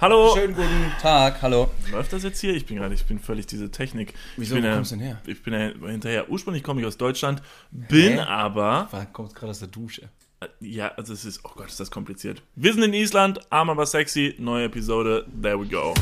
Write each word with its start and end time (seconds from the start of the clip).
Hallo. 0.00 0.34
Schönen 0.34 0.54
guten 0.54 0.92
Tag, 0.98 1.42
hallo. 1.42 1.68
Läuft 1.92 2.14
das 2.14 2.22
jetzt 2.22 2.40
hier? 2.40 2.54
Ich 2.54 2.64
bin 2.64 2.78
gerade, 2.78 2.94
ich 2.94 3.04
bin 3.04 3.18
völlig 3.18 3.44
diese 3.44 3.70
Technik. 3.70 4.14
Wieso, 4.38 4.56
ich 4.56 4.62
bin 4.62 4.70
wo 4.70 4.74
kommst 4.76 4.92
du 4.92 4.96
denn 4.96 5.04
her? 5.04 5.20
Ich 5.26 5.42
bin 5.42 5.52
ja 5.52 5.88
hinterher. 5.88 6.30
Ursprünglich 6.30 6.62
komme 6.62 6.80
ich 6.80 6.86
aus 6.86 6.96
Deutschland, 6.96 7.42
bin 7.70 8.14
Hä? 8.14 8.20
aber, 8.20 8.88
War, 8.90 9.06
kommt 9.12 9.34
gerade 9.34 9.50
aus 9.50 9.58
der 9.58 9.68
Dusche. 9.68 10.08
äh, 10.40 10.46
ja, 10.60 10.88
also 10.96 11.12
es 11.12 11.26
ist, 11.26 11.40
oh 11.44 11.50
Gott, 11.54 11.66
ist 11.66 11.80
das 11.80 11.90
kompliziert. 11.90 12.42
Wir 12.54 12.72
sind 12.72 12.82
in 12.82 12.94
Island, 12.94 13.40
arm 13.52 13.68
aber 13.68 13.84
sexy, 13.84 14.34
neue 14.38 14.64
Episode, 14.64 15.26
there 15.42 15.60
we 15.60 15.66
go. 15.66 15.92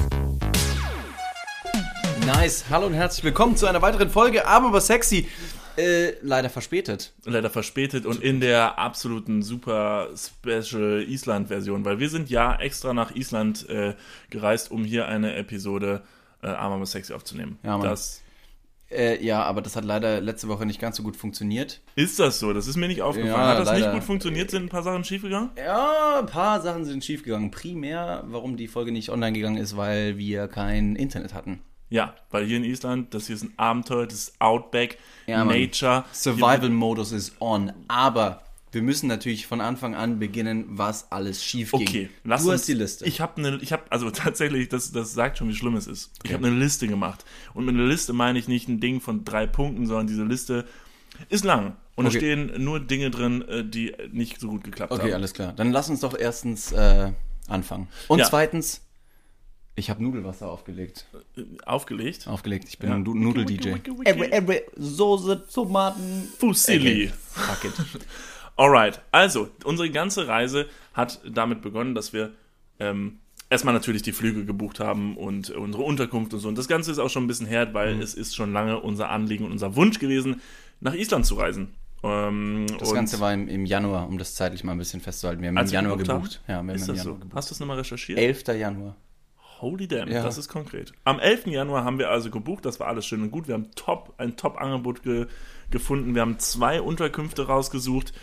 Nice, 2.25 2.67
hallo 2.71 2.87
und 2.87 2.95
herzlich 2.95 3.25
willkommen 3.25 3.57
zu 3.57 3.67
einer 3.67 3.83
weiteren 3.83 4.11
Folge, 4.11 4.47
aber 4.47 4.69
aber 4.69 4.81
sexy. 4.81 5.27
Äh, 5.79 6.15
leider 6.23 6.51
verspätet. 6.51 7.13
Leider 7.25 7.51
verspätet 7.51 8.05
und 8.05 8.23
in 8.23 8.41
der 8.41 8.79
absoluten 8.79 9.43
super 9.43 10.09
Special 10.17 11.03
Island-Version, 11.09 11.85
weil 11.85 11.99
wir 12.01 12.09
sind 12.09 12.31
ja 12.31 12.57
extra 12.61 12.93
nach 12.93 13.15
Island 13.15 13.69
äh, 13.69 13.95
gereist, 14.31 14.71
um 14.71 14.85
hier 14.85 15.07
eine 15.07 15.37
Episode 15.37 16.03
äh, 16.43 16.49
arm 16.49 16.73
aber 16.73 16.87
sexy 16.87 17.13
aufzunehmen. 17.13 17.59
Ja, 17.63 17.79
Mann. 17.79 17.89
das 17.89 18.23
Äh, 18.91 19.23
ja, 19.25 19.43
aber 19.43 19.61
das 19.61 19.77
hat 19.77 19.85
leider 19.85 20.21
letzte 20.21 20.49
Woche 20.49 20.65
nicht 20.65 20.81
ganz 20.81 20.97
so 20.97 21.03
gut 21.03 21.15
funktioniert. 21.15 21.81
ist 21.95 22.19
das 22.19 22.39
so, 22.39 22.53
das 22.53 22.67
ist 22.67 22.77
mir 22.77 22.89
nicht 22.89 23.03
aufgefallen. 23.03 23.35
Ja, 23.35 23.49
Hat 23.49 23.59
das 23.61 23.71
nicht 23.73 23.81
leider. 23.81 23.93
gut 23.95 24.05
funktioniert? 24.05 24.51
Sind 24.51 24.65
ein 24.65 24.69
paar 24.69 24.83
Sachen 24.83 25.05
schiefgegangen? 25.05 25.51
Ja, 25.57 26.21
ein 26.21 26.27
paar 26.27 26.61
Sachen 26.63 26.85
sind 26.85 27.05
schiefgegangen. 27.05 27.51
Primär, 27.51 28.25
warum 28.29 28.57
die 28.57 28.67
Folge 28.69 28.91
nicht 28.91 29.11
online 29.11 29.33
gegangen 29.35 29.59
ist, 29.59 29.77
weil 29.77 30.17
wir 30.17 30.49
kein 30.49 30.97
Internet 30.97 31.35
hatten. 31.35 31.61
Ja, 31.91 32.15
weil 32.31 32.45
hier 32.45 32.59
in 32.59 32.65
Island, 32.65 33.15
das 33.15 33.27
hier 33.29 33.37
ist 33.37 33.45
ein 33.45 33.53
Abenteuer, 33.57 34.07
das 34.07 34.15
ist 34.19 34.41
Outback, 34.41 34.99
Ja. 35.27 35.45
Nature. 35.45 36.05
Survival-Modus 36.13 37.13
ist 37.13 37.41
on, 37.41 37.73
aber 37.89 38.43
wir 38.73 38.83
müssen 38.83 39.07
natürlich 39.09 39.47
von 39.47 39.63
Anfang 39.63 39.95
an 39.95 40.19
beginnen, 40.19 40.67
was 40.69 41.11
alles 41.11 41.43
schief 41.43 41.71
ging. 41.73 41.81
Okay, 41.89 42.11
lass 42.25 42.43
du 42.45 42.51
uns. 42.51 42.61
hast 42.61 42.69
die 42.69 42.75
Liste. 42.75 43.07
Ich 43.07 43.21
habe 43.23 43.39
eine, 43.39 43.57
ich 43.63 43.73
habe, 43.73 43.85
also 43.91 44.11
tatsächlich, 44.11 44.69
das, 44.69 44.93
das 44.93 45.15
sagt 45.15 45.39
schon, 45.39 45.49
wie 45.49 45.55
schlimm 45.55 45.77
es 45.77 45.87
ist. 45.87 46.11
Ich 46.23 46.33
habe 46.35 46.47
eine 46.47 46.57
Liste 46.59 46.87
gemacht. 46.87 47.25
Und 47.55 47.65
mit 47.65 47.75
einer 47.75 47.87
Liste 47.87 48.13
meine 48.13 48.39
ich 48.39 48.47
nicht 48.49 48.69
ein 48.69 48.81
Ding 48.81 49.01
von 49.01 49.25
drei 49.25 49.47
Punkten, 49.47 49.87
sondern 49.87 50.07
diese 50.07 50.25
Liste 50.25 50.67
ist 51.31 51.45
lang. 51.45 51.77
Und 51.97 52.07
Okay. 52.07 52.15
da 52.15 52.19
stehen 52.21 52.63
nur 52.63 52.79
Dinge 52.79 53.11
drin, 53.11 53.43
äh, 53.49 53.65
die 53.65 53.95
nicht 54.13 54.39
so 54.39 54.49
gut 54.49 54.63
geklappt 54.63 54.93
Okay, 54.93 55.03
haben. 55.05 55.13
alles 55.15 55.33
klar. 55.33 55.55
Dann 55.55 55.73
lass 55.73 55.89
uns 55.89 56.01
doch 56.01 56.17
erstens 56.17 56.71
äh, 56.71 57.13
anfangen. 57.49 57.89
Und 58.07 58.19
Ja. 58.19 58.27
zweitens, 58.27 58.83
ich 59.79 59.91
habe 59.91 60.03
Nudelwasser 60.03 60.51
aufgelegt. 60.51 61.07
Aufgelegt. 61.65 62.27
Aufgelegt. 62.29 62.67
Ich 62.69 62.79
bin 62.79 62.91
Ja. 62.91 62.97
ein 62.97 63.05
Du- 63.05 63.15
Nudel-DJ. 63.15 63.75
Every, 64.05 64.31
every 64.31 64.63
Soße, 64.77 65.47
Tomaten. 65.53 66.29
Fusilli. 66.39 67.05
Okay. 67.05 67.13
Fuck 67.21 67.65
it. 67.65 68.07
Alright, 68.57 69.01
also 69.13 69.49
unsere 69.65 69.89
ganze 69.91 70.27
Reise 70.27 70.67
hat 70.93 71.21
damit 71.29 71.63
begonnen, 71.63 71.95
dass 71.95 72.13
wir 72.13 72.33
ähm, 72.81 73.19
erstmal 73.51 73.73
natürlich 73.75 74.03
die 74.03 74.13
Flüge 74.13 74.45
gebucht 74.45 74.81
haben 74.81 75.17
und 75.17 75.51
unsere 75.51 75.85
Unterkunft 75.85 76.35
und 76.35 76.41
so. 76.41 76.49
Und 76.49 76.59
das 76.59 76.67
Ganze 76.69 76.91
ist 76.91 76.99
auch 76.99 77.09
schon 77.11 77.25
ein 77.25 77.29
bisschen 77.29 77.47
her, 77.47 77.73
weil 77.73 77.95
Mhm. 77.95 78.03
es 78.03 78.15
ist 78.15 78.35
schon 78.35 78.53
lange 78.53 78.81
unser 78.81 79.11
Anliegen 79.11 79.45
und 79.45 79.53
unser 79.53 79.77
Wunsch 79.77 79.99
gewesen, 80.01 80.41
nach 80.81 80.95
Island 80.95 81.25
zu 81.27 81.37
reisen. 81.37 81.75
Ähm, 82.03 82.67
Das 82.79 82.89
und 82.91 82.95
Ganze 82.95 83.19
war 83.21 83.33
im, 83.33 83.49
im 83.49 83.65
Januar, 83.67 84.07
um 84.09 84.19
das 84.19 84.35
zeitlich 84.35 84.63
mal 84.65 84.73
ein 84.73 84.79
bisschen 84.79 85.01
festzuhalten. 85.01 85.41
Wir 85.43 85.49
haben 85.49 85.57
im 85.57 85.67
Januar 85.67 85.97
gebucht 85.97 86.09
gebucht. 86.17 86.41
Haben, 86.47 86.49
Ja, 86.49 86.49
wir 86.49 86.57
haben 86.59 86.69
ist 86.71 86.83
im 86.83 86.89
das 86.89 86.97
Januar 86.99 87.15
so? 87.15 87.19
gebucht. 87.21 87.37
Hast 87.37 87.51
du 87.51 87.55
es 87.55 87.61
nochmal 87.61 87.77
recherchiert? 87.79 88.19
11. 88.19 88.55
Januar. 88.59 88.97
Holy 89.61 89.89
damn, 89.89 90.09
Ja. 90.09 90.23
das 90.23 90.39
ist 90.39 90.49
konkret. 90.49 90.93
Am 91.05 91.19
11. 91.19 91.47
Januar 91.49 91.85
haben 91.85 91.99
wir 91.99 92.11
also 92.11 92.31
gebucht, 92.31 92.65
das 92.65 92.79
war 92.81 92.87
alles 92.89 93.07
schön 93.07 93.23
und 93.23 93.31
gut. 93.31 93.49
Wir 93.49 93.55
haben 93.55 93.71
top, 93.75 94.15
ein 94.19 94.37
Top-Angebot 94.37 95.03
ge 95.03 95.27
gefunden. 95.71 96.15
Wir 96.15 96.23
haben 96.23 96.39
zwei 96.39 96.81
Unterkünfte 96.81 97.47
rausgesucht 97.47 98.15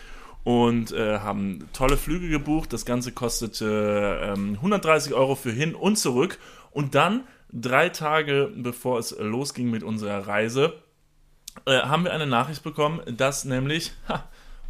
und 0.42 0.90
äh, 0.92 1.18
haben 1.20 1.68
tolle 1.72 1.96
Flüge 1.96 2.28
gebucht. 2.28 2.72
Das 2.72 2.84
Ganze 2.84 3.12
kostete 3.12 4.20
ähm, 4.34 4.54
130 4.54 5.14
Euro 5.14 5.34
für 5.36 5.52
hin 5.52 5.74
und 5.76 5.96
zurück. 5.96 6.38
Und 6.72 6.94
dann, 6.96 7.22
drei 7.52 7.88
Tage 7.88 8.50
bevor 8.56 8.98
es 8.98 9.16
losging 9.18 9.70
mit 9.70 9.82
unserer 9.84 10.26
Reise, 10.26 10.74
äh, 11.66 11.80
haben 11.82 12.04
wir 12.04 12.12
eine 12.12 12.26
Nachricht 12.26 12.62
bekommen, 12.64 13.00
dass 13.16 13.44
nämlich, 13.44 13.92
ha, 14.08 14.24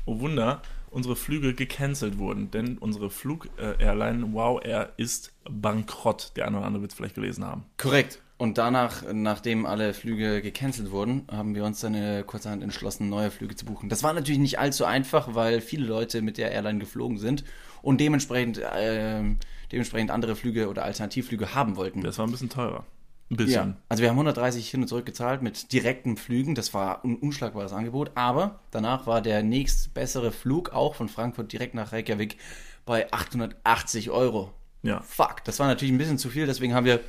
oh 0.04 0.20
Wunder, 0.20 0.60
unsere 0.90 1.16
Flüge 1.16 1.54
gecancelt 1.54 2.18
wurden. 2.18 2.50
Denn 2.50 2.78
unsere 2.78 3.10
Flug-Airline 3.10 4.32
Wow 4.32 4.64
Air 4.64 4.92
ist 4.96 5.32
bankrott. 5.48 6.32
Der 6.36 6.46
eine 6.46 6.58
oder 6.58 6.66
andere 6.66 6.82
wird 6.82 6.92
es 6.92 6.96
vielleicht 6.96 7.14
gelesen 7.14 7.44
haben. 7.44 7.64
Korrekt. 7.76 8.20
Und 8.38 8.58
danach, 8.58 9.02
nachdem 9.12 9.64
alle 9.64 9.94
Flüge 9.94 10.42
gecancelt 10.42 10.90
wurden, 10.90 11.26
haben 11.30 11.54
wir 11.54 11.64
uns 11.64 11.80
dann 11.80 11.94
äh, 11.94 12.22
kurzerhand 12.26 12.62
entschlossen, 12.62 13.08
neue 13.08 13.30
Flüge 13.30 13.56
zu 13.56 13.64
buchen. 13.64 13.88
Das 13.88 14.02
war 14.02 14.12
natürlich 14.12 14.38
nicht 14.38 14.58
allzu 14.58 14.84
einfach, 14.84 15.34
weil 15.34 15.62
viele 15.62 15.86
Leute 15.86 16.20
mit 16.20 16.36
der 16.36 16.50
Airline 16.52 16.78
geflogen 16.78 17.16
sind 17.16 17.44
und 17.80 17.98
dementsprechend, 17.98 18.60
ähm, 18.76 19.38
dementsprechend 19.72 20.10
andere 20.10 20.36
Flüge 20.36 20.68
oder 20.68 20.84
Alternativflüge 20.84 21.54
haben 21.54 21.76
wollten. 21.76 22.02
Das 22.02 22.18
war 22.18 22.26
ein 22.26 22.30
bisschen 22.30 22.50
teurer. 22.50 22.84
Ein 23.30 23.34
Ja, 23.38 23.44
bisschen. 23.44 23.76
also 23.88 24.02
wir 24.02 24.10
haben 24.10 24.16
130 24.16 24.70
hin 24.70 24.82
und 24.82 24.88
zurück 24.88 25.06
gezahlt 25.06 25.42
mit 25.42 25.72
direkten 25.72 26.16
Flügen. 26.16 26.54
Das 26.54 26.74
war 26.74 27.04
ein 27.04 27.16
unschlagbares 27.16 27.72
Angebot. 27.72 28.12
Aber 28.14 28.60
danach 28.70 29.06
war 29.06 29.20
der 29.20 29.42
nächst 29.42 29.94
bessere 29.94 30.30
Flug 30.32 30.70
auch 30.72 30.94
von 30.94 31.08
Frankfurt 31.08 31.52
direkt 31.52 31.74
nach 31.74 31.92
Reykjavik 31.92 32.38
bei 32.84 33.12
880 33.12 34.10
Euro. 34.10 34.52
Ja. 34.82 35.00
Fuck, 35.02 35.42
das 35.44 35.58
war 35.58 35.66
natürlich 35.66 35.92
ein 35.92 35.98
bisschen 35.98 36.18
zu 36.18 36.28
viel. 36.30 36.46
Deswegen 36.46 36.74
haben 36.74 36.86
wir 36.86 37.00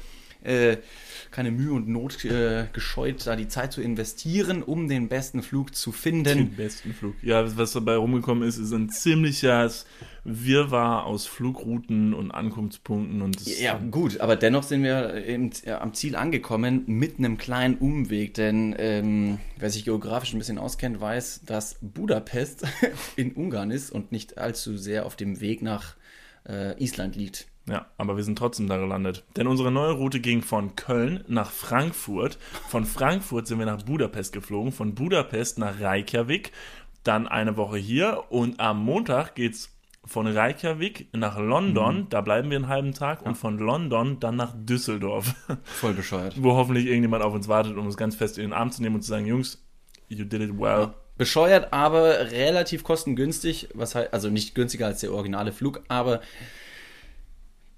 äh, 0.47 0.77
keine 1.31 1.51
Mühe 1.51 1.73
und 1.73 1.87
Not 1.87 2.23
äh, 2.25 2.67
gescheut, 2.73 3.27
da 3.27 3.35
die 3.35 3.47
Zeit 3.47 3.73
zu 3.73 3.81
investieren, 3.81 4.63
um 4.63 4.87
den 4.87 5.09
besten 5.09 5.43
Flug 5.43 5.75
zu 5.75 5.91
Den 5.91 5.97
finden. 6.23 6.55
besten 6.55 6.93
Flug. 6.93 7.15
Ja, 7.21 7.57
was 7.57 7.73
dabei 7.73 7.97
rumgekommen 7.97 8.47
ist, 8.47 8.57
ist 8.57 8.71
ein 8.71 8.89
ziemliches 8.89 9.85
Wirrwarr 10.23 11.05
aus 11.05 11.25
Flugrouten 11.25 12.13
und 12.13 12.31
Ankunftspunkten 12.31 13.21
und 13.21 13.45
Ja, 13.59 13.77
gut, 13.91 14.19
aber 14.19 14.35
dennoch 14.35 14.63
sind 14.63 14.83
wir 14.83 15.25
eben 15.25 15.51
äh, 15.65 15.71
am 15.71 15.93
Ziel 15.93 16.15
angekommen 16.15 16.83
mit 16.87 17.17
einem 17.17 17.37
kleinen 17.37 17.77
Umweg, 17.77 18.33
denn 18.33 18.75
ähm, 18.77 19.39
wer 19.57 19.69
sich 19.69 19.85
geografisch 19.85 20.33
ein 20.33 20.39
bisschen 20.39 20.57
auskennt, 20.57 20.99
weiß, 20.99 21.41
dass 21.45 21.77
Budapest 21.81 22.63
in 23.15 23.33
Ungarn 23.33 23.71
ist 23.71 23.91
und 23.91 24.11
nicht 24.11 24.37
allzu 24.37 24.77
sehr 24.77 25.05
auf 25.05 25.15
dem 25.15 25.39
Weg 25.39 25.61
nach 25.61 25.95
äh, 26.47 26.81
Island 26.81 27.15
liegt. 27.15 27.47
Ja, 27.69 27.87
aber 27.97 28.15
wir 28.15 28.23
sind 28.23 28.37
trotzdem 28.37 28.67
da 28.67 28.77
gelandet. 28.77 29.25
Denn 29.35 29.47
unsere 29.47 29.71
neue 29.71 29.91
Route 29.91 30.21
ging 30.21 30.41
von 30.41 30.75
Köln 30.75 31.23
nach 31.27 31.51
Frankfurt. 31.51 32.37
Von 32.69 32.85
Frankfurt 32.85 33.47
sind 33.47 33.59
wir 33.59 33.65
nach 33.65 33.83
Budapest 33.83 34.31
geflogen. 34.31 34.71
Von 34.71 34.95
Budapest 34.95 35.59
nach 35.59 35.79
Reykjavik. 35.79 36.53
Dann 37.03 37.27
eine 37.27 37.57
Woche 37.57 37.77
hier. 37.77 38.23
Und 38.29 38.59
am 38.61 38.83
Montag 38.83 39.35
geht's 39.35 39.77
von 40.05 40.27
Reykjavik 40.27 41.09
nach 41.11 41.37
London. 41.37 42.07
Da 42.09 42.21
bleiben 42.21 42.49
wir 42.49 42.55
einen 42.55 42.69
halben 42.69 42.93
Tag. 42.93 43.25
Und 43.25 43.35
von 43.35 43.57
London 43.57 44.21
dann 44.21 44.37
nach 44.37 44.53
Düsseldorf. 44.55 45.35
Voll 45.63 45.93
bescheuert. 45.93 46.41
Wo 46.41 46.53
hoffentlich 46.53 46.85
irgendjemand 46.85 47.21
auf 47.21 47.33
uns 47.33 47.49
wartet, 47.49 47.75
um 47.75 47.85
uns 47.85 47.97
ganz 47.97 48.15
fest 48.15 48.37
in 48.37 48.45
den 48.45 48.53
Arm 48.53 48.71
zu 48.71 48.81
nehmen 48.81 48.95
und 48.95 49.01
zu 49.01 49.09
sagen, 49.09 49.25
Jungs, 49.25 49.61
you 50.07 50.23
did 50.23 50.41
it 50.41 50.57
well. 50.57 50.93
Bescheuert, 51.17 51.73
aber 51.73 52.31
relativ 52.31 52.83
kostengünstig, 52.83 53.69
was 53.73 53.95
halt, 53.95 54.13
also 54.13 54.29
nicht 54.29 54.55
günstiger 54.55 54.85
als 54.85 55.01
der 55.01 55.11
originale 55.11 55.51
Flug, 55.51 55.81
aber 55.87 56.21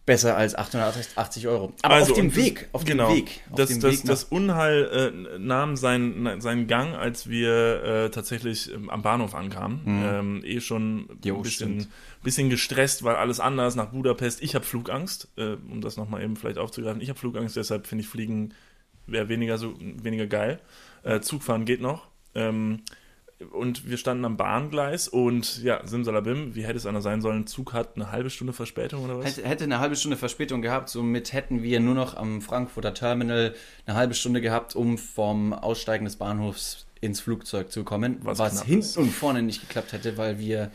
besser 0.09 0.35
als 0.35 0.55
880 0.55 1.47
Euro. 1.47 1.71
Aber 1.83 1.93
Also, 1.93 2.13
auf 2.13 2.17
dem 2.17 2.35
Weg, 2.35 2.67
auf 2.71 2.83
genau, 2.83 3.09
dem 3.09 3.17
Weg, 3.17 3.41
auf 3.51 3.57
das, 3.57 3.69
dem 3.69 3.79
das, 3.79 3.91
Weg 3.91 4.05
das 4.05 4.23
Unheil 4.23 5.13
äh, 5.35 5.37
nahm 5.37 5.75
seinen, 5.75 6.41
seinen 6.41 6.65
Gang, 6.65 6.95
als 6.95 7.29
wir 7.29 7.83
äh, 7.83 8.09
tatsächlich 8.09 8.73
ähm, 8.73 8.89
am 8.89 9.03
Bahnhof 9.03 9.35
ankamen. 9.35 9.81
Ähm, 9.85 10.41
eh 10.43 10.61
schon 10.61 10.95
Mhm. 10.95 11.07
Jo, 11.23 11.35
ein 11.35 11.41
bisschen, 11.43 11.87
bisschen 12.23 12.49
gestresst, 12.49 13.03
weil 13.03 13.17
alles 13.17 13.39
anders 13.39 13.75
nach 13.75 13.89
Budapest. 13.89 14.41
Ich 14.41 14.55
habe 14.55 14.65
Flugangst, 14.65 15.27
äh, 15.37 15.57
um 15.69 15.79
das 15.79 15.95
nochmal 15.95 16.23
eben 16.23 16.35
vielleicht 16.35 16.57
aufzugreifen. 16.57 17.01
Ich 17.01 17.09
habe 17.09 17.19
Flugangst, 17.19 17.55
deshalb 17.55 17.85
finde 17.85 18.03
ich 18.03 18.09
Fliegen 18.09 18.55
wäre 19.05 19.29
weniger 19.29 19.59
so 19.59 19.75
weniger 19.79 20.25
geil. 20.25 20.59
Äh, 21.03 21.19
Zugfahren 21.19 21.65
geht 21.65 21.81
noch. 21.81 22.07
Ähm, 22.33 22.81
und 23.51 23.89
wir 23.89 23.97
standen 23.97 24.25
am 24.25 24.37
Bahngleis 24.37 25.07
und 25.07 25.63
ja, 25.63 25.85
Simsalabim, 25.85 26.55
wie 26.55 26.65
hätte 26.65 26.77
es 26.77 26.85
einer 26.85 27.01
sein 27.01 27.21
sollen? 27.21 27.47
Zug 27.47 27.73
hat 27.73 27.95
eine 27.95 28.11
halbe 28.11 28.29
Stunde 28.29 28.53
Verspätung 28.53 29.05
oder 29.05 29.19
was? 29.19 29.37
Hätte, 29.37 29.63
eine 29.63 29.79
halbe 29.79 29.95
Stunde 29.95 30.17
Verspätung 30.17 30.61
gehabt, 30.61 30.89
somit 30.89 31.31
hätten 31.33 31.63
wir 31.63 31.79
nur 31.79 31.95
noch 31.95 32.17
am 32.17 32.41
Frankfurter 32.41 32.93
Terminal 32.93 33.55
eine 33.85 33.95
halbe 33.95 34.13
Stunde 34.13 34.41
gehabt, 34.41 34.75
um 34.75 34.97
vom 34.97 35.53
Aussteigen 35.53 36.05
des 36.05 36.17
Bahnhofs 36.17 36.85
ins 37.01 37.21
Flugzeug 37.21 37.71
zu 37.71 37.83
kommen, 37.83 38.17
Was 38.23 38.39
was, 38.39 38.63
hinten 38.63 38.79
ist. 38.81 38.97
und 38.97 39.09
vorne 39.09 39.41
nicht 39.41 39.61
geklappt 39.61 39.93
hätte, 39.93 40.17
weil 40.17 40.39
wir 40.39 40.71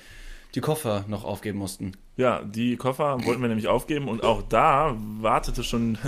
die 0.55 0.61
Koffer 0.61 1.05
noch 1.09 1.25
aufgeben 1.25 1.59
mussten. 1.59 1.93
Ja, 2.17 2.43
die 2.45 2.77
Koffer 2.77 3.19
wollten 3.25 3.43
wir 3.43 3.49
nämlich 3.49 3.67
aufgeben 3.67 4.09
und 4.09 4.23
auch 4.23 4.43
da 4.43 4.97
wartete 5.21 5.65
schon 5.65 5.99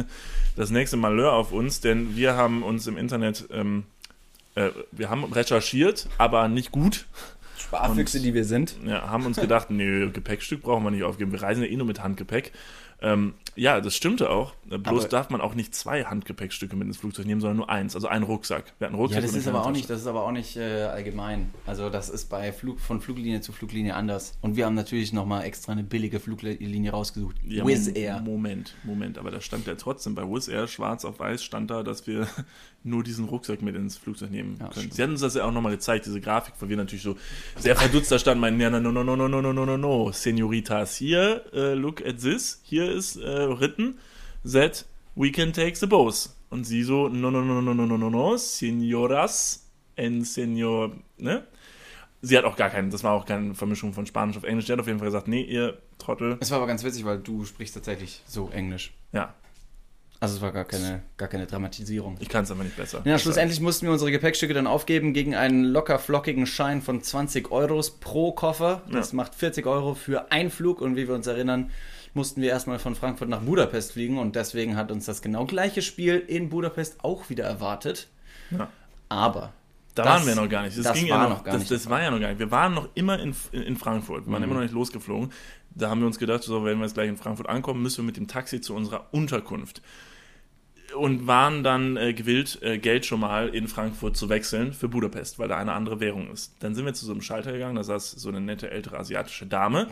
das 0.57 0.71
nächste 0.71 0.97
Malheur 0.97 1.33
auf 1.33 1.53
uns, 1.53 1.81
denn 1.81 2.17
wir 2.17 2.37
haben 2.37 2.63
uns 2.63 2.87
im 2.87 2.97
Internet, 2.97 3.49
ähm, 3.51 3.85
äh, 4.57 4.71
wir 4.93 5.09
haben 5.09 5.25
recherchiert, 5.33 6.09
aber 6.19 6.49
nicht 6.49 6.73
gut. 6.73 7.07
Sparfüchse, 7.59 8.19
Und- 8.19 8.25
die 8.25 8.35
wir 8.35 8.45
sind. 8.45 8.77
Ja, 8.85 9.09
haben 9.09 9.25
uns 9.27 9.39
gedacht, 9.41 9.71
nö, 9.71 10.11
Gepäckstück 10.11 10.63
brauchen 10.63 10.85
wir 10.85 10.91
nicht 10.91 11.05
aufgeben. 11.05 11.33
Wir 11.33 11.43
reisen 11.43 11.63
ja 11.63 11.69
eh 11.71 11.77
nur 11.77 11.87
mit 11.87 12.03
Handgepäck. 12.03 12.53
Ähm, 13.01 13.35
Ja, 13.57 13.81
das 13.81 13.97
stimmte 13.97 14.31
auch. 14.31 14.53
Äh, 14.71 14.79
Bloß 14.79 15.03
Aber- 15.05 15.09
darf 15.09 15.31
man 15.31 15.41
auch 15.41 15.55
nicht 15.55 15.75
zwei 15.75 16.05
Handgepäckstücke 16.05 16.77
mit 16.77 16.87
ins 16.87 16.97
Flugzeug 16.99 17.27
nehmen, 17.27 17.41
sondern 17.41 17.57
nur 17.57 17.71
eins, 17.71 17.95
also 17.95 18.07
einen 18.09 18.25
Rucksack. 18.25 18.65
Wir 18.79 18.87
hatten 18.87 18.95
einen 18.95 19.01
Rucksack 19.03 19.23
Ja, 19.23 19.27
das 19.27 19.35
ist 19.37 19.49
aber 19.49 19.65
auch 19.65 19.71
nicht, 19.71 19.89
das 19.91 20.01
ist 20.03 20.07
aber 20.07 20.23
auch 20.25 20.33
nicht 20.33 20.57
äh, 20.57 20.83
allgemein. 20.85 21.51
Also 21.67 21.89
das 21.91 22.09
ist 22.11 22.29
bei 22.29 22.53
Flug, 22.53 22.81
von 22.81 23.01
Fluglinie 23.01 23.41
zu 23.41 23.53
Fluglinie 23.53 23.95
anders. 23.95 24.37
Und 24.43 24.57
wir 24.57 24.67
haben 24.67 24.75
natürlich 24.75 25.13
nochmal 25.13 25.45
extra 25.45 25.73
eine 25.73 25.83
billige 25.85 26.21
Fluglinie 26.21 26.91
rausgesucht. 26.91 27.37
Ja, 27.47 27.67
Wizz 27.67 27.89
Air. 27.95 28.21
Moment, 28.21 28.75
Moment, 28.85 29.19
aber 29.19 29.31
da 29.31 29.41
stand 29.41 29.67
ja 29.67 29.75
trotzdem 29.77 30.15
bei 30.15 30.23
Wizz 30.23 30.49
Air 30.49 30.69
schwarz 30.69 31.05
auf 31.05 31.19
weiß 31.19 31.43
stand 31.43 31.71
da, 31.71 31.83
dass 31.83 32.07
wir 32.07 32.27
nur 32.85 33.03
diesen 33.03 33.25
Rucksack 33.25 33.63
mit 33.63 33.75
ins 33.75 33.97
Flugzeug 33.97 34.31
nehmen 34.31 34.53
Ja, 34.61 34.67
können. 34.69 34.73
stimmt. 34.73 34.95
Sie 34.95 35.03
hatten 35.03 35.13
uns 35.13 35.21
das 35.23 35.35
ja 35.35 35.45
auch 35.45 35.53
nochmal 35.53 35.73
gezeigt, 35.73 36.07
diese 36.07 36.21
Grafik, 36.21 36.55
weil 36.61 36.69
wir 36.69 36.77
natürlich 36.77 37.03
so 37.03 37.17
sehr 37.59 37.75
verdutzt 37.75 38.13
da 38.13 38.19
standen, 38.19 38.41
meinen, 38.41 38.61
ja, 38.61 38.71
no, 38.71 38.79
no, 38.81 38.93
no, 38.93 39.17
no, 39.17 39.17
no, 39.29 39.41
no, 39.41 39.53
no, 39.53 39.65
no, 39.67 39.77
no, 39.77 40.13
Senoritas, 40.13 40.95
hier, 40.97 41.43
äh, 41.53 41.75
look 41.75 42.05
at 42.07 42.19
this, 42.21 42.61
hier 42.63 42.91
ist 42.93 43.17
äh, 43.17 43.46
written 43.49 43.99
that 44.45 44.85
we 45.15 45.31
can 45.31 45.53
take 45.53 45.77
the 45.77 45.87
both. 45.87 46.31
Und 46.51 46.65
sie 46.65 46.83
so, 46.83 47.09
no, 47.09 47.31
no, 47.31 47.43
no, 47.43 47.61
no, 47.61 47.75
no, 47.75 47.85
no, 47.87 47.97
no, 47.97 48.11
no, 48.11 48.37
Senoras 48.37 49.67
and 49.97 50.27
Senor, 50.27 50.93
ne? 51.19 51.45
Sie 52.23 52.37
hat 52.37 52.45
auch 52.45 52.57
gar 52.57 52.71
keinen, 52.71 52.91
das 52.91 53.05
war 53.05 53.13
auch 53.13 53.25
keine 53.27 53.55
Vermischung 53.55 53.93
von 53.93 54.07
Spanisch 54.07 54.37
auf 54.37 54.45
Englisch. 54.45 54.67
Die 54.67 54.73
hat 54.73 54.81
auf 54.81 54.87
jeden 54.87 54.99
Fall 54.99 55.09
gesagt, 55.09 55.29
nee, 55.29 55.43
ihr 55.43 55.79
Trottel, 55.99 56.39
Es 56.41 56.51
war 56.51 56.59
aber 56.59 56.67
ganz 56.67 56.83
witzig, 56.83 57.05
weil 57.05 57.19
du 57.19 57.45
sprichst 57.45 57.75
tatsächlich 57.75 58.23
so 58.27 58.49
Englisch. 58.51 58.93
ja, 59.13 59.35
Also 60.19 60.37
es 60.37 60.43
war 60.43 60.51
gar 60.53 60.65
keine, 60.65 61.03
gar 61.19 61.29
keine 61.29 61.47
Dramatisierung. 61.47 62.17
Ich 62.21 62.29
kann 62.29 62.45
es 62.45 62.51
aber 62.51 62.65
nicht 62.65 62.77
besser. 62.77 63.03
Ja, 63.05 63.19
schlussendlich 63.19 63.61
mussten 63.61 63.87
wir 63.87 63.93
unsere 63.93 64.11
Gepäckstücke 64.11 64.55
dann 64.55 64.67
aufgeben 64.67 65.13
gegen 65.13 65.35
einen 65.35 65.65
locker 65.65 65.99
flockigen 65.99 66.47
Schein 66.47 66.81
von 66.83 67.03
20 67.03 67.51
Euros 67.53 67.99
pro 68.01 68.33
Koffer. 68.33 68.83
Das 68.91 69.13
macht 69.13 69.35
40 69.35 69.67
Euro 69.67 69.95
für 69.95 70.33
einen 70.33 70.51
Flug 70.51 70.81
und 70.81 70.97
wie 70.97 71.07
wir 71.07 71.15
uns 71.15 71.27
erinnern, 71.27 71.71
mussten 72.17 72.43
wir 72.43 72.49
erstmal 72.49 72.81
von 72.81 72.97
Frankfurt 72.97 73.29
nach 73.29 73.41
Budapest 73.43 73.93
fliegen 73.93 74.19
und 74.19 74.35
deswegen 74.35 74.77
hat 74.77 74.91
uns 74.91 75.05
das 75.05 75.23
genau 75.23 75.45
gleiche 75.47 75.83
Spiel 75.83 76.19
in 76.19 76.49
Budapest 76.49 77.05
auch 77.05 77.31
wieder 77.31 77.45
erwartet. 77.45 78.09
Ja. 78.51 78.69
Aber 79.09 79.53
Da 79.95 80.03
das- 80.03 80.13
waren 80.13 80.27
wir 80.27 80.35
noch 80.35 80.49
gar 80.49 80.63
nicht. 80.65 80.77
Das, 80.77 80.85
das 80.85 80.99
ging 80.99 81.09
war 81.11 81.23
ja 81.23 81.29
noch 81.29 81.45
gar 81.45 81.53
das, 81.53 81.61
nicht 81.63 81.71
Das 81.71 81.89
war 81.89 82.03
ja 82.03 82.11
noch 82.11 82.19
gar 82.21 82.29
nicht. 82.31 82.39
Wir 82.41 82.51
waren 82.51 82.75
noch 82.75 82.89
immer 82.95 83.21
in, 83.21 83.35
in, 83.53 83.63
in 83.63 83.77
Frankfurt. 83.77 84.27
Wir 84.27 84.33
waren 84.33 84.41
Mhm. 84.43 84.47
immer 84.49 84.55
noch 84.55 84.63
nicht 84.63 84.75
losgeflogen. 84.75 85.31
Da 85.71 85.91
haben 85.91 86.01
wir 86.01 86.07
uns 86.07 86.19
gedacht, 86.19 86.43
so, 86.43 86.65
wenn 86.65 86.79
wir 86.79 86.85
jetzt 86.87 86.95
gleich 86.95 87.09
in 87.09 87.17
Frankfurt 87.19 87.49
ankommen, 87.49 87.83
müssen 87.83 87.99
wir 87.99 88.05
mit 88.07 88.17
dem 88.17 88.27
Taxi 88.27 88.61
zu 88.61 88.75
unserer 88.75 89.07
Unterkunft. 89.13 89.83
Und 90.97 91.27
waren 91.27 91.63
dann 91.65 91.97
äh, 91.97 92.15
gewillt, 92.15 92.61
äh, 92.63 92.79
Geld 92.79 93.05
schon 93.05 93.21
mal 93.21 93.49
in 93.49 93.69
Frankfurt 93.69 94.17
zu 94.17 94.29
wechseln 94.29 94.73
für 94.73 94.89
Budapest, 94.89 95.39
weil 95.39 95.49
da 95.49 95.57
eine 95.59 95.73
andere 95.73 96.01
Währung 96.01 96.31
ist. 96.31 96.55
Dann 96.61 96.75
sind 96.75 96.87
wir 96.87 96.95
zu 96.95 97.05
so 97.05 97.13
einem 97.13 97.21
Schalter 97.23 97.53
gegangen, 97.53 97.75
da 97.77 97.83
saß 97.85 98.13
so 98.13 98.29
eine 98.31 98.41
nette 98.41 98.71
ältere 98.71 98.99
asiatische 98.99 99.47
Dame, 99.47 99.89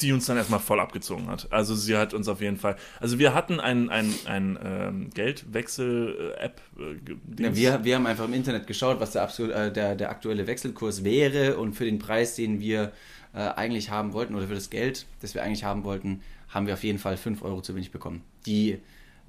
die 0.00 0.12
uns 0.12 0.26
dann 0.26 0.36
erstmal 0.36 0.60
voll 0.60 0.78
abgezogen 0.80 1.26
hat. 1.28 1.50
Also 1.50 1.74
sie 1.74 1.96
hat 1.96 2.12
uns 2.12 2.28
auf 2.28 2.40
jeden 2.40 2.56
Fall. 2.58 2.76
Also 3.00 3.18
wir 3.18 3.32
hatten 3.34 3.60
ein, 3.60 3.88
ein, 3.88 4.12
ein 4.26 4.58
ähm, 4.62 5.10
Geldwechsel-App. 5.14 6.60
Äh, 6.78 7.42
Ja, 7.42 7.54
wir, 7.56 7.84
wir 7.84 7.94
haben 7.96 8.06
einfach 8.06 8.24
im 8.26 8.34
Internet 8.34 8.66
geschaut, 8.66 9.00
was 9.00 9.12
der, 9.12 9.28
absol- 9.28 9.50
äh, 9.52 9.72
der, 9.72 9.94
der 9.96 10.10
aktuelle 10.10 10.46
Wechselkurs 10.46 11.04
wäre 11.04 11.56
und 11.56 11.74
für 11.74 11.84
den 11.84 11.98
Preis, 11.98 12.34
den 12.36 12.60
wir 12.60 12.92
äh, 13.34 13.38
eigentlich 13.38 13.90
haben 13.90 14.12
wollten 14.12 14.34
oder 14.34 14.46
für 14.48 14.54
das 14.54 14.70
Geld, 14.70 15.06
das 15.22 15.34
wir 15.34 15.42
eigentlich 15.42 15.64
haben 15.64 15.84
wollten, 15.84 16.20
haben 16.48 16.66
wir 16.66 16.74
auf 16.74 16.84
jeden 16.84 16.98
Fall 16.98 17.16
5 17.16 17.42
Euro 17.42 17.60
zu 17.60 17.74
wenig 17.74 17.90
bekommen. 17.90 18.22
Die 18.46 18.78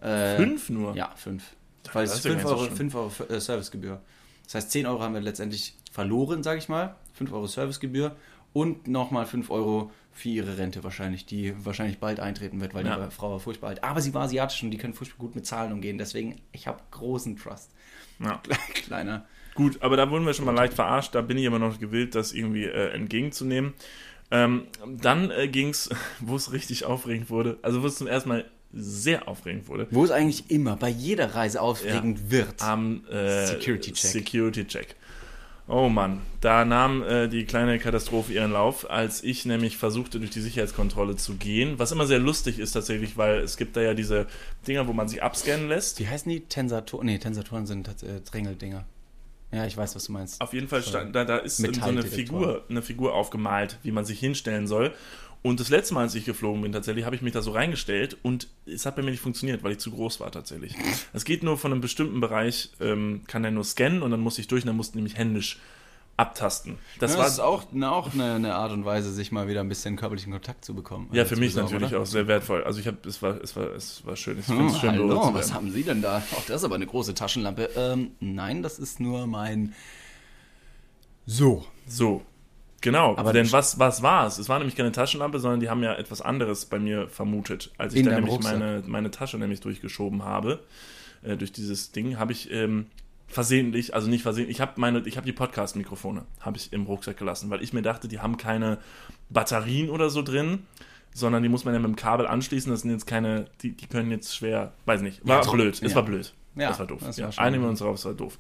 äh, 0.01 0.35
Fünf 0.35 0.69
nur? 0.69 0.95
Ja, 0.95 1.11
5. 1.15 1.43
Weil 1.93 2.03
es 2.03 2.11
das 2.11 2.19
ist 2.19 2.25
ist 2.25 2.31
ja 2.31 2.31
5 2.31 2.43
gar 2.43 2.49
nicht 2.49 2.49
so 2.49 2.55
Euro, 2.55 2.65
schlimm. 2.65 2.91
5 2.91 2.95
Euro 2.95 3.11
äh, 3.33 3.39
Servicegebühr. 3.39 4.01
Das 4.45 4.55
heißt, 4.55 4.71
10 4.71 4.85
Euro 4.85 5.01
haben 5.01 5.13
wir 5.13 5.21
letztendlich 5.21 5.75
verloren, 5.91 6.43
sage 6.43 6.59
ich 6.59 6.69
mal. 6.69 6.95
5 7.13 7.31
Euro 7.33 7.47
Servicegebühr 7.47 8.15
und 8.53 8.87
nochmal 8.87 9.25
5 9.25 9.49
Euro 9.49 9.91
für 10.17 10.29
ihre 10.29 10.57
Rente 10.57 10.83
wahrscheinlich, 10.83 11.25
die 11.25 11.53
wahrscheinlich 11.63 11.99
bald 11.99 12.19
eintreten 12.19 12.59
wird, 12.59 12.73
weil 12.73 12.85
Ja. 12.85 13.05
die 13.05 13.11
Frau 13.11 13.31
war 13.31 13.39
furchtbar 13.39 13.69
alt. 13.69 13.83
Aber 13.83 14.01
sie 14.01 14.13
war 14.13 14.23
asiatisch 14.23 14.63
und 14.63 14.71
die 14.71 14.77
können 14.77 14.93
furchtbar 14.93 15.19
gut 15.19 15.35
mit 15.35 15.45
Zahlen 15.45 15.71
umgehen. 15.71 15.97
Deswegen, 15.97 16.41
ich 16.51 16.67
habe 16.67 16.79
großen 16.91 17.37
Trust. 17.37 17.71
Ja. 18.19 18.41
Kleiner. 18.73 19.25
Gut, 19.53 19.81
aber 19.81 19.95
da 19.97 20.09
wurden 20.09 20.25
wir 20.25 20.33
schon 20.33 20.45
mal 20.45 20.51
leicht 20.55 20.73
verarscht. 20.73 21.13
Da 21.15 21.21
bin 21.21 21.37
ich 21.37 21.45
immer 21.45 21.59
noch 21.59 21.79
gewillt, 21.79 22.15
das 22.15 22.33
irgendwie 22.33 22.65
äh, 22.65 22.89
entgegenzunehmen. 22.93 23.73
Ähm, 24.29 24.67
dann 24.97 25.31
äh, 25.31 25.47
ging 25.47 25.69
es, 25.69 25.89
wo 26.19 26.35
es 26.35 26.51
richtig 26.51 26.83
aufregend 26.85 27.29
wurde, 27.29 27.57
also 27.61 27.81
wo 27.83 27.87
es 27.87 27.95
zum 27.97 28.07
ersten 28.07 28.29
Mal 28.29 28.45
sehr 28.73 29.27
aufregend 29.29 29.67
wurde, 29.69 29.87
Wo 29.91 30.03
es 30.03 30.11
eigentlich 30.11 30.51
immer 30.51 30.75
bei 30.75 30.89
jeder 30.89 31.33
Reise 31.35 31.61
aufregend 31.61 32.29
wird. 32.29 32.61
am 32.61 33.05
äh, 33.07 33.45
Security 33.47 33.93
Check. 33.93 34.11
Security 34.11 34.65
Check. 34.67 34.95
Oh 35.69 35.89
Mann, 35.89 36.21
da 36.39 36.63
nahm 36.63 37.03
äh, 37.03 37.27
die 37.27 37.43
kleine 37.43 37.77
Katastrophe 37.77 38.31
ihren 38.31 38.53
Lauf, 38.53 38.89
als 38.89 39.21
ich 39.21 39.45
nämlich 39.45 39.77
versuchte, 39.77 40.17
durch 40.17 40.31
die 40.31 40.39
Sicherheitskontrolle 40.39 41.17
zu 41.17 41.35
gehen. 41.35 41.77
Was 41.77 41.91
immer 41.91 42.05
sehr 42.05 42.19
lustig 42.19 42.59
ist 42.59 42.71
tatsächlich, 42.71 43.17
weil 43.17 43.39
es 43.39 43.57
gibt 43.57 43.75
da 43.75 43.81
ja 43.81 43.93
diese 43.93 44.27
Dinger, 44.65 44.87
wo 44.87 44.93
man 44.93 45.09
sich 45.09 45.21
abscannen 45.21 45.67
lässt. 45.67 45.99
Wie 45.99 46.07
heißen 46.07 46.29
die? 46.31 46.39
Tensatoren? 46.41 47.07
Nee, 47.07 47.17
Tensatoren 47.17 47.65
sind 47.65 47.89
äh, 47.89 48.21
Drängeldinger. 48.21 48.85
Ja, 49.51 49.65
ich 49.65 49.77
weiß, 49.77 49.95
was 49.95 50.05
du 50.05 50.11
meinst. 50.11 50.41
Auf 50.41 50.53
jeden 50.53 50.67
Fall 50.67 50.83
stand, 50.83 51.15
da, 51.15 51.23
da 51.23 51.37
ist 51.37 51.57
so 51.57 51.67
eine. 51.81 52.03
Figur, 52.03 52.65
eine 52.69 52.81
Figur 52.81 53.13
aufgemalt, 53.13 53.77
wie 53.83 53.91
man 53.91 54.03
sich 54.03 54.19
hinstellen 54.19 54.67
soll. 54.67 54.93
Und 55.44 55.60
das 55.60 55.69
letzte 55.69 55.94
Mal, 55.94 56.01
als 56.01 56.16
ich 56.16 56.25
geflogen 56.25 56.62
bin, 56.62 56.72
tatsächlich, 56.72 57.06
habe 57.06 57.16
ich 57.16 57.22
mich 57.22 57.31
da 57.34 57.42
so 57.42 57.51
reingestellt 57.51 58.18
und 58.24 58.48
es 58.66 58.86
hat 58.86 58.95
bei 58.95 59.01
mir 59.04 59.12
nicht 59.12 59.22
funktioniert, 59.22 59.63
weil 59.63 59.74
ich 59.74 59.78
zu 59.80 59.92
groß 59.92 60.19
war 60.19 60.31
tatsächlich. 60.31 60.75
Es 61.13 61.24
geht 61.25 61.44
nur 61.44 61.57
von 61.57 61.72
einem 61.72 61.80
bestimmten 61.81 62.19
Bereich, 62.19 62.72
ähm, 62.81 63.22
kann 63.28 63.44
er 63.45 63.51
nur 63.51 63.63
scannen 63.63 64.01
und 64.01 64.12
dann 64.12 64.19
muss 64.19 64.39
ich 64.39 64.48
durch 64.48 64.63
und 64.63 64.68
dann 64.68 64.75
musste 64.75 64.98
nämlich 64.98 65.16
händisch 65.18 65.60
abtasten. 66.18 66.80
Das 67.00 67.12
Das, 67.12 67.19
war 67.19 67.28
ist 67.28 67.39
auch, 67.39 67.66
na, 67.72 67.92
auch 67.92 68.12
eine, 68.13 68.34
eine 68.34 68.56
Art 68.56 68.72
und 68.72 68.84
Weise, 68.86 69.13
sich 69.13 69.31
mal 69.31 69.48
wieder 69.48 69.62
ein 69.62 69.69
bisschen 69.69 69.95
körperlichen 69.98 70.34
Kontakt 70.34 70.66
zu 70.66 70.74
bekommen. 70.74 71.07
ja 71.13 71.22
Also 71.22 71.36
für 71.36 71.39
mich 71.39 71.56
natürlich 71.56 71.92
oder? 71.92 72.01
auch 72.01 72.06
sehr 72.07 72.28
wertvoll. 72.28 72.63
Also 72.63 72.80
ich 72.80 72.88
habe, 72.88 72.98
es 73.07 73.22
war, 73.22 73.39
es 73.39 73.56
war, 73.56 73.68
es 73.74 74.04
war 74.06 74.16
schön. 74.16 74.39
Ich 74.39 74.45
finde 74.45 74.62
Hm, 74.63 74.68
es 74.69 74.80
schön, 74.80 74.89
hallo, 74.94 75.34
was 75.34 75.54
haben 75.54 75.72
Sie 75.72 75.84
denn 75.84 76.01
da? 76.01 76.24
Auch 76.36 76.44
das 76.48 76.57
ist 76.62 76.63
aber 76.63 76.74
eine 76.75 76.88
große 76.88 77.13
Taschenlampe. 77.13 77.69
Ähm, 77.75 78.12
nein, 78.19 78.63
das 78.63 78.80
ist 78.80 79.00
nur 79.00 79.28
mein. 79.28 79.75
So. 81.28 81.66
So. 81.88 82.24
Genau, 82.81 83.18
Aber 83.18 83.33
denn 83.33 83.51
was, 83.51 83.79
was 83.79 84.03
war 84.03 84.27
es? 84.27 84.38
Es 84.38 84.50
war 84.50 84.59
nämlich 84.59 84.75
keine 84.75 84.91
Taschenlampe, 84.91 85.39
sondern 85.39 85.59
die 85.59 85.69
haben 85.69 85.81
ja 85.81 85.95
etwas 85.95 86.21
anderes 86.21 86.65
bei 86.65 86.77
mir 86.77 87.07
vermutet. 87.07 87.71
Als 87.77 87.95
ich 87.95 88.03
dann 88.03 88.15
nämlich 88.15 88.33
Rucksack. 88.35 88.59
meine, 88.59 88.83
meine 88.85 89.12
Tasche 89.12 89.38
nämlich 89.38 89.62
durchgeschoben 89.62 90.24
habe, 90.24 90.59
äh, 91.24 91.35
durch 91.38 91.51
dieses 91.51 91.91
Ding, 91.91 92.19
habe 92.19 92.33
ich 92.33 92.51
ähm, 92.51 92.85
versehentlich, 93.27 93.95
also 93.95 94.09
nicht 94.09 94.21
versehentlich, 94.21 94.57
ich 94.57 94.62
habe 94.62 94.74
meine, 94.75 95.00
ich 95.06 95.18
habe 95.18 95.25
die 95.25 95.33
Podcast-Mikrofone, 95.33 96.25
habe 96.39 96.57
ich 96.57 96.71
im 96.71 96.83
Rucksack 96.83 97.18
gelassen, 97.18 97.50
weil 97.50 97.63
ich 97.63 97.74
mir 97.74 97.81
dachte, 97.81 98.07
die 98.07 98.19
haben 98.19 98.38
keine 98.38 98.77
Batterien 99.29 99.89
oder 99.89 100.09
so 100.09 100.21
drin, 100.21 100.59
sondern 101.13 101.41
die 101.41 101.50
muss 101.50 101.65
man 101.65 101.74
ja 101.74 101.79
mit 101.79 101.89
dem 101.89 101.95
Kabel 101.95 102.27
anschließen, 102.27 102.71
das 102.71 102.81
sind 102.81 102.91
jetzt 102.91 103.07
keine, 103.07 103.45
die, 103.63 103.71
die 103.71 103.88
können 103.88 104.12
jetzt 104.12 104.35
schwer, 104.35 104.74
weiß 104.85 105.01
nicht, 105.01 105.27
war 105.27 105.44
Ja, 105.44 105.51
blöd, 105.51 105.81
es 105.81 105.91
ja. 105.91 105.95
war 105.95 106.03
blöd. 106.03 106.33
Ja, 106.56 106.69
das 106.69 106.79
war 106.79 106.88
doof. 106.88 107.01
das 107.03 107.18
ja, 107.18 107.35
war 107.35 107.44
einigen 107.44 107.63
wir 107.63 107.69
uns 107.69 107.79
drauf, 107.79 107.95
es 107.95 108.06
war 108.06 108.13
doof. 108.13 108.38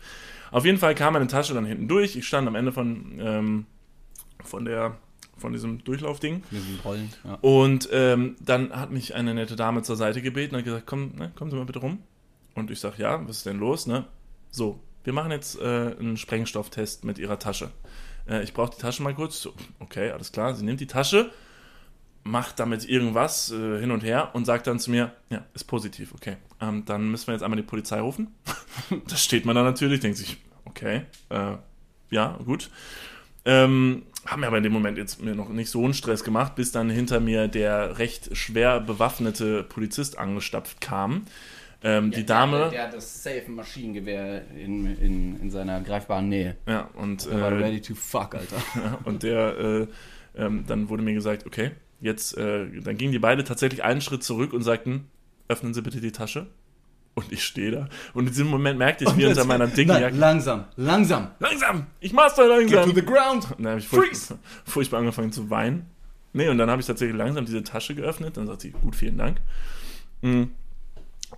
Auf 0.51 0.65
jeden 0.65 0.77
Fall 0.77 0.95
kam 0.95 1.13
meine 1.13 1.27
Tasche 1.27 1.53
dann 1.53 1.65
hinten 1.65 1.87
durch. 1.87 2.15
Ich 2.15 2.25
stand 2.25 2.47
am 2.47 2.55
Ende 2.55 2.71
von, 2.71 3.19
ähm, 3.19 3.65
von 4.47 4.65
der 4.65 4.97
von 5.37 5.53
diesem 5.53 5.83
Durchlaufding. 5.83 6.43
Mit 6.51 6.67
den 6.67 6.79
Rollen. 6.83 7.09
Ja. 7.23 7.35
Und 7.41 7.89
ähm, 7.91 8.35
dann 8.39 8.71
hat 8.71 8.91
mich 8.91 9.15
eine 9.15 9.33
nette 9.33 9.55
Dame 9.55 9.83
zur 9.83 9.95
Seite 9.95 10.21
gebeten 10.21 10.55
und 10.55 10.59
hat 10.59 10.65
gesagt, 10.65 10.87
komm, 10.87 11.13
ne, 11.15 11.31
kommen 11.35 11.51
Sie 11.51 11.57
mal 11.57 11.65
bitte 11.65 11.79
rum. 11.79 11.99
Und 12.55 12.71
ich 12.71 12.79
sag, 12.79 12.97
ja, 12.97 13.21
was 13.27 13.37
ist 13.37 13.45
denn 13.45 13.59
los, 13.59 13.85
ne? 13.85 14.05
So, 14.49 14.79
wir 15.03 15.13
machen 15.13 15.31
jetzt 15.31 15.59
äh, 15.59 15.95
einen 15.99 16.17
Sprengstofftest 16.17 17.05
mit 17.05 17.19
Ihrer 17.19 17.39
Tasche. 17.39 17.69
Äh, 18.27 18.43
ich 18.43 18.53
brauche 18.53 18.71
die 18.75 18.81
Tasche 18.81 19.03
mal 19.03 19.13
kurz. 19.13 19.41
So, 19.41 19.53
okay, 19.79 20.11
alles 20.11 20.31
klar. 20.31 20.55
Sie 20.55 20.65
nimmt 20.65 20.79
die 20.79 20.87
Tasche, 20.87 21.31
macht 22.23 22.59
damit 22.59 22.87
irgendwas 22.89 23.51
äh, 23.51 23.79
hin 23.79 23.91
und 23.91 24.03
her 24.03 24.31
und 24.33 24.45
sagt 24.45 24.67
dann 24.67 24.79
zu 24.79 24.91
mir, 24.91 25.13
ja, 25.29 25.45
ist 25.53 25.65
positiv, 25.65 26.13
okay. 26.13 26.37
Ähm, 26.59 26.83
dann 26.85 27.09
müssen 27.09 27.27
wir 27.27 27.33
jetzt 27.33 27.43
einmal 27.43 27.57
die 27.57 27.63
Polizei 27.63 27.99
rufen. 27.99 28.35
da 29.07 29.15
steht 29.15 29.45
man 29.45 29.55
dann 29.55 29.65
natürlich, 29.65 29.99
denkt 29.99 30.17
sich, 30.17 30.37
okay, 30.65 31.03
äh, 31.29 31.57
ja, 32.09 32.39
gut. 32.43 32.69
Ähm, 33.47 34.03
haben 34.25 34.41
mir 34.41 34.47
aber 34.47 34.57
in 34.57 34.63
dem 34.63 34.73
Moment 34.73 34.97
jetzt 34.97 35.23
mir 35.23 35.33
noch 35.33 35.47
nicht 35.47 35.69
so 35.69 35.83
einen 35.85 35.93
Stress 35.93 36.25
gemacht, 36.25 36.55
bis 36.55 36.73
dann 36.73 36.89
hinter 36.89 37.21
mir 37.21 37.47
der 37.47 37.97
recht 37.97 38.35
schwer 38.35 38.81
bewaffnete 38.81 39.63
Polizist 39.63 40.17
angestapft 40.17 40.81
kam. 40.81 41.23
Ähm, 41.81 42.11
die 42.11 42.25
Dame. 42.25 42.57
Der, 42.57 42.69
der 42.69 42.83
hat 42.83 42.93
das 42.93 43.23
safe 43.23 43.49
Maschinengewehr 43.49 44.43
in, 44.51 44.97
in, 44.97 45.39
in 45.39 45.49
seiner 45.49 45.79
greifbaren 45.79 46.27
Nähe. 46.27 46.57
Ja, 46.67 46.89
und, 46.95 47.25
Der 47.25 47.39
war 47.39 47.51
äh, 47.53 47.63
ready 47.63 47.81
to 47.81 47.95
fuck, 47.95 48.35
Alter. 48.35 48.57
und 49.05 49.23
der, 49.23 49.57
äh, 49.57 49.87
ähm, 50.35 50.65
dann 50.67 50.89
wurde 50.89 51.03
mir 51.03 51.13
gesagt, 51.13 51.45
okay, 51.45 51.71
jetzt, 52.01 52.37
äh, 52.37 52.67
dann 52.81 52.97
gingen 52.97 53.13
die 53.13 53.19
beide 53.19 53.45
tatsächlich 53.45 53.81
einen 53.81 54.01
Schritt 54.01 54.23
zurück 54.23 54.51
und 54.51 54.63
sagten, 54.63 55.07
öffnen 55.47 55.73
Sie 55.73 55.81
bitte 55.81 56.01
die 56.01 56.11
Tasche. 56.11 56.47
Und 57.17 57.31
ich 57.31 57.43
stehe 57.43 57.71
da. 57.71 57.89
Und 58.13 58.27
in 58.27 58.29
diesem 58.29 58.45
Moment 58.45 58.77
merkte 58.77 59.03
ich, 59.03 59.17
wie 59.17 59.25
unter 59.25 59.43
meiner 59.43 59.65
dicken 59.65 59.99
Jacke, 59.99 60.15
langsam, 60.15 60.65
langsam. 60.75 61.29
langsam, 61.39 61.87
ich 61.99 62.13
mach's 62.13 62.35
da 62.35 62.43
langsam. 62.43 62.85
Get 62.85 62.93
to 62.93 62.93
the 62.93 63.03
ground. 63.03 63.49
Und 63.57 63.63
dann 63.63 63.69
habe 63.69 63.79
ich 63.79 63.87
Freeze! 63.87 64.27
furchtbar, 64.27 64.37
furchtbar 64.65 64.99
angefangen 64.99 65.31
zu 65.31 65.49
weinen. 65.49 65.87
Nee, 66.33 66.47
und 66.47 66.59
dann 66.59 66.69
habe 66.69 66.79
ich 66.79 66.85
tatsächlich 66.85 67.17
langsam 67.17 67.43
diese 67.45 67.63
Tasche 67.63 67.95
geöffnet. 67.95 68.37
Dann 68.37 68.45
sagt 68.45 68.61
sie, 68.61 68.69
gut, 68.69 68.95
vielen 68.95 69.17
Dank. 69.17 69.37
Mm. 70.21 70.43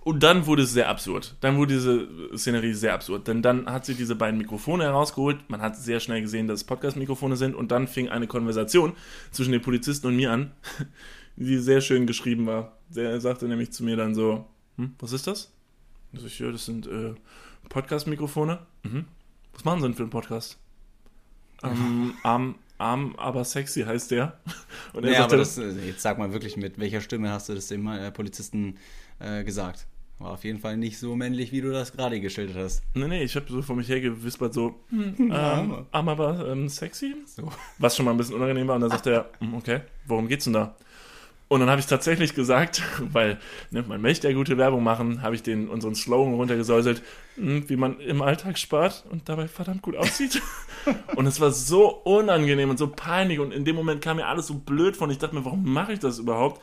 Und 0.04 0.22
dann 0.22 0.44
wurde 0.44 0.64
es 0.64 0.72
sehr 0.74 0.90
absurd. 0.90 1.36
Dann 1.40 1.56
wurde 1.56 1.72
diese 1.72 2.06
Szenerie 2.36 2.74
sehr 2.74 2.92
absurd. 2.92 3.26
Denn 3.26 3.40
dann 3.40 3.64
hat 3.64 3.86
sie 3.86 3.94
diese 3.94 4.16
beiden 4.16 4.36
Mikrofone 4.36 4.84
herausgeholt. 4.84 5.48
Man 5.48 5.62
hat 5.62 5.78
sehr 5.78 5.98
schnell 5.98 6.20
gesehen, 6.20 6.46
dass 6.46 6.60
es 6.60 6.64
Podcast-Mikrofone 6.64 7.36
sind. 7.36 7.54
Und 7.54 7.72
dann 7.72 7.88
fing 7.88 8.10
eine 8.10 8.26
Konversation 8.26 8.92
zwischen 9.30 9.52
den 9.52 9.62
Polizisten 9.62 10.08
und 10.08 10.16
mir 10.16 10.30
an. 10.30 10.52
die 11.36 11.56
sehr 11.56 11.80
schön 11.80 12.06
geschrieben 12.06 12.44
war. 12.44 12.76
Der 12.90 13.18
sagte 13.22 13.48
nämlich 13.48 13.72
zu 13.72 13.82
mir 13.82 13.96
dann 13.96 14.14
so, 14.14 14.44
hm, 14.76 14.94
was 14.98 15.12
ist 15.12 15.26
das? 15.26 15.50
Und 16.12 16.24
ich, 16.24 16.38
ja, 16.38 16.50
das 16.50 16.66
sind 16.66 16.86
äh, 16.86 17.14
Podcast-Mikrofone. 17.68 18.58
Mhm. 18.82 19.04
Was 19.52 19.64
machen 19.64 19.80
sie 19.80 19.88
denn 19.88 19.94
für 19.94 20.02
einen 20.02 20.10
Podcast? 20.10 20.58
Ähm, 21.62 22.14
arm, 22.22 22.56
arm, 22.78 23.14
aber 23.16 23.44
sexy 23.44 23.82
heißt 23.82 24.10
der. 24.10 24.38
Und 24.92 25.04
er 25.04 25.12
ja, 25.12 25.18
sagte, 25.18 25.34
aber 25.34 25.42
das, 25.42 25.58
äh, 25.58 25.70
jetzt 25.86 26.02
sag 26.02 26.18
mal 26.18 26.32
wirklich, 26.32 26.56
mit 26.56 26.78
welcher 26.78 27.00
Stimme 27.00 27.30
hast 27.30 27.48
du 27.48 27.54
das 27.54 27.68
dem 27.68 27.86
äh, 27.86 28.10
Polizisten 28.10 28.76
äh, 29.18 29.44
gesagt? 29.44 29.86
War 30.18 30.32
auf 30.32 30.44
jeden 30.44 30.58
Fall 30.58 30.76
nicht 30.76 30.98
so 30.98 31.16
männlich, 31.16 31.50
wie 31.50 31.62
du 31.62 31.72
das 31.72 31.92
gerade 31.92 32.20
geschildert 32.20 32.56
hast. 32.56 32.82
Nee, 32.92 33.08
nee, 33.08 33.22
ich 33.22 33.34
habe 33.36 33.46
so 33.48 33.62
vor 33.62 33.74
mich 33.74 33.88
hergewispert, 33.88 34.52
so, 34.52 34.78
hm, 34.90 35.14
ähm, 35.18 35.32
arm, 35.32 36.08
aber 36.08 36.46
ähm, 36.46 36.68
sexy. 36.68 37.14
So. 37.24 37.50
Was 37.78 37.96
schon 37.96 38.04
mal 38.04 38.10
ein 38.10 38.18
bisschen 38.18 38.34
unangenehm 38.34 38.68
war. 38.68 38.74
Und 38.74 38.82
dann 38.82 38.90
sagte 38.90 39.10
er, 39.14 39.30
hm, 39.38 39.54
okay, 39.54 39.80
worum 40.06 40.28
geht's 40.28 40.44
denn 40.44 40.52
da? 40.52 40.76
Und 41.50 41.58
dann 41.58 41.68
habe 41.68 41.80
ich 41.80 41.86
tatsächlich 41.86 42.36
gesagt, 42.36 42.80
weil 43.12 43.36
ne, 43.72 43.82
man 43.82 44.00
möchte 44.00 44.28
ja 44.28 44.34
gute 44.34 44.56
Werbung 44.56 44.84
machen, 44.84 45.20
habe 45.20 45.34
ich 45.34 45.42
den 45.42 45.68
unseren 45.68 45.96
Slogan 45.96 46.34
runtergesäuselt, 46.34 47.02
hm, 47.34 47.68
wie 47.68 47.74
man 47.74 47.98
im 47.98 48.22
Alltag 48.22 48.56
spart 48.56 49.04
und 49.10 49.28
dabei 49.28 49.48
verdammt 49.48 49.82
gut 49.82 49.96
aussieht. 49.96 50.40
und 51.16 51.26
es 51.26 51.40
war 51.40 51.50
so 51.50 51.88
unangenehm 51.88 52.70
und 52.70 52.78
so 52.78 52.86
peinlich 52.86 53.40
und 53.40 53.52
in 53.52 53.64
dem 53.64 53.74
Moment 53.74 54.00
kam 54.00 54.18
mir 54.18 54.28
alles 54.28 54.46
so 54.46 54.54
blöd 54.54 54.96
von. 54.96 55.10
Ich 55.10 55.18
dachte 55.18 55.34
mir, 55.34 55.44
warum 55.44 55.64
mache 55.64 55.92
ich 55.92 55.98
das 55.98 56.20
überhaupt? 56.20 56.62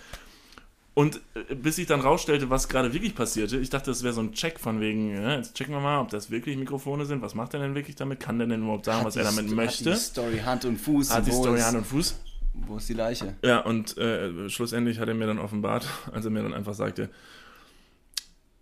Und 0.93 1.19
äh, 1.35 1.53
bis 1.53 1.77
ich 1.79 1.87
dann 1.87 1.99
rausstellte, 1.99 2.49
was 2.49 2.69
gerade 2.69 2.93
wirklich 2.93 3.13
passierte, 3.13 3.57
ich 3.57 3.69
dachte, 3.69 3.91
das 3.91 4.03
wäre 4.03 4.13
so 4.13 4.21
ein 4.21 4.31
Check 4.31 4.57
von 4.57 4.79
wegen, 4.79 5.13
ja, 5.21 5.35
jetzt 5.35 5.53
checken 5.55 5.73
wir 5.73 5.81
mal, 5.81 5.99
ob 5.99 6.11
das 6.11 6.31
wirklich 6.31 6.55
Mikrofone 6.55 7.05
sind. 7.05 7.21
Was 7.21 7.35
macht 7.35 7.53
er 7.53 7.59
denn 7.59 7.75
wirklich 7.75 7.97
damit? 7.97 8.21
Kann 8.21 8.37
der 8.37 8.47
denn 8.47 8.63
überhaupt 8.63 8.85
sagen, 8.85 8.99
hat 8.99 9.07
was 9.07 9.17
er 9.17 9.25
damit 9.25 9.51
möchte? 9.51 9.91
Hat 9.91 9.97
die 9.97 10.01
Story 10.01 10.39
Hand 10.45 10.63
und 10.63 10.77
Fuß. 10.77 11.13
Hat 11.13 11.27
die 11.27 11.31
Story 11.33 11.59
Hand 11.59 11.75
und 11.75 11.85
Fuß. 11.87 12.21
Wo 12.65 12.77
ist 12.77 12.89
die 12.89 12.93
Leiche? 12.93 13.35
Ja, 13.43 13.59
und 13.59 13.97
äh, 13.97 14.49
schlussendlich 14.49 14.99
hat 14.99 15.07
er 15.07 15.13
mir 15.13 15.27
dann 15.27 15.39
offenbart, 15.39 15.87
als 16.11 16.25
er 16.25 16.31
mir 16.31 16.43
dann 16.43 16.53
einfach 16.53 16.73
sagte, 16.73 17.09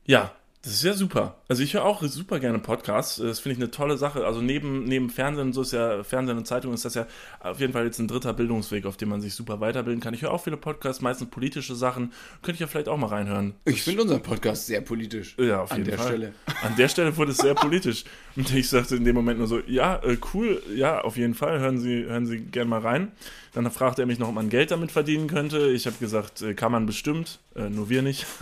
ja, 0.06 0.32
das 0.66 0.74
ist 0.74 0.84
ja 0.84 0.94
super. 0.94 1.36
Also 1.48 1.62
ich 1.62 1.76
höre 1.76 1.86
auch 1.86 2.02
super 2.02 2.40
gerne 2.40 2.58
Podcasts. 2.58 3.18
Das 3.18 3.40
finde 3.40 3.54
ich 3.54 3.62
eine 3.62 3.70
tolle 3.70 3.98
Sache. 3.98 4.26
Also 4.26 4.42
neben, 4.42 4.86
neben 4.86 5.12
Fernsehen, 5.12 5.54
so 5.54 5.62
ist 5.62 5.74
ja 5.74 6.04
Fernsehen 6.04 6.40
und 6.40 6.48
Zeitung 6.48 6.74
ist 6.74 6.84
das 6.84 6.96
ja 6.96 7.06
auf 7.40 7.60
jeden 7.60 7.72
Fall 7.72 7.86
jetzt 7.86 8.00
ein 8.00 8.08
dritter 8.08 8.34
Bildungsweg, 8.34 8.88
auf 8.88 8.98
dem 8.98 9.10
man 9.10 9.22
sich 9.22 9.36
super 9.36 9.60
weiterbilden 9.60 10.02
kann. 10.02 10.16
Ich 10.16 10.24
höre 10.24 10.32
auch 10.32 10.44
viele 10.44 10.58
Podcasts, 10.58 11.04
meistens 11.04 11.30
politische 11.30 11.76
Sachen. 11.76 12.14
Könnte 12.42 12.54
ich 12.54 12.60
ja 12.62 12.68
vielleicht 12.68 12.90
auch 12.90 12.98
mal 12.98 13.10
reinhören. 13.10 13.54
Ich 13.66 13.84
finde 13.84 14.02
unseren 14.02 14.24
Podcast 14.24 14.66
sehr 14.66 14.82
politisch. 14.82 15.36
Ja, 15.38 15.62
auf 15.62 15.78
jeden 15.78 15.86
Fall. 15.86 15.94
An 15.94 16.00
der 16.00 16.08
Stelle. 16.08 16.34
An 16.64 16.76
der 16.76 16.88
Stelle 16.88 17.18
wurde 17.18 17.32
es 17.34 17.38
sehr 17.38 17.54
politisch. 17.54 18.04
Und 18.36 18.52
ich 18.52 18.68
sagte 18.68 18.96
in 18.96 19.06
dem 19.06 19.14
Moment 19.14 19.38
nur 19.38 19.48
so, 19.48 19.60
ja, 19.68 19.98
äh, 19.98 20.18
cool, 20.34 20.64
ja, 20.76 21.02
auf 21.02 21.16
jeden 21.16 21.36
Fall. 21.36 21.60
Hören 21.60 21.78
Sie, 21.78 22.06
hören 22.06 22.26
Sie 22.26 22.40
gerne 22.40 22.72
mal 22.72 22.82
rein. 22.82 23.12
Dann 23.54 23.70
fragte 23.70 24.02
er 24.02 24.08
mich 24.08 24.18
noch, 24.18 24.30
ob 24.30 24.34
man 24.34 24.50
Geld 24.50 24.72
damit 24.72 24.92
verdienen 24.92 25.28
könnte. 25.28 25.68
Ich 25.68 25.86
habe 25.86 25.98
gesagt, 26.00 26.42
äh, 26.42 26.56
kann 26.56 26.72
man 26.72 26.88
bestimmt, 26.88 27.38
äh, 27.56 27.70
nur 27.70 27.88
wir 27.90 28.02
nicht. 28.02 28.26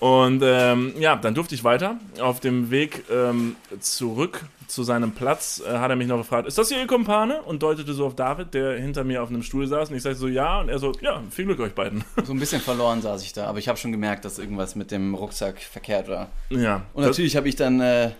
Und 0.00 0.42
ähm, 0.44 0.94
ja, 0.98 1.16
dann 1.16 1.34
durfte 1.34 1.54
ich 1.54 1.64
weiter. 1.64 1.98
Auf 2.20 2.38
dem 2.38 2.70
Weg 2.70 3.04
ähm, 3.10 3.56
zurück 3.80 4.44
zu 4.68 4.84
seinem 4.84 5.12
Platz 5.12 5.60
äh, 5.66 5.78
hat 5.78 5.90
er 5.90 5.96
mich 5.96 6.06
noch 6.06 6.18
gefragt, 6.18 6.46
ist 6.46 6.56
das 6.56 6.68
hier 6.68 6.78
Ihr 6.78 6.86
Kumpane? 6.86 7.42
Und 7.42 7.62
deutete 7.62 7.92
so 7.94 8.06
auf 8.06 8.14
David, 8.14 8.54
der 8.54 8.78
hinter 8.78 9.02
mir 9.02 9.22
auf 9.22 9.28
einem 9.28 9.42
Stuhl 9.42 9.66
saß. 9.66 9.90
Und 9.90 9.96
ich 9.96 10.02
sagte 10.02 10.18
so, 10.18 10.28
ja. 10.28 10.60
Und 10.60 10.68
er 10.68 10.78
so, 10.78 10.92
ja, 11.00 11.20
viel 11.30 11.46
Glück 11.46 11.58
euch 11.60 11.74
beiden. 11.74 12.04
So 12.24 12.32
ein 12.32 12.38
bisschen 12.38 12.60
verloren 12.60 13.00
saß 13.02 13.22
ich 13.22 13.32
da. 13.32 13.46
Aber 13.46 13.58
ich 13.58 13.68
habe 13.68 13.78
schon 13.78 13.90
gemerkt, 13.90 14.24
dass 14.24 14.38
irgendwas 14.38 14.76
mit 14.76 14.90
dem 14.90 15.14
Rucksack 15.14 15.60
verkehrt 15.60 16.08
war. 16.08 16.28
Ja. 16.50 16.84
Und 16.92 17.04
natürlich 17.04 17.36
habe 17.36 17.48
ich 17.48 17.56
dann 17.56 17.80
äh, 17.80 18.10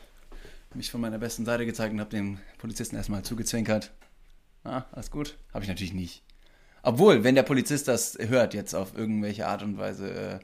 mich 0.75 0.90
von 0.90 1.00
meiner 1.00 1.18
besten 1.18 1.44
Seite 1.44 1.66
gezeigt 1.66 1.92
und 1.92 2.00
habe 2.00 2.11
den 2.11 2.40
Polizisten 2.56 2.97
erstmal 2.97 3.23
zugezwinkert. 3.23 3.92
Ah, 4.64 4.82
alles 4.92 5.11
gut. 5.11 5.37
Habe 5.52 5.62
ich 5.64 5.68
natürlich 5.68 5.92
nicht. 5.92 6.23
Obwohl, 6.82 7.23
wenn 7.23 7.35
der 7.35 7.42
Polizist 7.42 7.87
das 7.87 8.16
hört, 8.18 8.54
jetzt 8.54 8.75
auf 8.75 8.97
irgendwelche 8.97 9.47
Art 9.47 9.62
und 9.62 9.78
Weise... 9.78 10.11
Äh, 10.11 10.38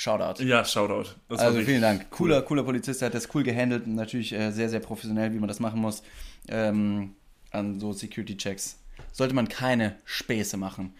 Shoutout. 0.00 0.42
Ja, 0.42 0.64
Shoutout. 0.64 1.10
Das 1.28 1.40
also 1.40 1.60
vielen 1.60 1.82
Dank. 1.82 2.10
Cooler, 2.10 2.38
cool. 2.38 2.44
cooler 2.44 2.62
Polizist, 2.62 3.02
der 3.02 3.06
hat 3.06 3.14
das 3.14 3.28
cool 3.34 3.42
gehandelt 3.42 3.84
und 3.84 3.96
natürlich 3.96 4.32
äh, 4.32 4.50
sehr, 4.50 4.70
sehr 4.70 4.80
professionell, 4.80 5.34
wie 5.34 5.38
man 5.38 5.48
das 5.48 5.60
machen 5.60 5.78
muss. 5.78 6.02
Ähm, 6.48 7.16
an 7.50 7.78
so 7.78 7.92
Security-Checks 7.92 8.78
sollte 9.12 9.34
man 9.34 9.50
keine 9.50 9.96
Späße 10.06 10.56
machen. 10.56 10.94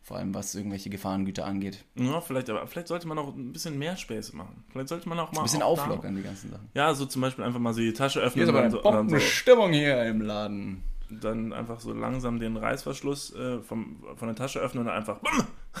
Vor 0.00 0.16
allem 0.16 0.32
was 0.32 0.54
irgendwelche 0.54 0.88
Gefahrengüter 0.88 1.44
angeht. 1.44 1.84
Ja, 1.96 2.22
vielleicht, 2.22 2.48
aber 2.48 2.66
vielleicht 2.66 2.88
sollte 2.88 3.06
man 3.06 3.18
auch 3.18 3.34
ein 3.34 3.52
bisschen 3.52 3.78
mehr 3.78 3.94
Späße 3.94 4.34
machen. 4.34 4.64
Vielleicht 4.72 4.88
sollte 4.88 5.06
man 5.06 5.18
auch 5.18 5.32
mal. 5.32 5.40
Ein 5.40 5.44
bisschen 5.44 5.62
auflockern, 5.62 6.16
die 6.16 6.22
ganzen 6.22 6.50
Sachen. 6.50 6.70
Ja, 6.72 6.94
so 6.94 7.04
zum 7.04 7.20
Beispiel 7.20 7.44
einfach 7.44 7.60
mal 7.60 7.74
so 7.74 7.80
die 7.80 7.92
Tasche 7.92 8.20
öffnen. 8.20 8.34
Hier 8.36 8.44
ist 8.44 8.48
aber 8.48 8.62
eine 8.62 8.70
so, 8.70 8.80
Bombenstimmung 8.80 9.72
so. 9.74 9.78
hier 9.78 10.02
im 10.04 10.22
Laden 10.22 10.82
dann 11.10 11.52
einfach 11.52 11.80
so 11.80 11.92
langsam 11.92 12.40
den 12.40 12.56
Reißverschluss 12.56 13.34
äh, 13.34 13.60
vom, 13.60 14.02
von 14.16 14.28
der 14.28 14.36
Tasche 14.36 14.60
öffnen 14.60 14.84
und 14.84 14.90
einfach, 14.90 15.20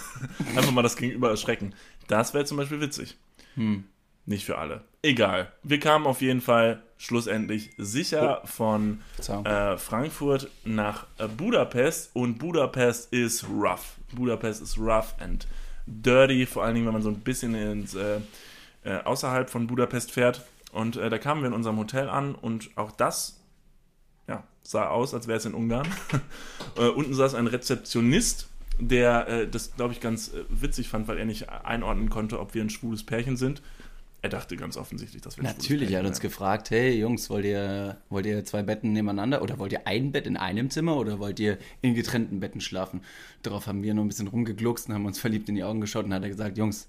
einfach 0.56 0.72
mal 0.72 0.82
das 0.82 0.96
Gegenüber 0.96 1.30
erschrecken. 1.30 1.74
Das 2.08 2.34
wäre 2.34 2.44
zum 2.44 2.56
Beispiel 2.56 2.80
witzig. 2.80 3.16
Hm. 3.54 3.84
Nicht 4.26 4.44
für 4.44 4.58
alle. 4.58 4.82
Egal. 5.02 5.52
Wir 5.62 5.78
kamen 5.78 6.06
auf 6.06 6.20
jeden 6.20 6.40
Fall 6.40 6.82
schlussendlich 6.98 7.70
sicher 7.78 8.40
oh. 8.42 8.46
von 8.46 9.00
äh, 9.44 9.76
Frankfurt 9.76 10.50
nach 10.64 11.06
äh, 11.18 11.28
Budapest 11.28 12.10
und 12.14 12.38
Budapest 12.38 13.12
ist 13.12 13.46
rough. 13.48 13.94
Budapest 14.12 14.62
ist 14.62 14.78
rough 14.78 15.14
and 15.20 15.46
dirty, 15.86 16.44
vor 16.46 16.64
allen 16.64 16.74
Dingen, 16.74 16.86
wenn 16.86 16.94
man 16.94 17.02
so 17.02 17.10
ein 17.10 17.20
bisschen 17.20 17.54
ins, 17.54 17.94
äh, 17.94 18.18
äh 18.84 19.02
außerhalb 19.04 19.48
von 19.48 19.68
Budapest 19.68 20.10
fährt. 20.10 20.44
Und 20.72 20.96
äh, 20.96 21.08
da 21.08 21.18
kamen 21.18 21.42
wir 21.42 21.48
in 21.48 21.54
unserem 21.54 21.78
Hotel 21.78 22.08
an 22.08 22.34
und 22.34 22.70
auch 22.76 22.90
das 22.90 23.40
sah 24.68 24.88
aus, 24.88 25.14
als 25.14 25.28
wäre 25.28 25.38
es 25.38 25.44
in 25.44 25.54
Ungarn. 25.54 25.86
unten 26.96 27.14
saß 27.14 27.34
ein 27.34 27.46
Rezeptionist, 27.46 28.48
der 28.78 29.28
äh, 29.28 29.48
das, 29.48 29.74
glaube 29.74 29.92
ich, 29.92 30.00
ganz 30.00 30.28
äh, 30.28 30.44
witzig 30.48 30.88
fand, 30.88 31.08
weil 31.08 31.18
er 31.18 31.24
nicht 31.24 31.48
einordnen 31.48 32.10
konnte, 32.10 32.40
ob 32.40 32.54
wir 32.54 32.62
ein 32.62 32.70
schwules 32.70 33.04
Pärchen 33.04 33.36
sind. 33.36 33.62
Er 34.22 34.30
dachte 34.30 34.56
ganz 34.56 34.76
offensichtlich, 34.76 35.22
dass 35.22 35.36
wir 35.36 35.44
ein 35.44 35.54
Natürlich, 35.56 35.92
er 35.92 36.00
hat 36.00 36.06
uns 36.06 36.20
gefragt, 36.20 36.70
hey 36.70 36.98
Jungs, 36.98 37.30
wollt 37.30 37.44
ihr, 37.44 37.98
wollt 38.08 38.26
ihr 38.26 38.44
zwei 38.44 38.62
Betten 38.62 38.92
nebeneinander 38.92 39.42
oder 39.42 39.58
wollt 39.58 39.72
ihr 39.72 39.86
ein 39.86 40.10
Bett 40.10 40.26
in 40.26 40.36
einem 40.36 40.70
Zimmer 40.70 40.96
oder 40.96 41.18
wollt 41.18 41.38
ihr 41.38 41.58
in 41.80 41.94
getrennten 41.94 42.40
Betten 42.40 42.60
schlafen? 42.60 43.02
Darauf 43.42 43.66
haben 43.66 43.82
wir 43.82 43.94
nur 43.94 44.04
ein 44.04 44.08
bisschen 44.08 44.26
rumgegluckst 44.26 44.88
und 44.88 44.94
haben 44.94 45.06
uns 45.06 45.20
verliebt 45.20 45.48
in 45.48 45.54
die 45.54 45.64
Augen 45.64 45.80
geschaut 45.80 46.06
und 46.06 46.14
hat 46.14 46.22
er 46.22 46.28
gesagt, 46.28 46.58
Jungs, 46.58 46.88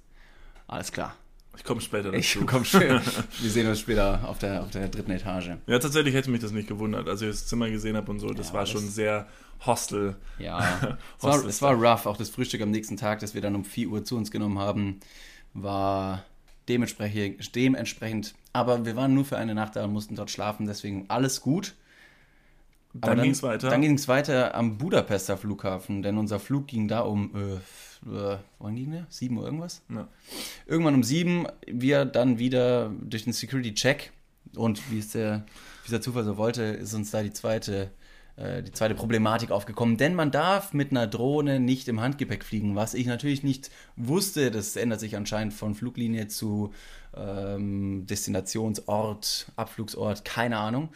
alles 0.68 0.92
klar, 0.92 1.16
ich 1.58 1.64
komme 1.64 1.82
später 1.82 2.12
dazu. 2.12 2.18
Ich 2.18 2.48
komm 2.48 2.64
später. 2.64 3.02
Wir 3.42 3.50
sehen 3.50 3.68
uns 3.68 3.80
später 3.80 4.22
auf 4.28 4.38
der, 4.38 4.62
auf 4.64 4.72
der 4.72 4.88
dritten 4.90 5.12
Etage. 5.12 5.52
Ja, 5.66 5.80
tatsächlich 5.80 6.14
hätte 6.14 6.30
mich 6.30 6.42
das 6.42 6.52
nicht 6.52 6.68
gewundert. 6.68 7.10
Als 7.10 7.22
ich 7.22 7.30
das 7.30 7.48
Zimmer 7.48 7.70
gesehen 7.70 7.98
habe 7.98 8.12
und 8.12 8.20
so, 8.20 8.30
das 8.30 8.50
ja, 8.50 8.54
war 8.54 8.62
das 8.62 8.70
schon 8.70 8.88
sehr 8.88 9.28
hostel. 9.66 10.16
Ja, 10.40 10.98
es, 11.18 11.24
war, 11.24 11.46
es 11.46 11.62
war 11.62 11.74
rough. 11.74 12.06
Auch 12.06 12.18
das 12.18 12.30
Frühstück 12.30 12.62
am 12.62 12.72
nächsten 12.72 12.98
Tag, 12.98 13.20
das 13.20 13.34
wir 13.34 13.42
dann 13.42 13.56
um 13.56 13.66
4 13.66 13.90
Uhr 13.90 14.04
zu 14.04 14.18
uns 14.18 14.32
genommen 14.32 14.60
haben, 14.60 15.00
war 15.54 16.24
dementsprechend, 16.68 17.56
dementsprechend. 17.56 18.36
Aber 18.54 18.86
wir 18.86 18.96
waren 18.96 19.14
nur 19.14 19.26
für 19.26 19.38
eine 19.38 19.56
Nacht 19.56 19.76
da 19.76 19.84
und 19.86 19.94
mussten 19.94 20.16
dort 20.16 20.32
schlafen, 20.32 20.68
deswegen 20.68 21.06
alles 21.08 21.42
gut. 21.42 21.76
Aber 23.02 23.16
dann 23.16 23.24
ging 23.24 23.32
es 23.32 23.44
weiter. 23.44 23.70
Dann 23.70 23.82
ging 23.82 23.94
es 23.94 24.08
weiter 24.08 24.56
am 24.56 24.78
Budapester 24.78 25.38
Flughafen, 25.38 26.02
denn 26.02 26.18
unser 26.18 26.40
Flug 26.40 26.68
ging 26.68 26.88
da 26.88 27.02
um 27.02 27.32
äh, 27.36 27.60
äh, 28.06 28.38
wann 28.60 28.76
ging 28.76 28.92
der? 28.92 29.06
7 29.10 29.38
Uhr 29.38 29.46
irgendwas? 29.46 29.82
Ja. 29.90 30.08
Irgendwann 30.66 30.96
um 30.96 31.04
7 31.04 31.48
wir 31.66 32.06
dann 32.06 32.40
wieder 32.40 32.92
durch 33.02 33.24
den 33.24 33.34
Security-Check 33.34 34.12
und 34.56 34.92
wie 34.92 35.00
es 35.00 35.12
der, 35.12 35.46
wie 35.86 35.92
der 35.92 36.02
Zufall 36.02 36.24
so 36.24 36.38
wollte, 36.38 36.64
ist 36.64 36.94
uns 36.94 37.12
da 37.12 37.24
die 37.24 37.34
zweite, 37.34 37.92
äh, 38.38 38.64
die 38.64 38.72
zweite 38.72 38.96
Problematik 38.96 39.52
aufgekommen. 39.52 39.98
Denn 39.98 40.16
man 40.16 40.32
darf 40.32 40.74
mit 40.74 40.92
einer 40.92 41.08
Drohne 41.08 41.60
nicht 41.60 41.88
im 41.88 42.00
Handgepäck 42.00 42.44
fliegen, 42.44 42.76
was 42.76 42.94
ich 42.94 43.06
natürlich 43.06 43.44
nicht 43.44 43.70
wusste. 43.96 44.50
Das 44.50 44.76
ändert 44.76 45.00
sich 45.00 45.16
anscheinend 45.16 45.54
von 45.54 45.76
Fluglinie 45.76 46.28
zu 46.28 46.72
ähm, 47.16 48.06
Destinationsort, 48.08 49.52
Abflugsort, 49.56 50.24
keine 50.24 50.58
Ahnung. 50.58 50.90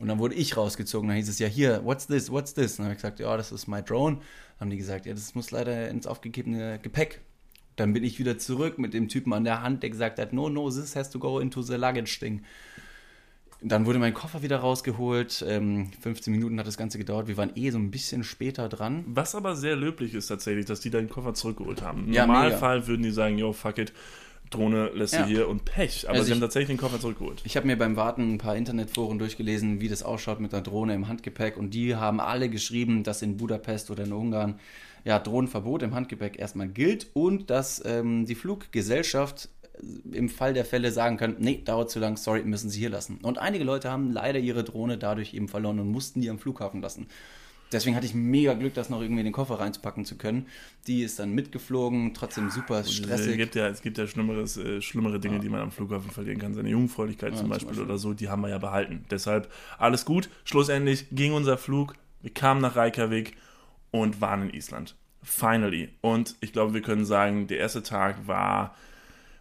Und 0.00 0.08
dann 0.08 0.18
wurde 0.18 0.34
ich 0.34 0.56
rausgezogen. 0.56 1.08
Dann 1.08 1.18
hieß 1.18 1.28
es 1.28 1.38
ja 1.38 1.46
hier, 1.46 1.84
what's 1.84 2.06
this, 2.06 2.30
what's 2.32 2.54
this? 2.54 2.72
Und 2.72 2.78
dann 2.78 2.86
habe 2.86 2.94
ich 2.94 3.02
gesagt, 3.02 3.20
ja, 3.20 3.36
das 3.36 3.52
ist 3.52 3.68
my 3.68 3.82
drone 3.82 4.18
haben 4.60 4.70
die 4.70 4.76
gesagt, 4.76 5.06
ja, 5.06 5.14
das 5.14 5.34
muss 5.34 5.50
leider 5.50 5.88
ins 5.88 6.06
aufgegebene 6.06 6.78
Gepäck. 6.80 7.20
Dann 7.76 7.92
bin 7.92 8.04
ich 8.04 8.18
wieder 8.18 8.38
zurück 8.38 8.78
mit 8.78 8.94
dem 8.94 9.08
Typen 9.08 9.32
an 9.32 9.44
der 9.44 9.62
Hand, 9.62 9.82
der 9.82 9.90
gesagt 9.90 10.18
hat, 10.18 10.32
no, 10.32 10.48
no, 10.48 10.70
this 10.70 10.94
has 10.94 11.10
to 11.10 11.18
go 11.18 11.40
into 11.40 11.60
the 11.60 11.74
luggage 11.74 12.18
thing. 12.20 12.42
Dann 13.66 13.86
wurde 13.86 13.98
mein 13.98 14.12
Koffer 14.12 14.42
wieder 14.42 14.58
rausgeholt. 14.58 15.44
Ähm, 15.48 15.90
15 16.00 16.30
Minuten 16.30 16.58
hat 16.60 16.66
das 16.66 16.76
Ganze 16.76 16.98
gedauert. 16.98 17.28
Wir 17.28 17.38
waren 17.38 17.52
eh 17.54 17.70
so 17.70 17.78
ein 17.78 17.90
bisschen 17.90 18.22
später 18.22 18.68
dran. 18.68 19.04
Was 19.06 19.34
aber 19.34 19.56
sehr 19.56 19.74
löblich 19.74 20.12
ist 20.12 20.26
tatsächlich, 20.26 20.66
dass 20.66 20.80
die 20.80 20.90
deinen 20.90 21.08
Koffer 21.08 21.32
zurückgeholt 21.32 21.80
haben. 21.80 22.06
Im 22.06 22.12
ja, 22.12 22.26
Normalfall 22.26 22.80
mega. 22.80 22.88
würden 22.88 23.02
die 23.02 23.10
sagen, 23.10 23.38
yo, 23.38 23.54
fuck 23.54 23.78
it, 23.78 23.94
Drohne 24.50 24.90
lässt 24.94 25.14
ja. 25.14 25.24
hier 25.24 25.48
und 25.48 25.64
Pech. 25.64 26.04
Aber 26.04 26.14
also 26.14 26.24
sie 26.24 26.30
ich, 26.30 26.34
haben 26.34 26.40
tatsächlich 26.42 26.68
den 26.68 26.76
Koffer 26.76 27.00
zurückgeholt. 27.00 27.40
Ich 27.44 27.56
habe 27.56 27.66
mir 27.66 27.76
beim 27.76 27.96
Warten 27.96 28.34
ein 28.34 28.38
paar 28.38 28.54
Internetforen 28.54 29.18
durchgelesen, 29.18 29.80
wie 29.80 29.88
das 29.88 30.02
ausschaut 30.02 30.40
mit 30.40 30.52
einer 30.52 30.62
Drohne 30.62 30.94
im 30.94 31.08
Handgepäck. 31.08 31.56
Und 31.56 31.72
die 31.72 31.96
haben 31.96 32.20
alle 32.20 32.50
geschrieben, 32.50 33.02
dass 33.02 33.22
in 33.22 33.38
Budapest 33.38 33.90
oder 33.90 34.04
in 34.04 34.12
Ungarn 34.12 34.60
ja, 35.04 35.18
Drohnenverbot 35.18 35.82
im 35.82 35.94
Handgepäck 35.94 36.38
erstmal 36.38 36.68
gilt 36.68 37.08
und 37.12 37.50
dass 37.50 37.82
ähm, 37.84 38.26
die 38.26 38.34
Fluggesellschaft 38.34 39.48
im 40.12 40.28
Fall 40.28 40.54
der 40.54 40.64
Fälle 40.64 40.92
sagen 40.92 41.16
kann, 41.16 41.36
nee, 41.38 41.60
dauert 41.64 41.90
zu 41.90 41.98
lang, 41.98 42.16
sorry, 42.16 42.42
müssen 42.44 42.70
Sie 42.70 42.78
hier 42.78 42.90
lassen. 42.90 43.18
Und 43.22 43.38
einige 43.38 43.64
Leute 43.64 43.90
haben 43.90 44.12
leider 44.12 44.38
ihre 44.38 44.64
Drohne 44.64 44.98
dadurch 44.98 45.34
eben 45.34 45.48
verloren 45.48 45.80
und 45.80 45.88
mussten 45.88 46.20
die 46.20 46.30
am 46.30 46.38
Flughafen 46.38 46.80
lassen. 46.80 47.06
Deswegen 47.72 47.96
hatte 47.96 48.06
ich 48.06 48.14
mega 48.14 48.54
Glück, 48.54 48.74
das 48.74 48.88
noch 48.88 49.00
irgendwie 49.00 49.20
in 49.20 49.24
den 49.26 49.32
Koffer 49.32 49.58
reinzupacken 49.58 50.04
zu 50.04 50.16
können. 50.16 50.46
Die 50.86 51.02
ist 51.02 51.18
dann 51.18 51.32
mitgeflogen, 51.32 52.14
trotzdem 52.14 52.50
super 52.50 52.80
Es 52.80 52.92
stressig. 52.92 53.36
gibt 53.36 53.56
ja, 53.56 53.66
es 53.66 53.82
gibt 53.82 53.98
ja 53.98 54.06
schlimmeres, 54.06 54.56
äh, 54.56 54.80
schlimmere 54.80 55.18
Dinge, 55.18 55.40
die 55.40 55.48
man 55.48 55.60
am 55.60 55.72
Flughafen 55.72 56.10
verlieren 56.12 56.38
kann. 56.38 56.54
Seine 56.54 56.68
Jungfräulichkeit 56.68 57.30
zum, 57.32 57.40
zum 57.40 57.48
Beispiel 57.48 57.68
Beispiel. 57.68 57.84
oder 57.84 57.98
so, 57.98 58.14
die 58.14 58.28
haben 58.28 58.42
wir 58.42 58.48
ja 58.50 58.58
behalten. 58.58 59.04
Deshalb 59.10 59.50
alles 59.78 60.04
gut. 60.04 60.28
Schlussendlich 60.44 61.06
ging 61.10 61.32
unser 61.32 61.58
Flug. 61.58 61.96
Wir 62.22 62.32
kamen 62.32 62.60
nach 62.60 62.76
Reykjavik 62.76 63.36
und 63.90 64.20
waren 64.20 64.42
in 64.42 64.54
Island. 64.54 64.94
Finally. 65.24 65.88
Und 66.00 66.36
ich 66.40 66.52
glaube, 66.52 66.74
wir 66.74 66.82
können 66.82 67.04
sagen, 67.04 67.48
der 67.48 67.58
erste 67.58 67.82
Tag 67.82 68.28
war 68.28 68.76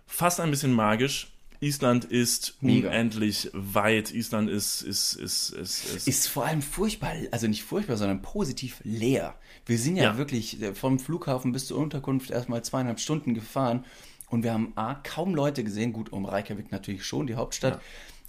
fast 0.05 0.39
ein 0.39 0.49
bisschen 0.51 0.73
magisch. 0.73 1.29
Island 1.59 2.03
ist 2.03 2.55
Mega. 2.61 2.89
unendlich 2.89 3.49
weit. 3.53 4.11
Island 4.13 4.49
ist, 4.49 4.81
ist, 4.81 5.13
ist, 5.13 5.49
ist, 5.51 5.85
ist, 5.85 6.07
ist 6.09 6.27
vor 6.27 6.45
allem 6.45 6.61
furchtbar, 6.61 7.13
also 7.31 7.47
nicht 7.47 7.63
furchtbar, 7.63 7.95
sondern 7.95 8.21
positiv 8.21 8.81
leer. 8.83 9.35
Wir 9.65 9.77
sind 9.77 9.95
ja, 9.95 10.03
Ja. 10.03 10.17
wirklich 10.17 10.61
äh, 10.61 10.75
vom 10.75 10.99
Flughafen 10.99 11.53
bis 11.53 11.67
zur 11.67 11.77
Unterkunft 11.77 12.31
erstmal 12.31 12.63
zweieinhalb 12.65 12.99
Stunden 12.99 13.33
gefahren 13.33 13.85
und 14.29 14.43
wir 14.43 14.51
haben 14.51 14.73
A, 14.75 14.95
kaum 14.95 15.33
Leute 15.35 15.63
gesehen, 15.63 15.93
gut, 15.93 16.11
um 16.11 16.25
Reykjavik 16.25 16.71
natürlich 16.73 17.05
schon, 17.05 17.27
die 17.27 17.35
Hauptstadt, 17.35 17.79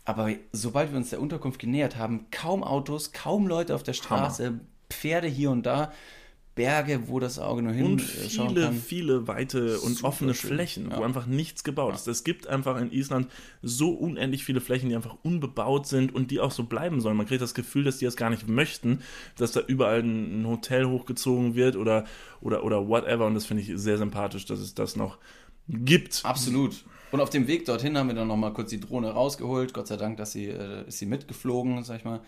aber 0.04 0.30
sobald 0.52 0.92
wir 0.92 0.98
uns 0.98 1.10
der 1.10 1.20
Unterkunft 1.20 1.58
genähert 1.58 1.96
haben, 1.96 2.26
kaum 2.30 2.62
Autos, 2.62 3.10
kaum 3.12 3.48
Leute 3.48 3.74
auf 3.74 3.82
der 3.82 3.94
Straße, 3.94 4.60
Pferde 4.90 5.26
hier 5.26 5.50
und 5.50 5.64
da, 5.66 5.92
Berge, 6.54 7.08
wo 7.08 7.18
das 7.18 7.38
Auge 7.40 7.62
nur 7.62 7.72
und 7.72 8.00
hinschauen 8.00 8.50
viele, 8.50 8.62
kann. 8.66 8.74
viele 8.76 9.26
weite 9.26 9.80
und 9.80 9.94
Super 9.96 10.08
offene 10.08 10.34
schön. 10.34 10.50
Flächen, 10.50 10.86
wo 10.90 11.00
Ja. 11.00 11.04
einfach 11.06 11.26
nichts 11.26 11.64
gebaut 11.64 11.94
ist. 11.96 12.06
Es 12.06 12.22
gibt 12.22 12.46
einfach 12.46 12.80
in 12.80 12.92
Island 12.92 13.28
so 13.62 13.90
unendlich 13.90 14.44
viele 14.44 14.60
Flächen, 14.60 14.88
die 14.88 14.94
einfach 14.94 15.16
unbebaut 15.22 15.86
sind 15.88 16.14
und 16.14 16.30
die 16.30 16.38
auch 16.38 16.52
so 16.52 16.62
bleiben 16.64 17.00
sollen. 17.00 17.16
Man 17.16 17.26
kriegt 17.26 17.42
das 17.42 17.54
Gefühl, 17.54 17.82
dass 17.84 17.98
die 17.98 18.04
das 18.04 18.16
gar 18.16 18.30
nicht 18.30 18.46
möchten, 18.48 19.00
dass 19.36 19.50
da 19.52 19.60
überall 19.60 20.00
ein 20.02 20.42
ein 20.42 20.46
Hotel 20.46 20.86
hochgezogen 20.86 21.54
wird 21.56 21.74
oder, 21.76 22.04
oder, 22.40 22.62
oder 22.64 22.86
whatever. 22.88 23.26
Und 23.26 23.34
das 23.34 23.46
finde 23.46 23.62
ich 23.64 23.72
sehr 23.74 23.98
sympathisch, 23.98 24.46
dass 24.46 24.60
es 24.60 24.74
das 24.74 24.94
noch 24.94 25.18
gibt. 25.68 26.20
Absolut. 26.24 26.84
Und 27.10 27.20
auf 27.20 27.30
dem 27.30 27.46
Weg 27.46 27.64
dorthin 27.64 27.96
haben 27.98 28.08
wir 28.08 28.14
dann 28.14 28.28
nochmal 28.28 28.52
kurz 28.52 28.70
die 28.70 28.80
Drohne 28.80 29.10
rausgeholt. 29.10 29.72
Gott 29.72 29.86
sei 29.86 29.96
Dank, 29.96 30.16
dass 30.18 30.32
sie, 30.32 30.46
äh, 30.46 30.86
ist 30.86 30.98
sie 30.98 31.06
mitgeflogen, 31.06 31.82
sag 31.84 31.98
ich 31.98 32.04
mal. 32.04 32.20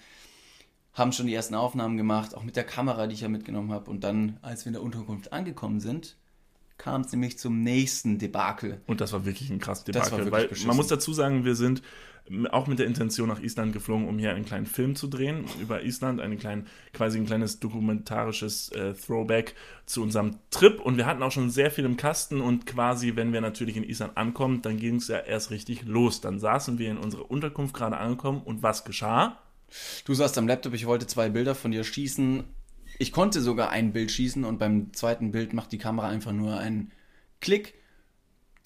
Haben 0.97 1.13
schon 1.13 1.27
die 1.27 1.35
ersten 1.35 1.55
Aufnahmen 1.55 1.97
gemacht, 1.97 2.35
auch 2.35 2.43
mit 2.43 2.57
der 2.57 2.65
Kamera, 2.65 3.07
die 3.07 3.15
ich 3.15 3.21
ja 3.21 3.29
mitgenommen 3.29 3.71
habe. 3.71 3.91
Und 3.91 4.03
dann, 4.03 4.39
als 4.43 4.65
wir 4.65 4.69
in 4.69 4.73
der 4.73 4.83
Unterkunft 4.83 5.33
angekommen 5.33 5.79
sind, 5.79 6.17
kam 6.79 7.03
es 7.03 7.13
nämlich 7.13 7.39
zum 7.39 7.63
nächsten 7.63 8.19
Debakel. 8.19 8.81
Und 8.87 9.01
das 9.01 9.13
war 9.13 9.25
wirklich 9.25 9.51
ein 9.51 9.59
krasses 9.59 9.85
Debakel. 9.85 10.31
Weil 10.33 10.49
beschissen. 10.49 10.67
man 10.67 10.77
muss 10.77 10.89
dazu 10.89 11.13
sagen, 11.13 11.45
wir 11.45 11.55
sind 11.55 11.83
auch 12.51 12.67
mit 12.67 12.79
der 12.79 12.87
Intention 12.87 13.29
nach 13.29 13.41
Island 13.41 13.73
geflogen, 13.73 14.09
um 14.09 14.19
hier 14.19 14.35
einen 14.35 14.45
kleinen 14.45 14.67
Film 14.67 14.97
zu 14.97 15.07
drehen 15.07 15.45
über 15.61 15.83
Island, 15.83 16.21
einen 16.21 16.39
kleinen, 16.39 16.67
quasi 16.93 17.19
ein 17.19 17.27
kleines 17.27 17.61
dokumentarisches 17.61 18.71
äh, 18.73 18.95
Throwback 18.95 19.55
zu 19.85 20.03
unserem 20.03 20.37
Trip. 20.51 20.81
Und 20.81 20.97
wir 20.97 21.07
hatten 21.07 21.23
auch 21.23 21.33
schon 21.33 21.51
sehr 21.51 21.71
viel 21.71 21.85
im 21.85 21.97
Kasten 21.97 22.41
und 22.41 22.67
quasi, 22.67 23.17
wenn 23.17 23.33
wir 23.33 23.41
natürlich 23.41 23.77
in 23.77 23.85
Island 23.85 24.17
ankommen, 24.17 24.63
dann 24.63 24.77
ging 24.79 24.97
es 24.97 25.09
ja 25.09 25.19
erst 25.19 25.51
richtig 25.51 25.85
los. 25.85 26.21
Dann 26.21 26.39
saßen 26.39 26.79
wir 26.79 26.91
in 26.91 26.99
unserer 26.99 27.31
Unterkunft 27.31 27.75
gerade 27.75 27.97
angekommen 27.97 28.43
und 28.45 28.63
was 28.63 28.85
geschah? 28.85 29.39
Du 30.05 30.15
saßt 30.15 30.39
am 30.39 30.47
Laptop, 30.49 30.75
ich 30.75 30.87
wollte 30.87 31.07
zwei 31.07 31.29
Bilder 31.29 31.55
von 31.55 31.71
dir 31.71 31.85
schießen. 31.85 32.45
Ich 32.99 33.13
konnte 33.13 33.41
sogar 33.41 33.71
ein 33.71 33.93
Bild 33.93 34.11
schießen 34.11 34.45
und 34.45 34.59
beim 34.59 34.93
zweiten 34.93 35.33
Bild 35.33 35.53
macht 35.53 35.73
die 35.73 35.79
Kamera 35.79 36.09
einfach 36.09 36.33
nur 36.33 36.59
einen 36.59 36.93
Klick. 37.41 37.75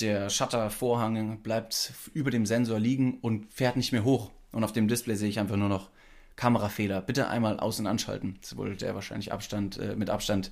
Der 0.00 0.30
Shuttervorhang 0.30 1.42
bleibt 1.42 1.92
über 2.14 2.30
dem 2.30 2.46
Sensor 2.46 2.78
liegen 2.78 3.18
und 3.20 3.52
fährt 3.52 3.76
nicht 3.76 3.92
mehr 3.92 4.04
hoch. 4.04 4.30
Und 4.52 4.64
auf 4.64 4.72
dem 4.72 4.88
Display 4.88 5.14
sehe 5.16 5.28
ich 5.28 5.38
einfach 5.38 5.56
nur 5.56 5.68
noch 5.68 5.90
Kamerafehler. 6.36 7.02
Bitte 7.02 7.28
einmal 7.28 7.60
aus- 7.60 7.80
und 7.80 7.86
anschalten. 7.86 8.38
Das 8.40 8.52
ist 8.52 8.56
wohl 8.56 8.76
der 8.76 8.94
wahrscheinlich 8.94 9.32
Abstand, 9.32 9.78
äh, 9.78 9.96
mit 9.96 10.10
Abstand 10.10 10.50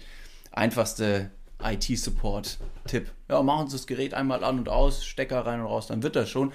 einfachste 0.52 1.30
IT-Support-Tipp. 1.62 3.10
Ja, 3.28 3.42
machen 3.42 3.68
Sie 3.68 3.76
das 3.76 3.86
Gerät 3.86 4.14
einmal 4.14 4.44
an 4.44 4.58
und 4.58 4.68
aus, 4.68 5.04
Stecker 5.04 5.44
rein 5.46 5.60
und 5.60 5.66
raus, 5.66 5.86
dann 5.86 6.02
wird 6.02 6.16
das 6.16 6.28
schon. 6.28 6.52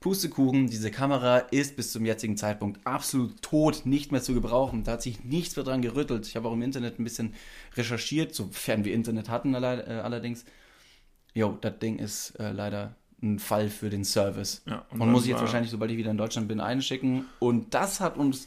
Pustekuchen, 0.00 0.68
diese 0.68 0.90
Kamera 0.92 1.38
ist 1.38 1.74
bis 1.74 1.90
zum 1.90 2.06
jetzigen 2.06 2.36
Zeitpunkt 2.36 2.86
absolut 2.86 3.42
tot, 3.42 3.82
nicht 3.84 4.12
mehr 4.12 4.22
zu 4.22 4.32
gebrauchen. 4.32 4.84
Da 4.84 4.92
hat 4.92 5.02
sich 5.02 5.24
nichts 5.24 5.56
mehr 5.56 5.64
dran 5.64 5.82
gerüttelt. 5.82 6.26
Ich 6.26 6.36
habe 6.36 6.48
auch 6.48 6.52
im 6.52 6.62
Internet 6.62 7.00
ein 7.00 7.04
bisschen 7.04 7.34
recherchiert, 7.76 8.34
sofern 8.34 8.84
wir 8.84 8.94
Internet 8.94 9.28
hatten 9.28 9.54
äh, 9.54 9.58
allerdings. 9.58 10.44
Jo, 11.34 11.58
das 11.60 11.78
Ding 11.80 11.98
ist 11.98 12.30
äh, 12.38 12.52
leider 12.52 12.94
ein 13.20 13.40
Fall 13.40 13.68
für 13.68 13.90
den 13.90 14.04
Service. 14.04 14.62
Ja, 14.66 14.84
und 14.90 15.00
dann 15.00 15.10
muss 15.10 15.24
ich 15.24 15.30
jetzt 15.30 15.40
wahrscheinlich, 15.40 15.72
sobald 15.72 15.90
ich 15.90 15.96
wieder 15.96 16.12
in 16.12 16.18
Deutschland 16.18 16.46
bin, 16.46 16.60
einschicken. 16.60 17.24
Und 17.40 17.74
das 17.74 18.00
hat 18.00 18.16
uns 18.16 18.46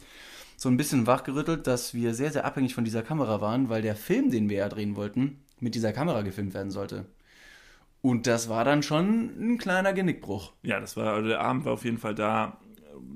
so 0.56 0.70
ein 0.70 0.78
bisschen 0.78 1.06
wachgerüttelt, 1.06 1.66
dass 1.66 1.92
wir 1.92 2.14
sehr, 2.14 2.32
sehr 2.32 2.46
abhängig 2.46 2.74
von 2.74 2.84
dieser 2.84 3.02
Kamera 3.02 3.40
waren, 3.42 3.68
weil 3.68 3.82
der 3.82 3.96
Film, 3.96 4.30
den 4.30 4.48
wir 4.48 4.58
ja 4.58 4.68
drehen 4.70 4.96
wollten, 4.96 5.42
mit 5.60 5.74
dieser 5.74 5.92
Kamera 5.92 6.22
gefilmt 6.22 6.54
werden 6.54 6.70
sollte. 6.70 7.04
Und 8.02 8.26
das 8.26 8.48
war 8.48 8.64
dann 8.64 8.82
schon 8.82 9.30
ein 9.38 9.58
kleiner 9.58 9.92
Genickbruch. 9.92 10.52
Ja, 10.62 10.80
das 10.80 10.96
war, 10.96 11.14
also 11.14 11.28
der 11.28 11.40
Abend 11.40 11.64
war 11.64 11.72
auf 11.72 11.84
jeden 11.84 11.98
Fall 11.98 12.14
da 12.14 12.58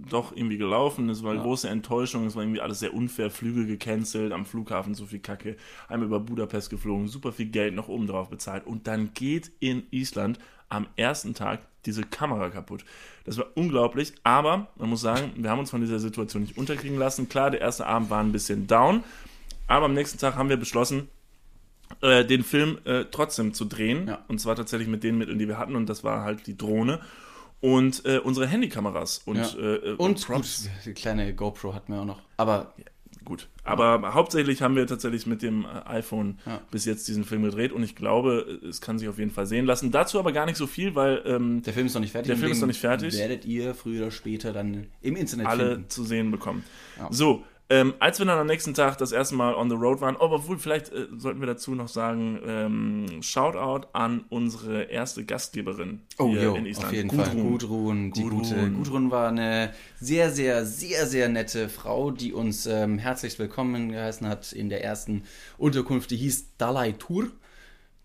doch 0.08 0.34
irgendwie 0.34 0.58
gelaufen. 0.58 1.08
Es 1.10 1.22
war 1.22 1.32
eine 1.32 1.42
große 1.42 1.68
Enttäuschung. 1.68 2.26
Es 2.26 2.36
war 2.36 2.42
irgendwie 2.42 2.60
alles 2.60 2.78
sehr 2.78 2.94
unfair. 2.94 3.30
Flüge 3.30 3.66
gecancelt, 3.66 4.32
am 4.32 4.46
Flughafen 4.46 4.94
so 4.94 5.06
viel 5.06 5.18
Kacke. 5.18 5.56
Einmal 5.88 6.06
über 6.06 6.20
Budapest 6.20 6.70
geflogen, 6.70 7.08
super 7.08 7.32
viel 7.32 7.46
Geld 7.46 7.74
noch 7.74 7.88
oben 7.88 8.06
drauf 8.06 8.30
bezahlt. 8.30 8.66
Und 8.66 8.86
dann 8.86 9.12
geht 9.14 9.50
in 9.58 9.82
Island 9.90 10.38
am 10.68 10.86
ersten 10.96 11.34
Tag 11.34 11.60
diese 11.84 12.02
Kamera 12.02 12.50
kaputt. 12.50 12.84
Das 13.24 13.38
war 13.38 13.46
unglaublich, 13.54 14.12
aber 14.24 14.68
man 14.76 14.90
muss 14.90 15.00
sagen, 15.00 15.32
wir 15.36 15.50
haben 15.50 15.60
uns 15.60 15.70
von 15.70 15.80
dieser 15.80 15.98
Situation 15.98 16.42
nicht 16.42 16.58
unterkriegen 16.58 16.98
lassen. 16.98 17.28
Klar, 17.28 17.50
der 17.50 17.60
erste 17.60 17.86
Abend 17.86 18.10
war 18.10 18.20
ein 18.20 18.32
bisschen 18.32 18.66
down, 18.66 19.04
aber 19.68 19.86
am 19.86 19.94
nächsten 19.94 20.18
Tag 20.18 20.36
haben 20.36 20.48
wir 20.48 20.56
beschlossen, 20.56 21.08
äh, 22.02 22.24
den 22.24 22.42
Film 22.42 22.78
äh, 22.84 23.04
trotzdem 23.10 23.54
zu 23.54 23.64
drehen. 23.64 24.08
Ja. 24.08 24.24
Und 24.28 24.40
zwar 24.40 24.56
tatsächlich 24.56 24.88
mit 24.88 25.02
den 25.04 25.18
Mitteln, 25.18 25.38
die 25.38 25.48
wir 25.48 25.58
hatten. 25.58 25.76
Und 25.76 25.88
das 25.88 26.04
war 26.04 26.22
halt 26.22 26.46
die 26.46 26.56
Drohne 26.56 27.00
und 27.60 28.04
äh, 28.04 28.18
unsere 28.18 28.46
Handykameras. 28.46 29.22
Und, 29.24 29.36
Ja. 29.36 29.58
äh, 29.58 29.74
äh, 29.76 29.94
Und 29.96 30.24
Props. 30.26 30.64
gut, 30.64 30.70
die 30.86 30.92
kleine 30.94 31.34
GoPro 31.34 31.74
hatten 31.74 31.92
wir 31.92 32.00
auch 32.00 32.06
noch. 32.06 32.20
Aber 32.36 32.74
Gut. 33.24 33.48
Aber 33.64 34.14
hauptsächlich 34.14 34.62
haben 34.62 34.76
wir 34.76 34.86
tatsächlich 34.86 35.26
mit 35.26 35.42
dem 35.42 35.64
äh, 35.64 35.88
iPhone 35.88 36.38
Ja. 36.46 36.60
bis 36.70 36.84
jetzt 36.84 37.08
diesen 37.08 37.24
Film 37.24 37.42
gedreht. 37.42 37.72
Und 37.72 37.82
ich 37.82 37.96
glaube, 37.96 38.60
es 38.68 38.80
kann 38.80 39.00
sich 39.00 39.08
auf 39.08 39.18
jeden 39.18 39.32
Fall 39.32 39.46
sehen 39.46 39.66
lassen. 39.66 39.90
Dazu 39.90 40.20
aber 40.20 40.30
gar 40.30 40.46
nicht 40.46 40.54
so 40.56 40.68
viel, 40.68 40.94
weil 40.94 41.22
ähm, 41.26 41.60
der 41.62 41.72
Film 41.72 41.86
ist 41.88 41.94
noch 41.94 42.00
nicht 42.02 42.12
fertig. 42.12 42.28
Der 42.28 42.36
und 42.36 42.40
Film 42.40 42.52
ist 42.52 42.60
noch 42.60 42.68
nicht 42.68 42.78
fertig. 42.80 43.14
Werdet 43.18 43.44
ihr 43.44 43.74
früher 43.74 44.02
oder 44.02 44.10
später 44.12 44.52
dann 44.52 44.86
im 45.02 45.16
Internet 45.16 45.46
alle 45.48 45.72
finden. 45.72 45.90
zu 45.90 46.04
sehen 46.04 46.30
bekommen. 46.30 46.62
Ja. 46.98 47.08
So, 47.10 47.42
ähm, 47.68 47.94
als 47.98 48.18
wir 48.20 48.26
dann 48.26 48.38
am 48.38 48.46
nächsten 48.46 48.74
Tag 48.74 48.96
das 48.98 49.10
erste 49.10 49.34
Mal 49.34 49.54
on 49.54 49.68
the 49.68 49.74
road 49.76 50.00
waren, 50.00 50.14
oh, 50.16 50.28
obwohl 50.30 50.56
vielleicht 50.58 50.92
äh, 50.92 51.06
sollten 51.16 51.40
wir 51.40 51.46
dazu 51.46 51.74
noch 51.74 51.88
sagen, 51.88 52.40
ähm, 52.46 53.22
Shoutout 53.22 53.88
an 53.92 54.24
unsere 54.28 54.84
erste 54.84 55.24
Gastgeberin 55.24 56.02
Oh, 56.18 56.28
hier 56.28 56.42
jo, 56.44 56.54
in 56.54 56.64
Island. 56.66 56.86
auf 56.86 56.92
jeden 56.92 57.10
Fall. 57.10 57.34
Gudrun, 57.34 58.12
die 58.12 58.22
Gudrun. 58.22 58.42
gute 58.42 58.70
Gudrun 58.70 59.10
war 59.10 59.28
eine 59.28 59.72
sehr, 60.00 60.30
sehr, 60.30 60.64
sehr, 60.64 61.06
sehr 61.06 61.28
nette 61.28 61.68
Frau, 61.68 62.12
die 62.12 62.32
uns 62.32 62.66
ähm, 62.66 62.98
herzlich 62.98 63.38
willkommen 63.38 63.90
geheißen 63.90 64.28
hat 64.28 64.52
in 64.52 64.68
der 64.68 64.84
ersten 64.84 65.24
Unterkunft, 65.58 66.10
die 66.12 66.16
hieß 66.16 66.56
Dalai 66.58 66.92
Tur. 66.92 67.30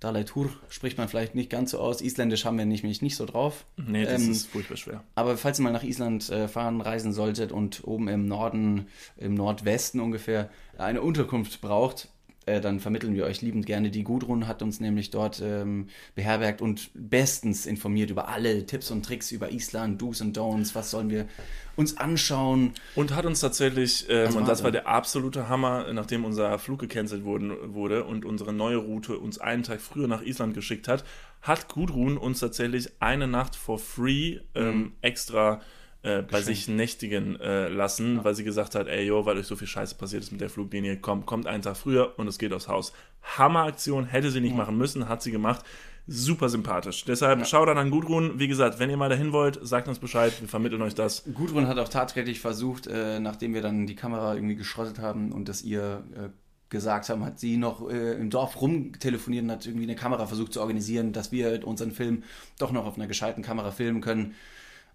Dalai 0.02 0.24
Tur 0.24 0.50
spricht 0.68 0.98
man 0.98 1.08
vielleicht 1.08 1.36
nicht 1.36 1.50
ganz 1.52 1.72
so 1.72 1.80
aus. 1.80 2.02
Isländisch 2.02 2.44
haben 2.44 2.58
wir 2.58 2.66
nämlich 2.66 3.02
nicht 3.04 3.16
so 3.16 3.26
drauf. 3.26 3.66
Nee, 3.78 4.04
das 4.04 4.24
Ähm, 4.24 4.32
ist 4.32 4.48
furchtbar 4.48 4.76
schwer. 4.76 5.04
Aber 5.16 5.38
falls 5.38 5.60
ihr 5.60 5.64
mal 5.64 5.72
nach 5.72 5.84
Island 5.84 6.28
äh, 6.32 6.48
fahren, 6.48 6.82
reisen 6.82 7.14
solltet 7.14 7.52
und 7.52 7.84
oben 7.88 8.08
im 8.08 8.26
Norden, 8.28 8.88
im 9.18 9.36
Nordwesten 9.36 10.02
ungefähr, 10.02 10.50
eine 10.78 11.02
Unterkunft 11.04 11.62
braucht, 11.62 12.10
äh, 12.46 12.60
dann 12.60 12.80
vermitteln 12.80 13.14
wir 13.14 13.26
euch 13.26 13.42
liebend 13.42 13.66
gerne. 13.66 13.92
Die 13.92 14.04
Gudrun 14.04 14.48
hat 14.48 14.62
uns 14.64 14.80
nämlich 14.80 15.12
dort 15.12 15.42
ähm, 15.44 15.88
beherbergt 16.16 16.62
und 16.62 16.90
bestens 16.94 17.66
informiert 17.66 18.10
über 18.10 18.30
alle 18.30 18.66
Tipps 18.66 18.90
und 18.90 19.06
Tricks 19.06 19.32
über 19.32 19.52
Island, 19.52 20.02
Do's 20.02 20.22
und 20.22 20.38
Don'ts, 20.38 20.74
was 20.74 20.90
sollen 20.90 21.10
wir 21.10 21.28
uns 21.76 21.98
anschauen. 21.98 22.74
Und 22.96 23.16
hat 23.16 23.26
uns 23.26 23.42
tatsächlich, 23.42 24.08
ähm, 24.10 24.26
Also 24.26 24.40
und 24.40 24.48
das 24.48 24.64
war 24.64 24.72
der 24.72 24.88
absolute 24.88 25.50
Hammer, 25.50 25.92
nachdem 25.94 26.26
unser 26.26 26.58
Flug 26.58 26.80
gecancelt 26.80 27.24
wurden, 27.24 27.74
wurde 27.74 28.06
und 28.06 28.26
unsere 28.26 28.54
neue 28.54 28.78
Route 28.78 29.20
uns 29.20 29.38
einen 29.38 29.64
Tag 29.64 29.80
früher 29.80 30.08
nach 30.08 30.24
Island 30.24 30.56
geschickt 30.56 30.88
hat, 30.88 31.04
hat 31.42 31.70
Gudrun 31.70 32.18
uns 32.18 32.40
tatsächlich 32.40 32.90
eine 33.00 33.28
Nacht 33.28 33.56
for 33.56 33.80
free 33.80 34.40
ähm, 34.56 34.94
extra 35.02 35.62
äh, 36.04 36.22
bei 36.22 36.42
sich 36.42 36.68
nächtigen 36.68 37.40
äh, 37.40 37.68
lassen, 37.68 38.24
weil 38.24 38.36
sie 38.36 38.44
gesagt 38.44 38.76
hat, 38.76 38.88
ey, 38.88 39.06
yo, 39.06 39.26
weil 39.26 39.38
euch 39.38 39.48
so 39.48 39.56
viel 39.56 39.68
Scheiße 39.68 39.96
passiert 39.96 40.24
ist 40.24 40.32
mit 40.32 40.42
der 40.42 40.50
Fluglinie, 40.50 40.98
kommt, 40.98 41.26
kommt 41.26 41.48
einen 41.48 41.62
Tag 41.62 41.78
früher 41.78 42.18
und 42.18 42.28
es 42.28 42.38
geht 42.38 42.54
aufs 42.54 42.68
Haus. 42.68 42.94
Hammeraktion, 43.38 44.06
hätte 44.06 44.32
sie 44.32 44.42
nicht 44.42 44.56
machen 44.56 44.78
müssen, 44.78 45.08
hat 45.08 45.22
sie 45.22 45.32
gemacht. 45.32 45.64
Super 46.08 46.50
sympathisch. 46.50 47.06
Deshalb 47.06 47.46
schaut 47.46 47.70
dann 47.70 47.78
an 47.78 47.92
Gudrun. 47.92 48.40
Wie 48.40 48.48
gesagt, 48.48 48.80
wenn 48.80 48.90
ihr 48.90 48.98
mal 48.98 49.10
dahin 49.10 49.32
wollt, 49.32 49.60
sagt 49.62 49.88
uns 49.88 50.00
Bescheid, 50.00 50.34
wir 50.42 50.48
vermitteln 50.48 50.82
euch 50.82 50.96
das. 50.96 51.24
Gudrun 51.34 51.68
hat 51.68 51.78
auch 51.78 51.88
tatsächlich 51.88 52.40
versucht, 52.40 52.88
äh, 52.88 53.20
nachdem 53.20 53.54
wir 53.54 53.62
dann 53.62 53.86
die 53.86 53.96
Kamera 53.96 54.34
irgendwie 54.34 54.56
geschrottet 54.56 55.00
haben 55.00 55.32
und 55.32 55.48
das 55.48 55.62
ihr 55.62 56.04
äh, 56.16 56.30
gesagt 56.70 57.10
haben, 57.10 57.24
hat 57.24 57.40
sie 57.40 57.58
noch 57.58 57.88
äh, 57.90 58.14
im 58.14 58.32
Dorf 58.32 58.60
rumtelefoniert 58.60 59.44
und 59.44 59.52
hat 59.52 59.66
irgendwie 59.68 59.84
eine 59.84 59.96
Kamera 59.96 60.26
versucht 60.26 60.54
zu 60.54 60.62
organisieren, 60.62 61.14
dass 61.14 61.32
wir 61.32 61.68
unseren 61.68 61.92
Film 61.92 62.24
doch 62.58 62.72
noch 62.72 62.86
auf 62.88 62.96
einer 62.96 63.08
gescheiten 63.08 63.44
Kamera 63.44 63.70
filmen 63.70 64.02
können. 64.02 64.34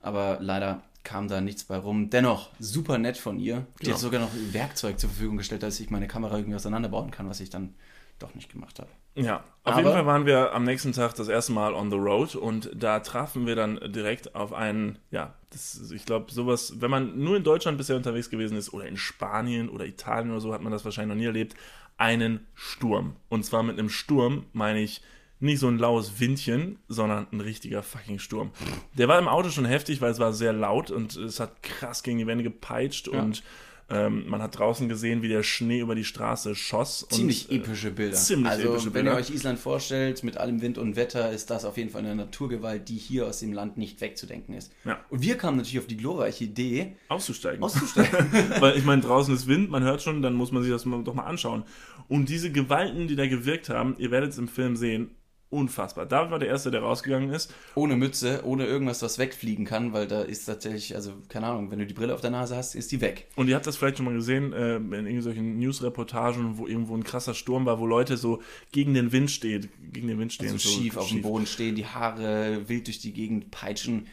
Aber 0.06 0.38
leider 0.40 0.82
kam 1.04 1.28
da 1.28 1.40
nichts 1.40 1.64
bei 1.64 1.76
rum. 1.76 2.10
Dennoch, 2.10 2.50
super 2.58 2.98
nett 2.98 3.16
von 3.16 3.38
ihr. 3.38 3.66
Die 3.80 3.84
Genau. 3.84 3.94
hat 3.94 4.00
sogar 4.00 4.20
noch 4.20 4.30
Werkzeug 4.52 4.98
zur 4.98 5.10
Verfügung 5.10 5.36
gestellt, 5.36 5.62
dass 5.62 5.78
ich 5.78 5.90
meine 5.90 6.08
Kamera 6.08 6.36
irgendwie 6.36 6.56
auseinanderbauen 6.56 7.10
kann, 7.10 7.28
was 7.28 7.40
ich 7.40 7.50
dann 7.50 7.74
doch 8.18 8.34
nicht 8.34 8.50
gemacht 8.50 8.78
habe. 8.80 8.88
Ja, 9.14 9.36
auf 9.62 9.72
Aber- 9.74 9.76
jeden 9.76 9.92
Fall 9.92 10.06
waren 10.06 10.26
wir 10.26 10.52
am 10.52 10.64
nächsten 10.64 10.92
Tag 10.92 11.14
das 11.14 11.28
erste 11.28 11.52
Mal 11.52 11.74
on 11.74 11.90
the 11.90 11.96
road 11.96 12.34
und 12.34 12.70
da 12.74 13.00
trafen 13.00 13.46
wir 13.46 13.54
dann 13.56 13.78
direkt 13.92 14.34
auf 14.34 14.52
einen, 14.52 14.98
ja, 15.10 15.34
das, 15.50 15.90
ich 15.90 16.04
glaube, 16.06 16.32
sowas, 16.32 16.74
wenn 16.80 16.90
man 16.90 17.18
nur 17.18 17.36
in 17.36 17.44
Deutschland 17.44 17.78
bisher 17.78 17.96
unterwegs 17.96 18.28
gewesen 18.30 18.56
ist 18.56 18.72
oder 18.72 18.86
in 18.86 18.96
Spanien 18.96 19.68
oder 19.68 19.86
Italien 19.86 20.30
oder 20.32 20.40
so, 20.40 20.52
hat 20.52 20.62
man 20.62 20.72
das 20.72 20.84
wahrscheinlich 20.84 21.14
noch 21.14 21.20
nie 21.20 21.26
erlebt, 21.26 21.54
einen 21.98 22.46
Sturm. 22.54 23.16
Und 23.28 23.44
zwar 23.44 23.62
mit 23.62 23.78
einem 23.78 23.90
Sturm 23.90 24.46
meine 24.52 24.80
ich 24.80 25.02
nicht 25.38 25.58
so 25.58 25.68
ein 25.68 25.78
laues 25.78 26.18
Windchen, 26.18 26.78
sondern 26.88 27.26
ein 27.30 27.40
richtiger 27.40 27.82
fucking 27.82 28.18
Sturm. 28.18 28.52
Der 28.96 29.08
war 29.08 29.18
im 29.18 29.28
Auto 29.28 29.50
schon 29.50 29.66
heftig, 29.66 30.00
weil 30.00 30.10
es 30.10 30.18
war 30.18 30.32
sehr 30.32 30.52
laut 30.52 30.90
und 30.90 31.16
es 31.16 31.40
hat 31.40 31.62
krass 31.62 32.02
gegen 32.02 32.18
die 32.18 32.26
Wände 32.26 32.44
gepeitscht 32.44 33.08
und 33.08 33.42
ähm, 33.88 34.28
man 34.28 34.42
hat 34.42 34.58
draußen 34.58 34.88
gesehen, 34.88 35.22
wie 35.22 35.28
der 35.28 35.44
Schnee 35.44 35.78
über 35.78 35.94
die 35.94 36.02
Straße 36.02 36.56
schoss. 36.56 37.06
Ziemlich 37.08 37.48
und, 37.48 37.54
äh, 37.54 37.58
epische 37.60 37.92
Bilder. 37.92 38.16
ziemlich 38.16 38.50
also, 38.50 38.70
epische 38.70 38.86
wenn 38.86 39.04
Bilder. 39.04 39.12
ihr 39.12 39.16
euch 39.16 39.30
Island 39.30 39.60
vorstellt, 39.60 40.24
mit 40.24 40.38
allem 40.38 40.60
Wind 40.60 40.76
und 40.76 40.96
Wetter, 40.96 41.30
ist 41.30 41.50
das 41.50 41.64
auf 41.64 41.76
jeden 41.76 41.90
Fall 41.90 42.00
eine 42.00 42.16
Naturgewalt, 42.16 42.88
die 42.88 42.96
hier 42.96 43.28
aus 43.28 43.38
dem 43.38 43.52
Land 43.52 43.76
nicht 43.76 44.00
wegzudenken 44.00 44.54
ist. 44.54 44.72
Ja. 44.84 44.98
Und 45.08 45.22
wir 45.22 45.36
kamen 45.36 45.58
natürlich 45.58 45.78
auf 45.78 45.86
die 45.86 45.96
glorreiche 45.96 46.44
Idee, 46.44 46.96
auszusteigen. 47.08 47.62
auszusteigen. 47.62 48.26
Weil 48.60 48.76
ich 48.76 48.84
meine, 48.84 49.02
draußen 49.02 49.32
ist 49.32 49.46
Wind, 49.46 49.70
man 49.70 49.84
hört 49.84 50.02
schon, 50.02 50.20
dann 50.20 50.34
muss 50.34 50.50
man 50.50 50.64
sich 50.64 50.72
das 50.72 50.82
doch 50.82 51.14
mal 51.14 51.24
anschauen. 51.24 51.62
Und 52.08 52.28
diese 52.28 52.50
Gewalten, 52.50 53.06
die 53.06 53.14
da 53.14 53.28
gewirkt 53.28 53.68
haben, 53.68 53.94
ihr 53.98 54.10
werdet 54.10 54.30
es 54.30 54.38
im 54.38 54.48
Film 54.48 54.74
sehen, 54.74 55.10
unfassbar. 55.50 56.06
David 56.06 56.30
war 56.30 56.38
der 56.38 56.48
Erste, 56.48 56.70
der 56.70 56.80
rausgegangen 56.80 57.30
ist. 57.30 57.54
ohne 57.74 57.96
Mütze, 57.96 58.42
ohne 58.44 58.66
irgendwas, 58.66 59.02
was 59.02 59.18
wegfliegen 59.18 59.64
kann, 59.64 59.92
weil 59.92 60.06
da 60.06 60.22
ist 60.22 60.44
tatsächlich, 60.44 60.94
also 60.94 61.12
keine 61.28 61.46
Ahnung, 61.46 61.70
wenn 61.70 61.78
du 61.78 61.86
die 61.86 61.94
Brille 61.94 62.14
auf 62.14 62.20
der 62.20 62.30
Nase 62.30 62.56
hast, 62.56 62.74
ist 62.74 62.90
die 62.92 63.00
weg. 63.00 63.26
Und 63.36 63.48
ihr 63.48 63.54
habt 63.54 63.66
das 63.66 63.76
vielleicht 63.76 63.98
schon 63.98 64.06
mal 64.06 64.14
gesehen 64.14 64.52
äh, 64.52 64.76
in 64.76 64.92
irgendwelchen 64.92 65.58
News-Reportagen, 65.58 66.58
wo 66.58 66.66
irgendwo 66.66 66.96
ein 66.96 67.04
krasser 67.04 67.34
Sturm 67.34 67.64
war, 67.66 67.78
wo 67.78 67.86
Leute 67.86 68.16
so 68.16 68.42
gegen 68.72 68.94
den 68.94 69.12
Wind 69.12 69.30
stehen, 69.30 69.68
gegen 69.92 70.08
den 70.08 70.18
Wind 70.18 70.32
stehen. 70.32 70.50
So 70.50 70.58
schief 70.58 70.96
auf 70.96 71.08
dem 71.08 71.22
Boden 71.22 71.46
stehen, 71.46 71.76
die 71.76 71.86
Haare 71.86 72.68
wild 72.68 72.88
durch 72.88 72.98
die 72.98 73.12
Gegend 73.12 73.50
peitschen. 73.50 74.06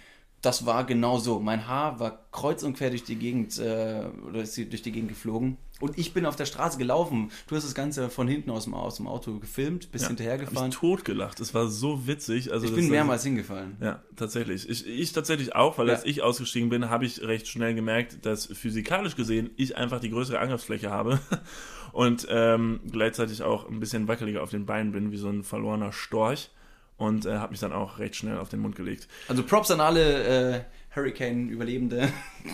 Das 0.43 0.65
war 0.65 0.86
genau 0.86 1.19
so. 1.19 1.39
Mein 1.39 1.67
Haar 1.67 1.99
war 2.01 2.19
kreuz 2.32 2.63
und 2.63 2.75
quer 2.77 2.89
durch 2.89 3.06
die 3.06 3.15
Gegend 3.15 3.58
äh, 3.60 4.03
oder 4.27 4.41
ist 4.41 4.58
durch 4.58 4.82
die 4.82 4.91
Gegend 4.91 5.08
geflogen. 5.10 5.58
Und 5.79 5.97
ich 5.97 6.13
bin 6.13 6.25
auf 6.25 6.36
der 6.36 6.45
Straße 6.45 6.77
gelaufen. 6.77 7.32
Du 7.47 7.56
hast 7.56 7.63
das 7.63 7.73
Ganze 7.73 8.10
von 8.10 8.27
hinten 8.27 8.51
aus 8.51 8.65
dem, 8.65 8.73
aus 8.73 8.97
dem 8.97 9.08
Auto 9.08 9.39
gefilmt, 9.39 9.91
bist 9.91 10.03
Hab 10.03 10.10
hinterhergefahren. 10.10 10.69
ich 10.69 10.75
totgelacht. 10.75 11.39
Es 11.39 11.53
war 11.53 11.67
so 11.67 12.08
witzig. 12.08 12.51
Also 12.51 12.67
Ich 12.67 12.75
bin 12.75 12.89
mehrmals 12.89 13.23
hingefallen. 13.23 13.77
Ja, 13.82 14.03
tatsächlich. 14.17 14.67
Ich, 14.69 14.86
ich 14.86 15.13
tatsächlich 15.13 15.56
auch, 15.56 15.77
weil 15.77 15.88
Ja. 15.88 15.93
als 15.93 16.06
ich 16.06 16.21
ausgestiegen 16.21 16.67
bin, 16.69 16.89
habe 16.89 17.06
ich 17.06 17.21
recht 17.21 17.47
schnell 17.47 17.73
gemerkt, 17.73 18.25
dass 18.25 18.45
physikalisch 18.45 19.15
gesehen 19.15 19.49
ich 19.56 19.77
einfach 19.77 20.01
die 20.01 20.10
größere 20.10 20.39
Angriffsfläche 20.39 20.89
habe 20.91 21.19
und 21.93 22.27
ähm, 22.29 22.82
gleichzeitig 22.91 23.43
auch 23.43 23.69
ein 23.69 23.79
bisschen 23.79 24.10
wackeliger 24.10 24.43
auf 24.43 24.51
den 24.51 24.65
Beinen 24.65 24.91
bin, 24.91 25.12
wie 25.12 25.17
so 25.17 25.29
ein 25.29 25.43
verlorener 25.43 25.93
Storch. 25.93 26.49
Und 26.97 27.25
äh, 27.25 27.38
habe 27.38 27.51
mich 27.51 27.60
dann 27.60 27.73
auch 27.73 27.99
recht 27.99 28.15
schnell 28.15 28.38
auf 28.38 28.49
den 28.49 28.60
Mund 28.60 28.75
gelegt. 28.75 29.08
Also 29.27 29.43
Props 29.43 29.71
an 29.71 29.82
alle 29.82 30.56
äh, 30.56 30.62
Hurricane-Überlebende, 30.95 32.12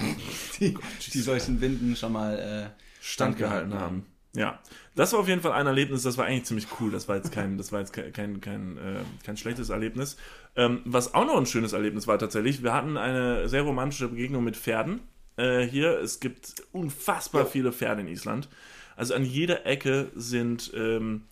die, 0.59 0.77
die 1.13 1.19
solchen 1.19 1.61
Winden 1.61 1.95
schon 1.95 2.13
mal 2.13 2.39
äh, 2.39 2.81
standgehalten 3.01 3.73
haben. 3.73 4.05
Ja, 4.35 4.59
das 4.95 5.13
war 5.13 5.19
auf 5.21 5.27
jeden 5.27 5.41
Fall 5.41 5.53
ein 5.53 5.65
Erlebnis, 5.65 6.03
das 6.03 6.17
war 6.17 6.25
eigentlich 6.25 6.45
ziemlich 6.45 6.67
cool. 6.79 6.91
Das 6.91 7.07
war 7.07 7.15
jetzt 7.15 7.31
kein, 7.31 7.57
das 7.57 7.71
war 7.71 7.79
jetzt 7.79 7.93
kein, 7.93 8.13
kein, 8.13 8.41
kein, 8.41 8.77
äh, 8.77 8.99
kein 9.25 9.37
schlechtes 9.37 9.69
Erlebnis. 9.69 10.17
Ähm, 10.55 10.81
was 10.85 11.13
auch 11.13 11.25
noch 11.25 11.37
ein 11.37 11.47
schönes 11.47 11.73
Erlebnis 11.73 12.05
war 12.05 12.19
tatsächlich, 12.19 12.61
wir 12.61 12.73
hatten 12.73 12.97
eine 12.97 13.49
sehr 13.49 13.63
romantische 13.63 14.07
Begegnung 14.07 14.43
mit 14.43 14.55
Pferden. 14.55 15.01
Äh, 15.35 15.63
hier, 15.63 15.99
es 15.99 16.19
gibt 16.19 16.63
unfassbar 16.71 17.45
viele 17.45 17.71
Pferde 17.71 18.01
in 18.01 18.07
Island. 18.07 18.49
Also 18.95 19.15
an 19.15 19.23
jeder 19.25 19.65
Ecke 19.65 20.11
sind, 20.15 20.71
ähm, 20.75 21.23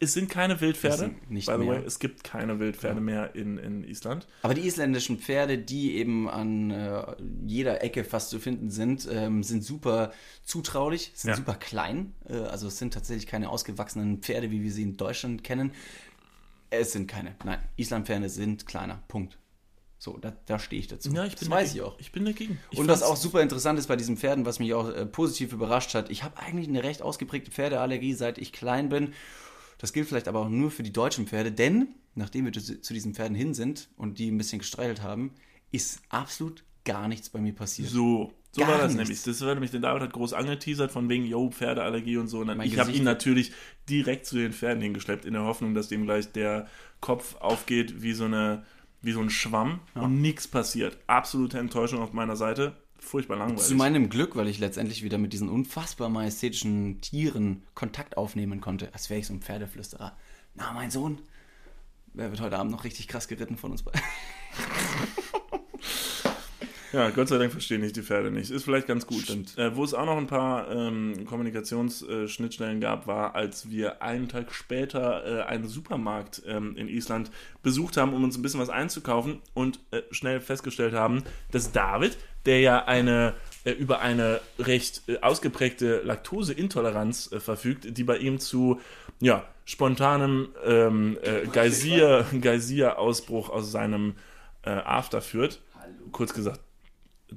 es 0.00 0.12
sind 0.12 0.28
keine 0.30 0.60
Wildpferde. 0.60 0.96
Sind 0.96 1.30
nicht 1.30 1.46
by 1.46 1.54
the 1.54 1.58
way, 1.60 1.78
mehr. 1.78 1.86
es 1.86 1.98
gibt 1.98 2.24
keine 2.24 2.58
Wildpferde 2.58 3.00
mehr 3.00 3.34
in, 3.34 3.58
in 3.58 3.84
Island. 3.84 4.26
Aber 4.42 4.52
die 4.54 4.66
isländischen 4.66 5.18
Pferde, 5.18 5.56
die 5.58 5.96
eben 5.96 6.28
an 6.28 6.70
äh, 6.70 7.02
jeder 7.46 7.82
Ecke 7.82 8.04
fast 8.04 8.30
zu 8.30 8.38
finden 8.38 8.70
sind, 8.70 9.08
ähm, 9.10 9.42
sind 9.42 9.64
super 9.64 10.12
zutraulich, 10.44 11.12
sind 11.14 11.30
Ja. 11.30 11.36
super 11.36 11.54
klein. 11.54 12.12
Äh, 12.28 12.34
also 12.36 12.66
es 12.68 12.78
sind 12.78 12.92
tatsächlich 12.92 13.26
keine 13.26 13.48
ausgewachsenen 13.50 14.18
Pferde, 14.22 14.50
wie 14.50 14.62
wir 14.62 14.72
sie 14.72 14.82
in 14.82 14.96
Deutschland 14.96 15.42
kennen. 15.44 15.72
Es 16.70 16.92
sind 16.92 17.06
keine. 17.06 17.34
Nein, 17.44 17.60
Islandpferde 17.76 18.28
sind 18.28 18.66
kleiner. 18.66 19.02
Punkt. 19.08 19.38
So, 19.96 20.18
da, 20.18 20.36
da 20.46 20.58
stehe 20.58 20.80
ich 20.80 20.88
dazu. 20.88 21.10
Ja, 21.12 21.24
ich 21.24 21.34
das 21.36 21.48
weiß 21.48 21.68
dagegen. 21.68 21.76
ich 21.76 21.82
auch. 21.82 21.98
Ich 21.98 22.12
bin 22.12 22.24
dagegen. 22.26 22.58
Ich 22.70 22.78
Und 22.78 22.88
was 22.88 23.02
auch 23.02 23.16
super 23.16 23.40
interessant 23.40 23.78
ist 23.78 23.86
bei 23.86 23.96
diesen 23.96 24.18
Pferden, 24.18 24.44
was 24.44 24.58
mich 24.58 24.74
auch 24.74 24.90
äh, 24.90 25.06
positiv 25.06 25.52
überrascht 25.54 25.94
hat, 25.94 26.10
ich 26.10 26.24
habe 26.24 26.36
eigentlich 26.38 26.68
eine 26.68 26.82
recht 26.82 27.00
ausgeprägte 27.00 27.50
Pferdeallergie, 27.50 28.12
seit 28.12 28.36
ich 28.36 28.52
klein 28.52 28.90
bin. 28.90 29.14
Das 29.84 29.92
gilt 29.92 30.08
vielleicht 30.08 30.28
aber 30.28 30.38
auch 30.38 30.48
nur 30.48 30.70
für 30.70 30.82
die 30.82 30.94
deutschen 30.94 31.26
Pferde, 31.26 31.52
denn 31.52 31.88
nachdem 32.14 32.46
wir 32.46 32.52
zu, 32.54 32.94
diesen 32.94 33.12
Pferden 33.14 33.36
hin 33.36 33.52
sind 33.52 33.90
und 33.98 34.18
die 34.18 34.30
ein 34.30 34.38
bisschen 34.38 34.60
gestreichelt 34.60 35.02
haben, 35.02 35.32
ist 35.72 36.00
absolut 36.08 36.64
gar 36.86 37.06
nichts 37.06 37.28
bei 37.28 37.38
mir 37.38 37.52
passiert. 37.54 37.90
So, 37.90 38.32
so 38.50 38.62
Gar 38.62 38.70
war 38.70 38.78
das 38.78 38.94
nichts. 38.94 39.08
nämlich. 39.10 39.22
Das 39.24 39.42
war 39.42 39.52
nämlich, 39.52 39.72
den 39.72 39.82
David 39.82 40.04
hat 40.04 40.14
groß 40.14 40.32
angeteasert 40.32 40.90
von 40.90 41.10
wegen, 41.10 41.26
yo, 41.26 41.50
Pferdeallergie 41.50 42.16
und 42.16 42.28
so. 42.28 42.38
Und 42.38 42.46
dann, 42.46 42.62
ich 42.62 42.78
habe 42.78 42.92
ihn 42.92 43.04
natürlich 43.04 43.52
direkt 43.86 44.24
zu 44.24 44.36
den 44.36 44.54
Pferden 44.54 44.82
hingeschleppt, 44.82 45.26
in 45.26 45.34
der 45.34 45.42
Hoffnung, 45.42 45.74
dass 45.74 45.88
dem 45.88 46.04
gleich 46.04 46.32
der 46.32 46.66
Kopf 47.02 47.36
aufgeht 47.40 48.00
wie 48.00 48.14
so, 48.14 48.24
eine, 48.24 48.64
wie 49.02 49.12
so 49.12 49.20
ein 49.20 49.28
Schwamm 49.28 49.80
und 49.92 50.22
nichts 50.22 50.48
passiert. 50.48 50.96
Absolute 51.08 51.58
Enttäuschung 51.58 52.00
auf 52.00 52.14
meiner 52.14 52.36
Seite. 52.36 52.74
Furchtbar 53.04 53.36
langweilig. 53.36 53.64
Zu 53.64 53.74
meinem 53.74 54.08
Glück, 54.08 54.34
weil 54.34 54.48
ich 54.48 54.58
letztendlich 54.58 55.02
wieder 55.02 55.18
mit 55.18 55.32
diesen 55.32 55.50
unfassbar 55.50 56.08
majestätischen 56.08 57.00
Tieren 57.02 57.62
Kontakt 57.74 58.16
aufnehmen 58.16 58.60
konnte, 58.60 58.92
als 58.94 59.10
wäre 59.10 59.20
ich 59.20 59.26
so 59.26 59.34
ein 59.34 59.42
Pferdeflüsterer. 59.42 60.16
Na, 60.54 60.72
mein 60.72 60.90
Sohn, 60.90 61.20
wer 62.14 62.30
wird 62.30 62.40
heute 62.40 62.58
Abend 62.58 62.72
noch 62.72 62.84
richtig 62.84 63.06
krass 63.06 63.28
geritten 63.28 63.58
von 63.58 63.72
uns 63.72 63.82
beiden? 63.82 64.00
Ja, 66.94 67.10
Gott 67.10 67.26
sei 67.26 67.38
Dank 67.38 67.50
verstehen 67.50 67.82
ich 67.82 67.92
die 67.92 68.02
Pferde 68.02 68.30
nicht. 68.30 68.52
Ist 68.52 68.62
vielleicht 68.62 68.86
ganz 68.86 69.04
gut. 69.04 69.22
Stimmt. 69.22 69.58
Äh, 69.58 69.74
wo 69.74 69.82
es 69.82 69.94
auch 69.94 70.06
noch 70.06 70.16
ein 70.16 70.28
paar 70.28 70.70
ähm, 70.70 71.24
Kommunikationsschnittstellen 71.26 72.80
gab, 72.80 73.08
war, 73.08 73.34
als 73.34 73.68
wir 73.68 74.00
einen 74.00 74.28
Tag 74.28 74.54
später 74.54 75.40
äh, 75.40 75.42
einen 75.42 75.66
Supermarkt 75.66 76.42
ähm, 76.46 76.76
in 76.76 76.86
Island 76.86 77.32
besucht 77.64 77.96
haben, 77.96 78.14
um 78.14 78.22
uns 78.22 78.38
ein 78.38 78.42
bisschen 78.42 78.60
was 78.60 78.68
einzukaufen 78.68 79.40
und 79.54 79.80
äh, 79.90 80.02
schnell 80.12 80.40
festgestellt 80.40 80.94
haben, 80.94 81.24
dass 81.50 81.72
David, 81.72 82.16
der 82.46 82.60
ja 82.60 82.84
eine 82.84 83.34
äh, 83.64 83.72
über 83.72 83.98
eine 84.00 84.40
recht 84.60 85.02
äh, 85.08 85.18
ausgeprägte 85.18 86.02
Laktoseintoleranz 86.04 87.30
verfügt, 87.38 87.98
die 87.98 88.04
bei 88.04 88.18
ihm 88.18 88.38
zu 88.38 88.80
ja, 89.18 89.44
spontanem 89.64 90.50
ähm, 90.64 91.18
äh, 91.22 91.44
Geysir, 91.48 92.24
Geysir-Ausbruch 92.40 93.50
aus 93.50 93.72
seinem 93.72 94.14
After 94.66 95.20
führt. 95.20 95.60
Kurz 96.10 96.32
gesagt, 96.32 96.58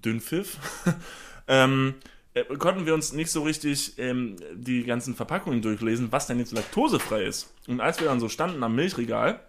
Dünnpfiff, 0.01 0.57
ähm, 1.47 1.95
äh, 2.33 2.43
konnten 2.57 2.85
wir 2.85 2.93
uns 2.93 3.13
nicht 3.13 3.31
so 3.31 3.43
richtig 3.43 3.97
ähm, 3.97 4.35
die 4.55 4.83
ganzen 4.83 5.15
Verpackungen 5.15 5.61
durchlesen, 5.61 6.11
was 6.11 6.27
denn 6.27 6.39
jetzt 6.39 6.51
laktosefrei 6.53 7.23
ist. 7.23 7.53
Und 7.67 7.81
als 7.81 7.99
wir 7.99 8.07
dann 8.07 8.19
so 8.19 8.29
standen 8.29 8.63
am 8.63 8.75
Milchregal, 8.75 9.39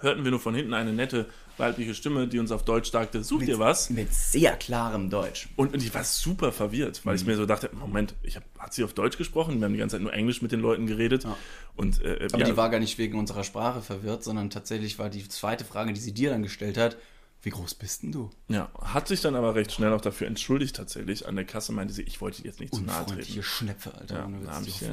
hörten 0.00 0.24
wir 0.24 0.30
nur 0.30 0.40
von 0.40 0.54
hinten 0.54 0.74
eine 0.74 0.92
nette 0.92 1.26
weibliche 1.58 1.94
Stimme, 1.94 2.28
die 2.28 2.38
uns 2.38 2.52
auf 2.52 2.66
Deutsch 2.66 2.90
sagte, 2.90 3.24
such 3.24 3.44
dir 3.44 3.58
was. 3.58 3.88
Mit 3.88 4.12
sehr 4.12 4.56
klarem 4.58 5.08
Deutsch. 5.08 5.48
Und, 5.56 5.72
und 5.72 5.82
ich 5.82 5.94
war 5.94 6.04
super 6.04 6.52
verwirrt, 6.52 7.00
weil 7.04 7.16
ich 7.16 7.22
Mhm. 7.22 7.28
mir 7.30 7.36
so 7.36 7.46
dachte, 7.46 7.70
Moment, 7.72 8.14
ich 8.22 8.36
hab, 8.36 8.42
hat 8.58 8.74
sie 8.74 8.84
auf 8.84 8.92
Deutsch 8.92 9.16
gesprochen? 9.16 9.58
Wir 9.58 9.64
haben 9.64 9.72
die 9.72 9.78
ganze 9.78 9.96
Zeit 9.96 10.02
nur 10.02 10.12
Englisch 10.12 10.42
mit 10.42 10.52
den 10.52 10.60
Leuten 10.60 10.86
geredet. 10.86 11.26
Und, 11.74 12.02
äh, 12.02 12.28
Aber 12.30 12.40
ja, 12.40 12.44
die 12.50 12.56
war 12.58 12.68
gar 12.68 12.78
nicht 12.78 12.98
wegen 12.98 13.18
unserer 13.18 13.42
Sprache 13.42 13.80
verwirrt, 13.80 14.22
sondern 14.22 14.50
tatsächlich 14.50 14.98
war 14.98 15.08
die 15.08 15.26
zweite 15.28 15.64
Frage, 15.64 15.94
die 15.94 16.00
sie 16.00 16.12
dir 16.12 16.28
dann 16.28 16.42
gestellt 16.42 16.76
hat, 16.76 16.98
wie 17.46 17.50
groß 17.50 17.76
bist 17.76 18.02
denn 18.02 18.10
du? 18.10 18.28
ja, 18.48 18.68
hat 18.82 19.06
sich 19.06 19.20
dann 19.20 19.36
aber 19.36 19.54
recht 19.54 19.70
schnell 19.70 19.92
auch 19.92 20.00
dafür 20.00 20.26
entschuldigt 20.26 20.74
tatsächlich. 20.74 21.28
An 21.28 21.36
der 21.36 21.44
Kasse 21.44 21.70
meinte 21.70 21.94
sie, 21.94 22.02
ich 22.02 22.20
wollte 22.20 22.42
jetzt 22.42 22.58
nicht 22.58 22.74
zu 22.74 22.82
nahe 22.82 23.06
treten. 23.06 23.40
Schnepfe, 23.40 23.94
Alter. 23.94 24.28
Ja, 24.44 24.52
habe 24.52 24.66
ich, 24.66 24.80
ja 24.80 24.88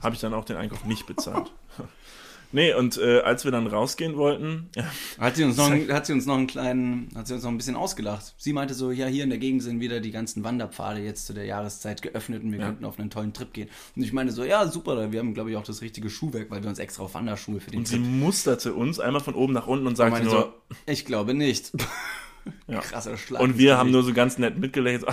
hab 0.00 0.14
ich 0.14 0.20
dann 0.20 0.32
auch 0.32 0.46
den 0.46 0.56
Einkauf 0.56 0.86
nicht 0.86 1.06
bezahlt. 1.06 1.52
nee, 2.52 2.72
und 2.74 2.98
äh, 2.98 3.20
als 3.20 3.44
wir 3.44 3.52
dann 3.52 3.66
rausgehen 3.66 4.16
wollten, 4.16 4.68
Hat 5.18 5.36
sie 5.36 5.44
uns 5.44 5.56
noch, 5.56 5.70
einen- 5.70 5.92
hat 5.92 6.06
sie 6.06 6.12
uns 6.12 6.26
noch 6.26 6.36
einen 6.36 6.46
kleinen, 6.46 7.08
hat 7.14 7.26
sie 7.26 7.34
uns 7.34 7.42
noch 7.42 7.50
ein 7.50 7.56
bisschen 7.56 7.76
ausgelacht. 7.76 8.34
Sie 8.38 8.52
meinte 8.52 8.74
so, 8.74 8.90
ja, 8.90 9.06
hier 9.06 9.24
in 9.24 9.30
der 9.30 9.38
Gegend 9.38 9.62
sind 9.62 9.80
wieder 9.80 10.00
die 10.00 10.10
ganzen 10.10 10.44
Wanderpfade 10.44 11.00
jetzt 11.00 11.26
zu 11.26 11.32
der 11.34 11.44
Jahreszeit 11.44 12.02
geöffnet 12.02 12.42
und 12.42 12.52
wir 12.52 12.58
Ja. 12.60 12.66
könnten 12.66 12.84
auf 12.84 12.98
einen 12.98 13.10
tollen 13.10 13.32
Trip 13.32 13.52
gehen. 13.52 13.68
Und 13.94 14.02
ich 14.02 14.12
meine 14.12 14.32
so, 14.32 14.44
ja, 14.44 14.66
super, 14.68 15.12
wir 15.12 15.18
haben, 15.18 15.34
glaube 15.34 15.50
ich, 15.50 15.56
auch 15.56 15.64
das 15.64 15.82
richtige 15.82 16.10
Schuhwerk, 16.10 16.50
weil 16.50 16.62
wir 16.62 16.68
uns 16.70 16.78
extra 16.78 17.02
auf 17.04 17.14
Wanderschuhe 17.14 17.60
für 17.60 17.70
den 17.70 17.80
und 17.80 17.88
sie 17.88 17.96
Trip 17.96 18.06
musterte 18.06 18.74
uns 18.74 19.00
einmal 19.00 19.20
von 19.22 19.34
oben 19.34 19.52
nach 19.52 19.66
unten 19.66 19.86
und 19.86 19.96
sagte 19.96 20.22
nur, 20.22 20.30
so, 20.30 20.52
ich 20.86 21.04
glaube 21.04 21.34
nicht. 21.34 21.72
Ja. 22.68 22.78
Krasser 22.78 23.16
Schlag. 23.16 23.42
und 23.42 23.58
wir 23.58 23.76
haben 23.76 23.90
nur 23.90 24.04
so 24.04 24.12
ganz 24.12 24.38
nett 24.38 24.56
mitgelächelt. 24.56 25.04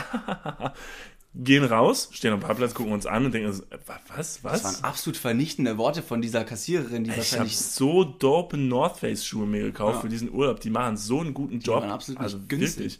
Gehen 1.36 1.64
raus, 1.64 2.10
stehen 2.12 2.32
am 2.32 2.40
Parkplatz, 2.42 2.76
gucken 2.76 2.94
uns 2.94 3.08
an 3.08 3.26
und 3.26 3.34
denken, 3.34 3.48
uns, 3.50 3.64
was, 3.88 4.44
was? 4.44 4.62
Das 4.62 4.64
waren 4.64 4.84
absolut 4.84 5.18
vernichtende 5.18 5.80
Worte 5.80 6.04
von 6.04 6.22
dieser 6.22 6.44
Kassiererin, 6.44 7.04
die 7.04 7.10
ich 7.10 7.16
habe 7.16 7.18
wahrscheinlich 7.26 7.58
so 7.58 8.04
dope 8.04 8.56
North 8.56 8.98
Face 9.00 9.26
Schuhe 9.26 9.48
mir 9.48 9.64
gekauft 9.64 9.96
Ja. 9.96 10.02
für 10.02 10.10
diesen 10.10 10.32
Urlaub. 10.32 10.60
Die 10.60 10.70
machen 10.70 10.96
so 10.96 11.22
einen 11.22 11.34
guten 11.34 11.60
Job. 11.60 11.82
waren 11.82 11.90
absolut 11.90 12.22
also 12.22 12.40
günstig. 12.48 13.00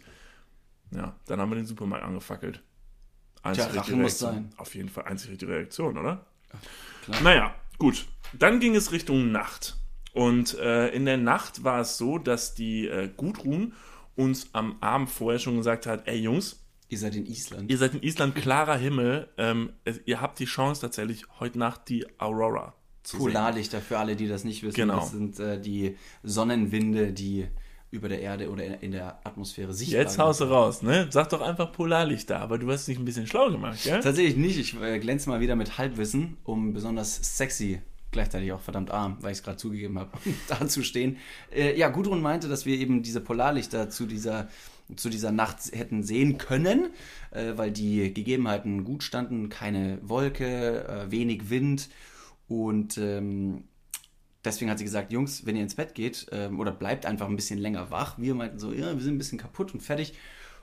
Ja, 0.90 1.14
dann 1.26 1.40
haben 1.40 1.50
wir 1.50 1.56
den 1.56 1.66
Supermarkt 1.66 2.04
angefackelt. 2.04 2.56
Tja, 2.56 3.50
Einzig 3.66 3.76
Rache 3.76 3.96
muss 3.96 4.18
sein. 4.18 4.52
Auf 4.56 4.74
jeden 4.74 4.88
Fall 4.88 5.04
einzig 5.04 5.30
richtige 5.30 5.52
Reaktion, 5.52 5.96
oder? 5.96 6.26
klar. 7.04 7.20
Naja, 7.22 7.54
gut. 7.78 8.06
Dann 8.32 8.58
ging 8.58 8.74
es 8.74 8.90
Richtung 8.90 9.30
Nacht. 9.30 9.76
Und 10.12 10.58
äh, 10.58 10.88
in 10.88 11.04
der 11.04 11.18
Nacht 11.18 11.62
war 11.62 11.80
es 11.80 11.98
so, 11.98 12.18
dass 12.18 12.54
die 12.54 12.86
äh, 12.88 13.08
Gudrun 13.16 13.74
uns 14.16 14.48
am 14.52 14.76
Abend 14.80 15.10
vorher 15.10 15.38
schon 15.38 15.56
gesagt 15.56 15.86
hat, 15.86 16.06
ey 16.08 16.18
Jungs, 16.18 16.63
Ihr 16.94 17.00
seid 17.00 17.16
in 17.16 17.26
Island. 17.26 17.70
ihr 17.70 17.76
seid 17.76 17.94
in 17.94 18.02
Island, 18.04 18.36
klarer 18.36 18.76
Himmel, 18.76 19.28
ähm, 19.36 19.72
ihr 20.04 20.20
habt 20.20 20.38
die 20.38 20.44
Chance 20.44 20.80
tatsächlich 20.80 21.24
heute 21.40 21.58
Nacht 21.58 21.88
die 21.88 22.06
Aurora 22.20 22.72
zu 23.02 23.16
sehen. 23.16 23.26
Polarlichter 23.26 23.80
für 23.80 23.98
alle, 23.98 24.14
die 24.14 24.28
das 24.28 24.44
nicht 24.44 24.62
wissen. 24.62 24.76
Genau. 24.76 25.00
Das 25.00 25.10
sind 25.10 25.40
äh, 25.40 25.60
die 25.60 25.96
Sonnenwinde, 26.22 27.12
die 27.12 27.48
über 27.90 28.08
der 28.08 28.20
Erde 28.20 28.48
oder 28.48 28.80
in, 28.80 28.92
der 28.92 29.18
Atmosphäre 29.24 29.74
sichtbar 29.74 30.02
Jetzt 30.02 30.18
haust 30.18 30.40
du 30.40 30.44
raus, 30.44 30.82
ne? 30.82 31.08
Sag 31.10 31.30
doch 31.30 31.40
einfach 31.40 31.72
Polarlichter, 31.72 32.40
aber 32.40 32.58
du 32.58 32.70
hast 32.70 32.86
dich 32.86 32.98
ein 32.98 33.04
bisschen 33.04 33.26
schlau 33.26 33.50
gemacht, 33.50 33.80
gell? 33.82 34.00
Tatsächlich 34.00 34.36
nicht. 34.36 34.58
Ich 34.58 34.80
äh, 34.80 35.00
glänze 35.00 35.30
mal 35.30 35.40
wieder 35.40 35.56
mit 35.56 35.78
Halbwissen, 35.78 36.36
um 36.44 36.72
besonders 36.72 37.36
sexy, 37.36 37.80
gleichzeitig 38.12 38.52
auch 38.52 38.60
verdammt 38.60 38.90
arm, 38.90 39.18
weil 39.20 39.32
ich 39.32 39.38
es 39.38 39.44
gerade 39.44 39.58
zugegeben 39.58 39.98
habe, 39.98 40.10
da 40.48 40.66
zu 40.66 40.84
stehen. 40.84 41.18
Äh, 41.52 41.76
ja, 41.76 41.88
Gudrun 41.88 42.22
meinte, 42.22 42.48
dass 42.48 42.66
wir 42.66 42.76
eben 42.78 43.02
diese 43.02 43.20
Polarlichter 43.20 43.90
zu 43.90 44.06
dieser, 44.06 44.48
zu 44.96 45.08
dieser 45.08 45.32
Nacht 45.32 45.58
hätten 45.72 46.02
sehen 46.02 46.38
können, 46.38 46.90
äh, 47.30 47.52
weil 47.56 47.70
die 47.70 48.12
Gegebenheiten 48.12 48.84
gut 48.84 49.02
standen. 49.02 49.48
Keine 49.48 49.98
Wolke, 50.02 50.86
äh, 50.86 51.10
wenig 51.10 51.50
Wind 51.50 51.88
und 52.48 52.98
ähm, 52.98 53.64
deswegen 54.44 54.70
hat 54.70 54.78
sie 54.78 54.84
gesagt, 54.84 55.12
Jungs, 55.12 55.46
wenn 55.46 55.56
ihr 55.56 55.62
ins 55.62 55.74
Bett 55.74 55.94
geht 55.94 56.26
ähm, 56.32 56.60
oder 56.60 56.72
bleibt 56.72 57.06
einfach 57.06 57.28
ein 57.28 57.36
bisschen 57.36 57.58
länger 57.58 57.90
wach. 57.90 58.18
Wir 58.18 58.34
meinten 58.34 58.58
so, 58.58 58.72
ja, 58.72 58.94
wir 58.94 59.02
sind 59.02 59.14
ein 59.14 59.18
bisschen 59.18 59.38
kaputt 59.38 59.72
und 59.74 59.80
fertig. 59.80 60.14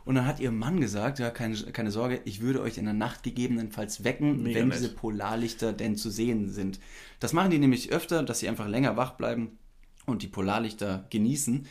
Und 0.04 0.16
dann 0.16 0.26
hat 0.26 0.40
ihr 0.40 0.52
Mann 0.52 0.80
gesagt, 0.80 1.20
ja, 1.20 1.30
keine, 1.30 1.56
keine 1.56 1.92
Sorge, 1.92 2.22
ich 2.26 2.42
würde 2.42 2.62
euch 2.62 2.80
in 2.80 2.86
der 2.86 2.94
Nacht 2.94 3.22
gegebenenfalls 3.22 4.04
wecken, 4.04 4.42
Mega 4.42 4.60
wenn 4.60 4.70
nett. 4.70 4.80
diese 4.80 4.90
Polarlichter 4.94 5.74
denn 5.74 5.96
zu 5.96 6.10
sehen 6.10 6.50
sind. 6.50 6.80
Das 7.20 7.34
machen 7.34 7.52
die 7.52 7.60
nämlich 7.60 7.92
öfter, 7.92 8.24
dass 8.24 8.40
sie 8.40 8.50
einfach 8.50 8.68
länger 8.68 8.98
wach 8.98 9.12
bleiben 9.12 9.60
und 10.08 10.24
die 10.24 10.28
Polarlichter 10.28 11.06
genießen. 11.12 11.68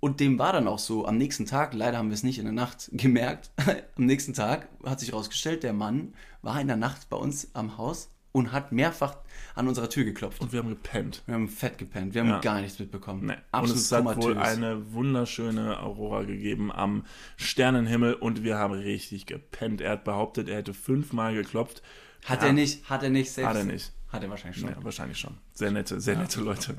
Und 0.00 0.20
dem 0.20 0.38
war 0.38 0.52
dann 0.52 0.68
auch 0.68 0.78
so 0.78 1.06
am 1.06 1.18
nächsten 1.18 1.44
Tag, 1.46 1.74
leider 1.74 1.98
haben 1.98 2.08
wir 2.08 2.14
es 2.14 2.22
nicht 2.22 2.38
in 2.38 2.44
der 2.44 2.52
Nacht 2.52 2.88
gemerkt, 2.92 3.50
am 3.96 4.06
nächsten 4.06 4.34
Tag 4.34 4.68
hat 4.84 5.00
sich 5.00 5.10
herausgestellt, 5.10 5.62
der 5.62 5.72
Mann 5.72 6.14
war 6.42 6.60
in 6.60 6.68
der 6.68 6.76
Nacht 6.76 7.08
bei 7.08 7.16
uns 7.16 7.48
am 7.54 7.76
Haus 7.78 8.10
und 8.30 8.52
hat 8.52 8.70
mehrfach 8.70 9.16
an 9.56 9.66
unserer 9.66 9.88
Tür 9.90 10.04
geklopft. 10.04 10.40
Und 10.40 10.52
wir 10.52 10.60
haben 10.60 10.68
gepennt. 10.68 11.22
Wir 11.26 11.34
haben 11.34 11.48
fett 11.48 11.78
gepennt, 11.78 12.14
wir 12.14 12.20
haben 12.20 12.28
Ja. 12.28 12.38
gar 12.40 12.60
nichts 12.60 12.78
mitbekommen. 12.78 13.26
Nee. 13.26 13.32
Und 13.32 13.38
Absolut 13.50 13.76
es 13.82 13.90
hat 13.92 14.22
wohl 14.22 14.38
eine 14.38 14.92
wunderschöne 14.92 15.80
Aurora 15.80 16.22
gegeben 16.22 16.70
am 16.70 17.04
Sternenhimmel 17.36 18.14
und 18.14 18.44
wir 18.44 18.56
haben 18.58 18.74
richtig 18.74 19.26
gepennt. 19.26 19.80
Er 19.80 19.92
hat 19.92 20.04
behauptet, 20.04 20.48
er 20.48 20.58
hätte 20.58 20.74
fünfmal 20.74 21.34
geklopft. 21.34 21.82
Hat 22.24 22.42
Ja. 22.42 22.48
er 22.48 22.52
nicht, 22.52 22.88
hat 22.88 23.02
er 23.02 23.10
nicht 23.10 23.30
selbst. 23.32 23.48
Hat 23.48 23.56
er 23.56 23.64
nicht. 23.64 23.92
Hat 24.08 24.22
er 24.22 24.30
wahrscheinlich 24.30 24.60
schon. 24.60 24.70
Ja, 24.70 24.76
wahrscheinlich 24.82 25.18
schon. 25.18 25.34
Sehr 25.52 25.70
nette, 25.70 26.00
sehr 26.00 26.16
nette 26.16 26.40
Leute. 26.40 26.74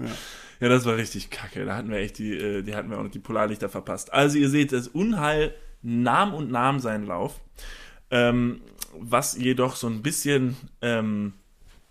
Ja. 0.60 0.70
das 0.70 0.86
war 0.86 0.98
richtig 0.98 1.30
kacke. 1.30 1.64
Da 1.64 1.76
hatten 1.76 1.90
wir 1.92 1.98
echt 1.98 2.18
die, 2.18 2.34
äh, 2.34 2.64
die 2.64 2.76
hatten 2.76 2.90
wir 2.90 2.98
auch 2.98 3.04
noch 3.04 3.12
die 3.12 3.20
Polarlichter 3.20 3.70
verpasst. 3.70 4.12
Also 4.12 4.38
ihr 4.38 4.50
seht, 4.50 4.72
das 4.72 4.88
Unheil 4.88 5.54
nahm 5.82 6.34
und 6.34 6.50
nahm 6.50 6.80
seinen 6.80 7.06
Lauf. 7.06 7.40
Ähm, 8.10 8.62
was 8.94 9.38
jedoch 9.38 9.76
so 9.76 9.88
ein 9.88 10.02
bisschen 10.02 10.58
ähm, 10.82 11.34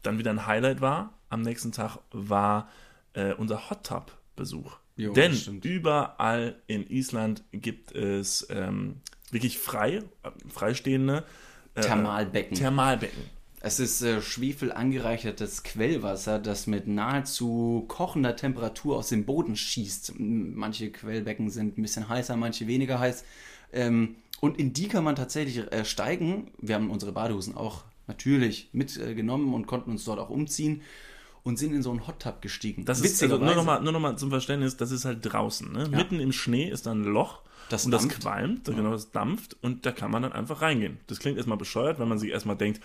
dann 0.02 0.18
wieder 0.18 0.30
ein 0.30 0.46
Highlight 0.46 0.80
war 0.80 1.14
am 1.28 1.42
nächsten 1.42 1.70
Tag, 1.70 1.98
war 2.10 2.68
äh, 3.12 3.32
unser 3.34 3.70
Hot 3.70 3.84
Tub 3.84 4.12
Besuch. 4.34 4.76
Jo, 4.96 5.12
Denn 5.12 5.36
überall 5.62 6.56
in 6.66 6.88
Island 6.90 7.44
gibt 7.52 7.92
es 7.92 8.46
ähm, 8.50 9.00
wirklich 9.30 9.58
frei, 9.58 10.02
äh, 10.24 10.30
freistehende 10.48 11.24
äh, 11.74 11.82
Thermalbecken. 11.82 12.56
Thermalbecken. 12.56 13.37
Es 13.60 13.80
ist 13.80 14.02
äh, 14.02 14.22
Schwefel 14.22 14.72
angereichertes 14.72 15.62
Quellwasser, 15.62 16.38
das 16.38 16.66
mit 16.66 16.86
nahezu 16.86 17.84
kochender 17.88 18.36
Temperatur 18.36 18.96
aus 18.96 19.08
dem 19.08 19.24
Boden 19.24 19.56
schießt. 19.56 20.14
Manche 20.18 20.90
Quellbecken 20.90 21.50
sind 21.50 21.76
ein 21.76 21.82
bisschen 21.82 22.08
heißer, 22.08 22.36
manche 22.36 22.66
weniger 22.66 23.00
heiß. 23.00 23.24
Ähm, 23.72 24.16
und 24.40 24.58
in 24.58 24.72
die 24.72 24.88
kann 24.88 25.02
man 25.02 25.16
tatsächlich 25.16 25.72
äh, 25.72 25.84
steigen. 25.84 26.52
Wir 26.60 26.76
haben 26.76 26.90
unsere 26.90 27.12
Badehosen 27.12 27.56
auch 27.56 27.84
natürlich 28.06 28.70
mitgenommen 28.72 29.52
äh, 29.52 29.56
und 29.56 29.66
konnten 29.66 29.90
uns 29.90 30.04
dort 30.04 30.20
auch 30.20 30.30
umziehen 30.30 30.82
und 31.42 31.58
sind 31.58 31.74
in 31.74 31.82
so 31.82 31.90
einen 31.90 32.06
Hot 32.06 32.20
Tub 32.20 32.40
gestiegen. 32.40 32.84
Das 32.84 33.00
ist 33.00 33.22
also 33.22 33.38
nur 33.38 33.54
nochmal 33.54 33.82
nur 33.82 33.92
noch 33.92 34.00
mal 34.00 34.16
zum 34.16 34.30
Verständnis, 34.30 34.76
das 34.76 34.92
ist 34.92 35.04
halt 35.04 35.20
draußen. 35.22 35.72
Ne? 35.72 35.88
Mitten 35.88 36.20
im 36.20 36.32
Schnee 36.32 36.68
ist 36.70 36.86
dann 36.86 37.02
ein 37.02 37.04
Loch 37.04 37.40
Das 37.70 37.84
und 37.84 37.90
das 37.90 38.02
dampft. 38.02 38.20
qualmt, 38.20 38.64
genau, 38.66 38.90
das 38.92 39.10
dampft 39.10 39.56
und 39.62 39.84
da 39.84 39.92
kann 39.92 40.10
man 40.10 40.22
dann 40.22 40.32
einfach 40.32 40.62
reingehen. 40.62 40.98
Das 41.06 41.18
klingt 41.18 41.36
erstmal 41.36 41.58
bescheuert, 41.58 41.98
wenn 41.98 42.08
man 42.08 42.18
sich 42.18 42.30
erstmal 42.30 42.56
denkt, 42.56 42.80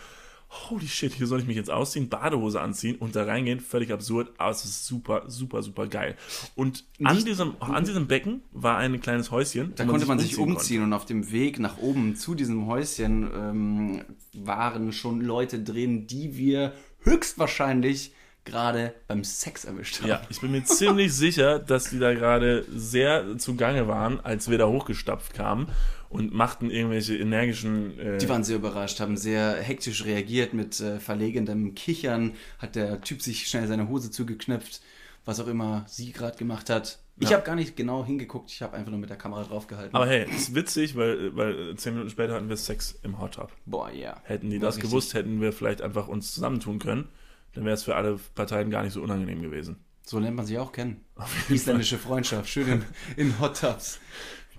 holy 0.69 0.87
shit, 0.87 1.13
hier 1.13 1.25
soll 1.27 1.39
ich 1.39 1.47
mich 1.47 1.55
jetzt 1.57 1.71
ausziehen, 1.71 2.09
Badehose 2.09 2.61
anziehen 2.61 2.95
und 2.97 3.15
da 3.15 3.23
reingehen, 3.25 3.59
völlig 3.59 3.91
absurd, 3.91 4.31
aber 4.37 4.51
es 4.51 4.63
ist 4.65 4.85
super, 4.85 5.23
super, 5.27 5.63
super 5.63 5.87
geil. 5.87 6.15
Und 6.55 6.85
an 7.03 7.15
Nicht- 7.15 7.27
diesem, 7.27 7.55
an 7.59 7.83
diesem 7.85 8.07
Becken 8.07 8.41
war 8.51 8.77
ein 8.77 9.01
kleines 9.01 9.31
Häuschen. 9.31 9.73
Da 9.75 9.85
wo 9.87 9.91
konnte 9.91 10.05
man 10.05 10.19
sich 10.19 10.35
konnte. 10.35 10.53
umziehen 10.53 10.83
und 10.83 10.93
auf 10.93 11.05
dem 11.05 11.31
Weg 11.31 11.59
nach 11.59 11.77
oben 11.79 12.15
zu 12.15 12.35
diesem 12.35 12.67
Häuschen 12.67 13.29
ähm, 13.35 14.01
waren 14.33 14.91
schon 14.93 15.21
Leute 15.21 15.59
drin, 15.63 16.07
die 16.07 16.37
wir 16.37 16.73
höchstwahrscheinlich 17.01 18.13
gerade 18.45 18.93
beim 19.07 19.23
Sex 19.23 19.65
erwischt 19.65 19.99
haben. 20.01 20.09
Ja, 20.09 20.21
ich 20.29 20.41
bin 20.41 20.51
mir 20.51 20.63
ziemlich 20.63 21.13
sicher, 21.15 21.59
dass 21.59 21.89
die 21.89 21.99
da 21.99 22.13
gerade 22.13 22.65
sehr 22.73 23.37
zugange 23.37 23.87
waren, 23.87 24.19
als 24.19 24.49
wir 24.49 24.57
da 24.57 24.67
hochgestapft 24.67 25.33
kamen 25.33 25.67
und 26.09 26.33
machten 26.33 26.69
irgendwelche 26.69 27.17
energischen. 27.17 27.97
Äh, 27.99 28.17
Die 28.19 28.29
waren 28.29 28.43
sehr 28.43 28.57
überrascht, 28.57 28.99
haben 28.99 29.17
sehr 29.17 29.53
hektisch 29.55 30.05
reagiert 30.05 30.53
mit 30.53 30.79
äh, 30.79 30.99
verlegendem 30.99 31.73
Kichern. 31.75 32.33
Hat 32.59 32.75
der 32.75 33.01
Typ 33.01 33.21
sich 33.21 33.47
schnell 33.47 33.67
seine 33.67 33.87
Hose 33.89 34.11
zugeknöpft, 34.11 34.81
was 35.25 35.39
auch 35.39 35.47
immer 35.47 35.85
sie 35.87 36.11
gerade 36.11 36.37
gemacht 36.37 36.69
hat. 36.69 36.99
Ich 37.19 37.29
Ja. 37.29 37.37
habe 37.37 37.45
gar 37.45 37.55
nicht 37.55 37.75
genau 37.75 38.03
hingeguckt, 38.03 38.51
ich 38.51 38.61
habe 38.63 38.75
einfach 38.75 38.89
nur 38.89 38.99
mit 38.99 39.09
der 39.09 39.17
Kamera 39.17 39.43
draufgehalten. 39.43 39.95
Aber 39.95 40.07
hey, 40.07 40.25
ist 40.35 40.53
witzig, 40.55 40.95
weil, 40.95 41.35
weil 41.35 41.75
zehn 41.75 41.93
Minuten 41.93 42.09
später 42.09 42.33
hatten 42.33 42.49
wir 42.49 42.57
Sex 42.57 42.97
im 43.03 43.19
Hot 43.19 43.35
Tub. 43.35 43.51
Boah, 43.67 43.91
ja. 43.91 44.17
Hätten 44.23 44.49
die 44.49 44.59
War 44.59 44.67
das 44.67 44.75
richtig. 44.77 44.89
gewusst, 44.89 45.13
hätten 45.13 45.39
wir 45.39 45.53
vielleicht 45.53 45.81
einfach 45.83 46.07
uns 46.07 46.33
zusammentun 46.33 46.79
können. 46.79 47.07
Dann 47.53 47.65
wäre 47.65 47.73
es 47.75 47.83
für 47.83 47.95
alle 47.95 48.19
Parteien 48.35 48.69
gar 48.69 48.83
nicht 48.83 48.93
so 48.93 49.01
unangenehm 49.01 49.41
gewesen. 49.41 49.77
So 50.05 50.19
lernt 50.19 50.35
man 50.35 50.45
sich 50.45 50.57
auch 50.57 50.71
kennen. 50.71 51.03
Isländische 51.49 51.97
Freundschaft, 51.97 52.49
schön 52.49 52.67
in, 52.67 52.83
in 53.15 53.39
Hot 53.39 53.59
Tubs. 53.61 53.99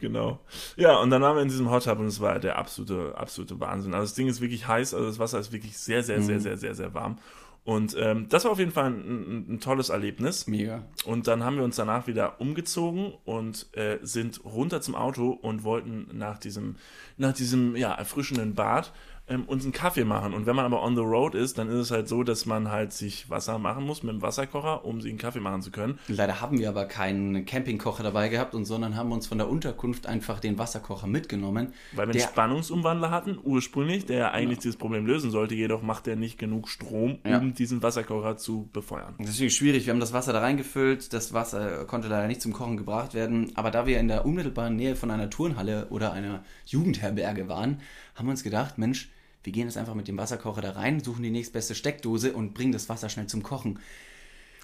Genau. 0.01 0.41
Ja, 0.77 0.97
und 0.99 1.11
dann 1.11 1.23
waren 1.23 1.37
wir 1.37 1.43
in 1.43 1.49
diesem 1.49 1.71
Hot 1.71 1.85
Tub 1.85 1.99
und 1.99 2.07
es 2.07 2.21
war 2.21 2.39
der 2.39 2.59
absolute, 2.59 3.17
absolute 3.17 3.59
Wahnsinn. 3.61 3.95
Also 3.95 4.05
das 4.05 4.15
Ding 4.15 4.29
ist 4.29 4.41
wirklich 4.41 4.67
heiß, 4.67 4.95
also 4.95 5.07
das 5.07 5.19
Wasser 5.19 5.39
ist 5.39 5.53
wirklich 5.53 5.77
sehr, 5.79 6.03
sehr, 6.03 6.19
Mhm. 6.19 6.25
sehr, 6.25 6.41
sehr, 6.41 6.57
sehr, 6.59 6.75
sehr 6.75 6.95
warm. 6.95 7.19
Und 7.63 7.97
ähm, 7.99 8.29
das 8.29 8.45
war 8.45 8.51
auf 8.53 8.59
jeden 8.59 8.73
Fall 8.73 8.87
ein, 8.87 9.01
ein, 9.01 9.55
ein 9.55 9.61
tolles 9.61 9.89
Erlebnis. 9.89 10.47
Mega. 10.47 10.85
Und 11.07 11.27
dann 11.29 11.43
haben 11.45 11.57
wir 11.57 11.65
uns 11.65 11.77
danach 11.77 12.07
wieder 12.07 12.39
umgezogen 12.39 13.15
und 13.25 13.69
äh, 13.75 13.99
sind 14.03 14.45
runter 14.45 14.83
zum 14.83 14.95
Auto 14.95 15.31
und 15.31 15.65
wollten 15.65 16.09
nach 16.13 16.37
diesem, 16.39 16.77
nach 17.17 17.33
diesem 17.33 17.75
ja, 17.75 17.95
erfrischenden 17.95 18.55
Bad 18.55 18.93
ähm, 19.27 19.45
uns 19.45 19.65
einen 19.65 19.73
Kaffee 19.73 20.05
machen. 20.05 20.35
Und 20.35 20.45
wenn 20.47 20.55
man 20.55 20.67
aber 20.67 20.83
on 20.83 20.97
the 20.97 21.03
road 21.03 21.35
ist, 21.35 21.57
dann 21.57 21.69
ist 21.69 21.75
es 21.77 21.91
halt 21.91 22.09
so, 22.09 22.23
dass 22.25 22.45
man 22.45 22.71
halt 22.71 22.93
sich 22.93 23.31
Wasser 23.31 23.59
machen 23.59 23.85
muss 23.85 24.03
mit 24.03 24.13
dem 24.13 24.21
Wasserkocher, 24.23 24.85
um 24.85 25.01
sich 25.01 25.11
einen 25.11 25.19
Kaffee 25.19 25.41
machen 25.41 25.63
zu 25.63 25.71
können. 25.71 25.99
Leider 26.09 26.43
haben 26.43 26.59
wir 26.59 26.69
aber 26.69 26.85
keinen 26.85 27.47
Campingkocher 27.47 28.03
dabei 28.03 28.29
gehabt 28.29 28.55
und 28.55 28.67
sondern 28.67 28.97
haben 28.97 29.13
uns 29.13 29.27
von 29.27 29.39
der 29.39 29.49
Unterkunft 29.49 30.07
einfach 30.07 30.41
den 30.41 30.59
Wasserkocher 30.59 31.07
mitgenommen. 31.07 31.73
Weil 31.93 32.09
wir 32.09 32.15
einen 32.15 32.23
Spannungsumwandler 32.23 33.11
hatten, 33.11 33.39
ursprünglich, 33.43 34.05
der 34.05 34.19
ja 34.19 34.31
eigentlich 34.33 34.59
dieses 34.59 34.77
Problem 34.77 35.07
lösen 35.07 35.31
sollte, 35.31 35.55
jedoch 35.55 35.81
macht 35.81 36.07
er 36.07 36.17
nicht 36.17 36.39
genug 36.39 36.69
Strom, 36.69 37.19
um 37.25 37.31
Ja. 37.31 37.39
diesen 37.39 37.83
Wasserkocher 37.83 38.37
zu 38.37 38.69
befeuern. 38.75 39.15
Das 39.19 39.29
ist 39.31 39.35
natürlich 39.37 39.57
schwierig. 39.57 39.87
Wir 39.87 39.93
haben 39.95 40.01
das 40.01 40.13
Wasser 40.13 40.35
da 40.35 40.41
reingefüllt. 40.41 41.13
Das 41.15 41.33
Wasser 41.33 41.87
konnte 41.87 42.09
leider 42.09 42.27
nicht 42.27 42.43
zum 42.43 42.53
Kochen 42.53 42.77
gebracht 42.77 43.15
werden. 43.15 43.53
Aber 43.55 43.71
da 43.71 43.87
wir 43.87 43.99
in 43.99 44.09
der 44.09 44.27
unmittelbaren 44.27 44.77
Nähe 44.77 44.97
von 44.97 45.11
einer 45.11 45.31
Turnhalle 45.31 45.87
oder 45.89 46.13
einer 46.13 46.45
Jugendherberge 46.67 47.49
waren, 47.49 47.81
haben 48.15 48.27
wir 48.27 48.31
uns 48.33 48.43
gedacht, 48.45 48.79
Mensch, 48.79 49.09
wir 49.45 49.53
gehen 49.53 49.67
jetzt 49.69 49.77
einfach 49.77 49.95
mit 49.95 50.09
dem 50.09 50.17
Wasserkocher 50.19 50.61
da 50.63 50.73
rein, 50.73 51.01
suchen 51.01 51.23
die 51.23 51.31
nächstbeste 51.31 51.75
Steckdose 51.75 52.33
und 52.33 52.55
bringen 52.55 52.73
das 52.73 52.89
Wasser 52.89 53.09
schnell 53.09 53.27
zum 53.27 53.43
Kochen. 53.43 53.79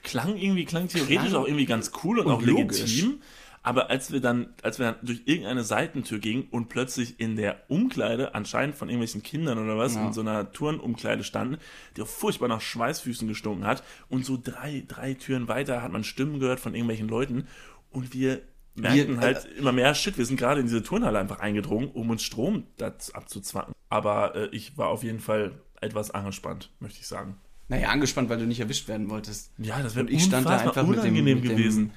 klang 0.02 0.36
irgendwie, 0.36 0.64
klang 0.64 0.88
theoretisch 0.88 1.28
Klang 1.28 1.34
auch 1.42 1.46
irgendwie 1.46 1.66
ganz 1.66 1.92
cool 2.02 2.18
und, 2.18 2.26
und 2.26 2.32
auch 2.32 2.42
logisch. 2.42 2.80
legitim. 2.80 3.20
Aber 3.62 3.90
als 3.90 4.10
wir 4.10 4.20
dann, 4.22 4.54
als 4.62 4.78
wir 4.78 4.86
dann 4.92 5.06
durch 5.06 5.20
irgendeine 5.26 5.64
Seitentür 5.64 6.18
gingen 6.18 6.44
und 6.50 6.70
plötzlich 6.70 7.20
in 7.20 7.36
der 7.36 7.60
Umkleide, 7.68 8.34
anscheinend 8.34 8.74
von 8.76 8.88
irgendwelchen 8.88 9.22
Kindern 9.22 9.58
oder 9.58 9.76
was, 9.76 9.96
Ja. 9.96 10.06
in 10.06 10.14
so 10.14 10.22
einer 10.22 10.50
Turnumkleide 10.50 11.24
standen, 11.24 11.58
die 11.94 12.00
auch 12.00 12.06
furchtbar 12.06 12.48
nach 12.48 12.62
Schweißfüßen 12.62 13.28
gestunken 13.28 13.66
hat. 13.66 13.82
Und 14.08 14.24
so 14.24 14.38
drei, 14.42 14.82
drei 14.88 15.12
Türen 15.12 15.46
weiter 15.46 15.82
hat 15.82 15.92
man 15.92 16.04
Stimmen 16.04 16.40
gehört 16.40 16.58
von 16.60 16.74
irgendwelchen 16.74 17.08
Leuten. 17.08 17.46
Und 17.90 18.14
wir 18.14 18.40
merkten 18.74 19.16
Wir- 19.16 19.20
halt 19.20 19.46
immer 19.59 19.72
mehr, 19.72 19.94
shit, 19.94 20.16
wir 20.18 20.26
sind 20.26 20.37
gerade 20.38 20.61
in 20.61 20.66
diese 20.66 20.83
Turnhalle 20.83 21.18
einfach 21.18 21.40
eingedrungen, 21.40 21.88
um 21.88 22.11
uns 22.11 22.22
Strom 22.22 22.64
abzuzwacken. 23.12 23.74
Aber 23.88 24.35
äh, 24.37 24.48
ich 24.52 24.76
war 24.78 24.88
auf 24.88 25.02
jeden 25.02 25.20
Fall 25.20 25.52
etwas 25.80 26.11
angespannt, 26.11 26.70
möchte 26.80 27.00
ich 27.00 27.06
sagen. 27.06 27.37
Naja, 27.68 27.88
angespannt, 27.88 28.28
weil 28.28 28.38
du 28.38 28.46
nicht 28.46 28.61
erwischt 28.61 28.88
werden 28.88 29.11
wolltest. 29.11 29.52
Ja, 29.59 29.80
das 29.83 29.94
wäre 29.94 30.09
ich 30.11 30.24
stand 30.24 30.46
da 30.46 30.59
einfach 30.59 30.87
mit 30.87 30.96
dem, 30.98 31.00
unangenehm 31.00 31.40
mit 31.40 31.48
dem, 31.50 31.56
gewesen. 31.56 31.92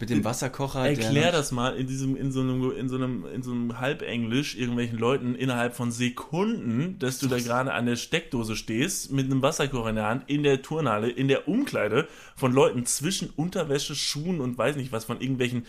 Mit 0.00 0.10
dem 0.10 0.24
Wasserkocher. 0.24 0.84
der 0.84 0.92
Erklär 0.92 1.32
das 1.32 1.50
mal 1.50 1.76
in 1.76 1.88
diesem, 1.88 2.14
in 2.16 2.30
so 2.30 2.40
einem, 2.40 2.70
in 2.70 2.88
so 2.88 2.94
einem, 2.94 3.26
in 3.26 3.42
so 3.42 3.50
einem 3.50 3.80
Halbenglisch 3.80 4.56
irgendwelchen 4.56 4.96
Leuten 4.96 5.34
innerhalb 5.34 5.74
von 5.74 5.90
Sekunden, 5.90 7.00
dass 7.00 7.18
du 7.18 7.26
da 7.26 7.36
gerade 7.38 7.72
an 7.72 7.86
der 7.86 7.96
Steckdose 7.96 8.54
stehst, 8.54 9.10
mit 9.10 9.26
einem 9.26 9.42
Wasserkocher 9.42 9.90
in 9.90 9.96
der 9.96 10.06
Hand, 10.06 10.30
in 10.30 10.44
der 10.44 10.62
Turnhalle, 10.62 11.10
in 11.10 11.26
der 11.26 11.48
Umkleide 11.48 12.06
von 12.36 12.52
Leuten 12.52 12.86
zwischen 12.86 13.30
Unterwäsche, 13.30 13.96
Schuhen 13.96 14.40
und 14.40 14.56
weiß 14.56 14.76
nicht 14.76 14.92
was, 14.92 15.04
von 15.04 15.20
irgendwelchen 15.20 15.66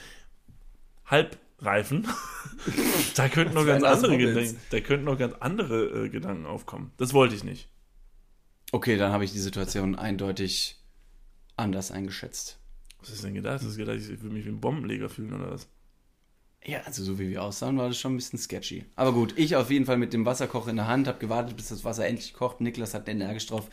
Halbreifen. 1.09 2.07
da 3.15 3.29
könnten 3.29 3.55
noch 3.55 3.65
ganz 3.65 3.83
andere. 3.83 4.17
Gedanken, 4.17 4.57
da 4.69 4.79
könnten 4.79 5.05
noch 5.05 5.17
ganz 5.17 5.33
andere 5.39 6.05
äh, 6.05 6.09
Gedanken 6.09 6.45
aufkommen. 6.45 6.91
Das 6.97 7.13
wollte 7.13 7.35
ich 7.35 7.43
nicht. 7.43 7.69
Okay, 8.71 8.97
dann 8.97 9.11
habe 9.11 9.25
ich 9.25 9.31
die 9.31 9.39
Situation 9.39 9.95
eindeutig 9.95 10.77
anders 11.57 11.91
eingeschätzt. 11.91 12.59
Was 12.99 13.09
ist 13.09 13.23
denn 13.23 13.33
gedacht? 13.33 13.63
Hast 13.63 13.75
du 13.75 13.77
gedacht, 13.77 13.97
ich 13.97 14.21
würde 14.21 14.33
mich 14.33 14.45
wie 14.45 14.49
ein 14.49 14.61
Bombenleger 14.61 15.09
fühlen 15.09 15.33
oder 15.33 15.51
was? 15.51 15.67
Ja, 16.65 16.81
also 16.81 17.03
so 17.03 17.17
wie 17.17 17.29
wir 17.29 17.43
aussahen, 17.43 17.77
war 17.77 17.87
das 17.87 17.97
schon 17.97 18.13
ein 18.13 18.17
bisschen 18.17 18.37
sketchy. 18.37 18.85
Aber 18.95 19.13
gut, 19.13 19.33
ich 19.37 19.55
auf 19.55 19.71
jeden 19.71 19.85
Fall 19.85 19.97
mit 19.97 20.11
dem 20.11 20.25
Wasserkocher 20.25 20.69
in 20.69 20.75
der 20.75 20.87
Hand, 20.87 21.07
habe 21.07 21.19
gewartet, 21.19 21.55
bis 21.55 21.69
das 21.69 21.85
Wasser 21.85 22.05
endlich 22.05 22.33
kocht. 22.33 22.59
Niklas 22.59 22.93
hat 22.93 23.07
energisch 23.07 23.47
drauf, 23.47 23.69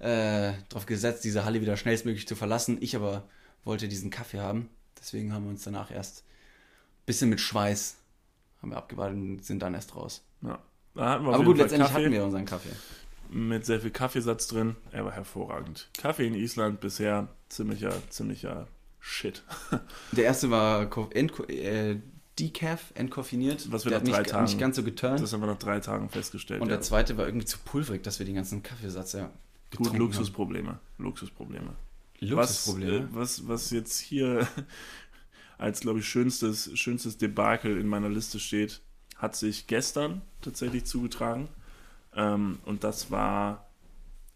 äh, 0.00 0.52
drauf 0.68 0.86
gesetzt, 0.86 1.24
diese 1.24 1.44
Halle 1.44 1.60
wieder 1.60 1.76
schnellstmöglich 1.76 2.26
zu 2.26 2.34
verlassen. 2.34 2.78
Ich 2.80 2.96
aber 2.96 3.28
wollte 3.62 3.86
diesen 3.86 4.10
Kaffee 4.10 4.40
haben. 4.40 4.68
Deswegen 4.98 5.32
haben 5.32 5.44
wir 5.44 5.50
uns 5.50 5.62
danach 5.62 5.90
erst 5.90 6.23
bisschen 7.06 7.30
mit 7.30 7.40
Schweiß 7.40 7.96
haben 8.62 8.70
wir 8.70 8.76
abgewartet 8.76 9.16
und 9.16 9.44
sind 9.44 9.60
dann 9.60 9.74
erst 9.74 9.94
raus. 9.96 10.22
Ja. 10.42 10.58
Aber 10.94 11.42
gut, 11.44 11.58
letztendlich 11.58 11.90
Kaffee. 11.90 12.04
hatten 12.04 12.12
wir 12.12 12.24
unseren 12.24 12.44
Kaffee. 12.44 12.70
mit 13.30 13.66
sehr 13.66 13.80
viel 13.80 13.90
Kaffeesatz 13.90 14.46
drin. 14.46 14.76
Er 14.92 15.04
war 15.04 15.12
hervorragend. 15.12 15.88
Kaffee 15.98 16.26
in 16.26 16.34
Island 16.34 16.80
bisher 16.80 17.28
ziemlicher, 17.48 17.92
ziemlicher 18.10 18.68
Shit. 19.00 19.42
Der 20.12 20.24
erste 20.24 20.50
war 20.50 20.88
äh, 21.50 21.96
Decaf, 22.38 22.92
entkoffiniert. 22.94 23.70
Was 23.70 23.84
wir 23.84 23.90
der 23.90 24.00
nach 24.00 24.08
drei 24.08 24.18
nicht, 24.20 24.30
Tagen- 24.30 24.44
nicht 24.44 24.58
ganz 24.58 24.76
so 24.76 24.82
geturnt. 24.82 25.20
Das 25.20 25.32
haben 25.32 25.40
wir 25.40 25.46
nach 25.46 25.58
drei 25.58 25.78
Tagen 25.80 26.08
festgestellt. 26.08 26.62
und 26.62 26.68
ja. 26.68 26.76
der 26.76 26.80
zweite 26.82 27.16
war 27.18 27.26
irgendwie 27.26 27.44
zu 27.46 27.58
pulverig, 27.58 28.02
dass 28.02 28.18
wir 28.18 28.24
den 28.26 28.36
ganzen 28.36 28.62
Kaffeesatz 28.62 29.12
ja 29.12 29.24
Gut, 29.24 29.32
getrunken 29.72 29.98
Luxusprobleme. 29.98 30.78
Luxusprobleme. 30.98 31.66
haben. 31.66 31.76
Was, 32.20 32.66
Luxusprobleme. 32.66 32.96
äh, 33.04 33.08
was, 33.10 33.46
was 33.46 33.70
jetzt 33.70 33.98
hier 33.98 34.48
als, 35.58 35.80
glaube 35.80 36.00
ich, 36.00 36.08
schönstes, 36.08 36.70
schönstes 36.78 37.18
Debakel 37.18 37.78
in 37.78 37.86
meiner 37.86 38.08
Liste 38.08 38.38
steht, 38.38 38.80
hat 39.16 39.36
sich 39.36 39.66
gestern 39.66 40.22
tatsächlich 40.40 40.84
zugetragen. 40.84 41.48
Ähm, 42.14 42.58
und 42.64 42.84
das 42.84 43.10
war. 43.10 43.68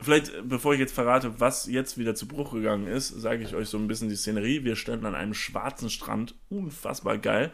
Vielleicht, 0.01 0.29
äh, 0.33 0.43
bevor 0.43 0.75
ich 0.75 0.81
jetzt 0.81 0.95
verrate, 0.95 1.41
was 1.41 1.67
jetzt 1.67 1.99
wieder 1.99 2.15
zu 2.15 2.29
Bruch 2.29 2.53
gegangen 2.53 2.87
ist, 2.87 3.09
sage 3.09 3.43
ich 3.43 3.55
euch 3.55 3.69
so 3.69 3.79
ein 3.79 3.89
bisschen 3.89 4.09
die 4.09 4.17
Szenerie. 4.17 4.65
Wir 4.65 4.77
standen 4.77 5.07
an 5.07 5.15
einem 5.15 5.35
schwarzen 5.35 5.91
Strand, 5.91 6.37
unfassbar 6.49 7.19
geil, 7.19 7.51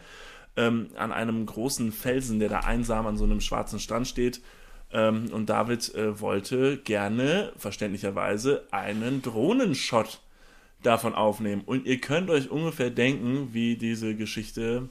ähm, 0.57 0.89
an 0.97 1.11
einem 1.11 1.47
großen 1.47 1.91
Felsen, 1.91 2.39
der 2.41 2.51
da 2.51 2.61
einsam 2.61 3.07
an 3.07 3.17
so 3.17 3.25
einem 3.25 3.41
schwarzen 3.41 3.81
Strand 3.81 4.09
steht. 4.09 4.43
Ähm, 4.93 5.31
und 5.33 5.49
David 5.49 5.95
äh, 5.95 6.21
wollte 6.21 6.77
gerne, 6.77 7.53
verständlicherweise, 7.57 8.67
einen 8.71 9.23
Drohnenshot 9.23 10.21
davon 10.87 11.15
aufnehmen. 11.15 11.63
Und 11.65 11.87
ihr 11.87 12.01
könnt 12.01 12.31
euch 12.31 12.51
ungefähr 12.51 12.91
denken, 12.91 13.49
wie 13.53 13.77
diese 13.77 14.15
Geschichte 14.15 14.89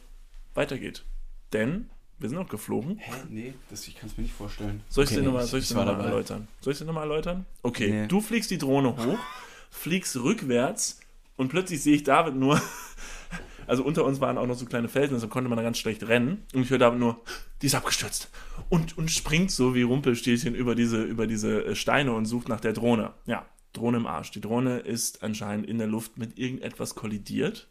weitergeht. 0.53 1.03
Denn 1.53 1.89
wir 2.19 2.29
sind 2.29 2.37
auch 2.37 2.47
geflogen. 2.47 2.97
Hä? 2.97 3.11
Nee, 3.29 3.53
das, 3.69 3.87
ich 3.87 3.95
kann 3.95 4.09
es 4.09 4.17
mir 4.17 4.23
nicht 4.23 4.35
vorstellen. 4.35 4.81
Soll 4.87 5.03
ich 5.03 5.09
es 5.11 5.17
Okay, 5.17 5.25
dir 5.25 5.31
nee, 5.31 5.37
nochmal 5.37 5.51
war 5.51 5.85
noch 5.85 5.97
mal 5.97 6.05
erläutern? 6.05 6.47
Soll 6.61 6.71
ich 6.71 6.75
es 6.75 6.79
dir 6.79 6.85
nochmal 6.85 7.03
erläutern? 7.03 7.45
Okay, 7.63 7.91
Nee. 7.91 8.07
du 8.07 8.21
fliegst 8.21 8.49
die 8.51 8.57
Drohne 8.57 8.95
hoch, 8.95 9.19
fliegst 9.69 10.15
rückwärts 10.15 10.99
und 11.35 11.49
plötzlich 11.49 11.81
sehe 11.81 11.95
ich 11.95 12.03
David 12.03 12.35
nur. 12.35 12.61
Also 13.65 13.85
unter 13.85 14.03
uns 14.03 14.19
waren 14.19 14.37
auch 14.37 14.45
noch 14.45 14.57
so 14.57 14.65
kleine 14.65 14.89
Felsen, 14.89 15.13
also 15.13 15.29
konnte 15.29 15.47
man 15.49 15.55
da 15.55 15.63
ganz 15.63 15.77
schlecht 15.77 16.05
rennen. 16.09 16.43
Und 16.53 16.63
ich 16.63 16.69
höre 16.69 16.79
David 16.79 16.99
nur, 16.99 17.21
die 17.61 17.67
ist 17.67 17.75
abgestürzt. 17.75 18.29
Und, 18.67 18.97
und 18.97 19.09
springt 19.09 19.51
so 19.51 19.73
wie 19.73 19.83
Rumpelstilzchen 19.83 20.53
über 20.53 20.75
diese, 20.75 21.01
über 21.01 21.27
diese 21.27 21.63
äh, 21.67 21.73
Steine 21.73 22.11
und 22.11 22.25
sucht 22.25 22.49
nach 22.49 22.59
der 22.59 22.73
Drohne. 22.73 23.13
Ja, 23.25 23.45
Drohne 23.73 23.97
im 23.97 24.07
Arsch. 24.07 24.31
Die 24.31 24.41
Drohne 24.41 24.79
ist 24.79 25.23
anscheinend 25.23 25.67
in 25.67 25.77
der 25.77 25.87
Luft 25.87 26.17
mit 26.17 26.37
irgendetwas 26.37 26.95
kollidiert. 26.95 27.67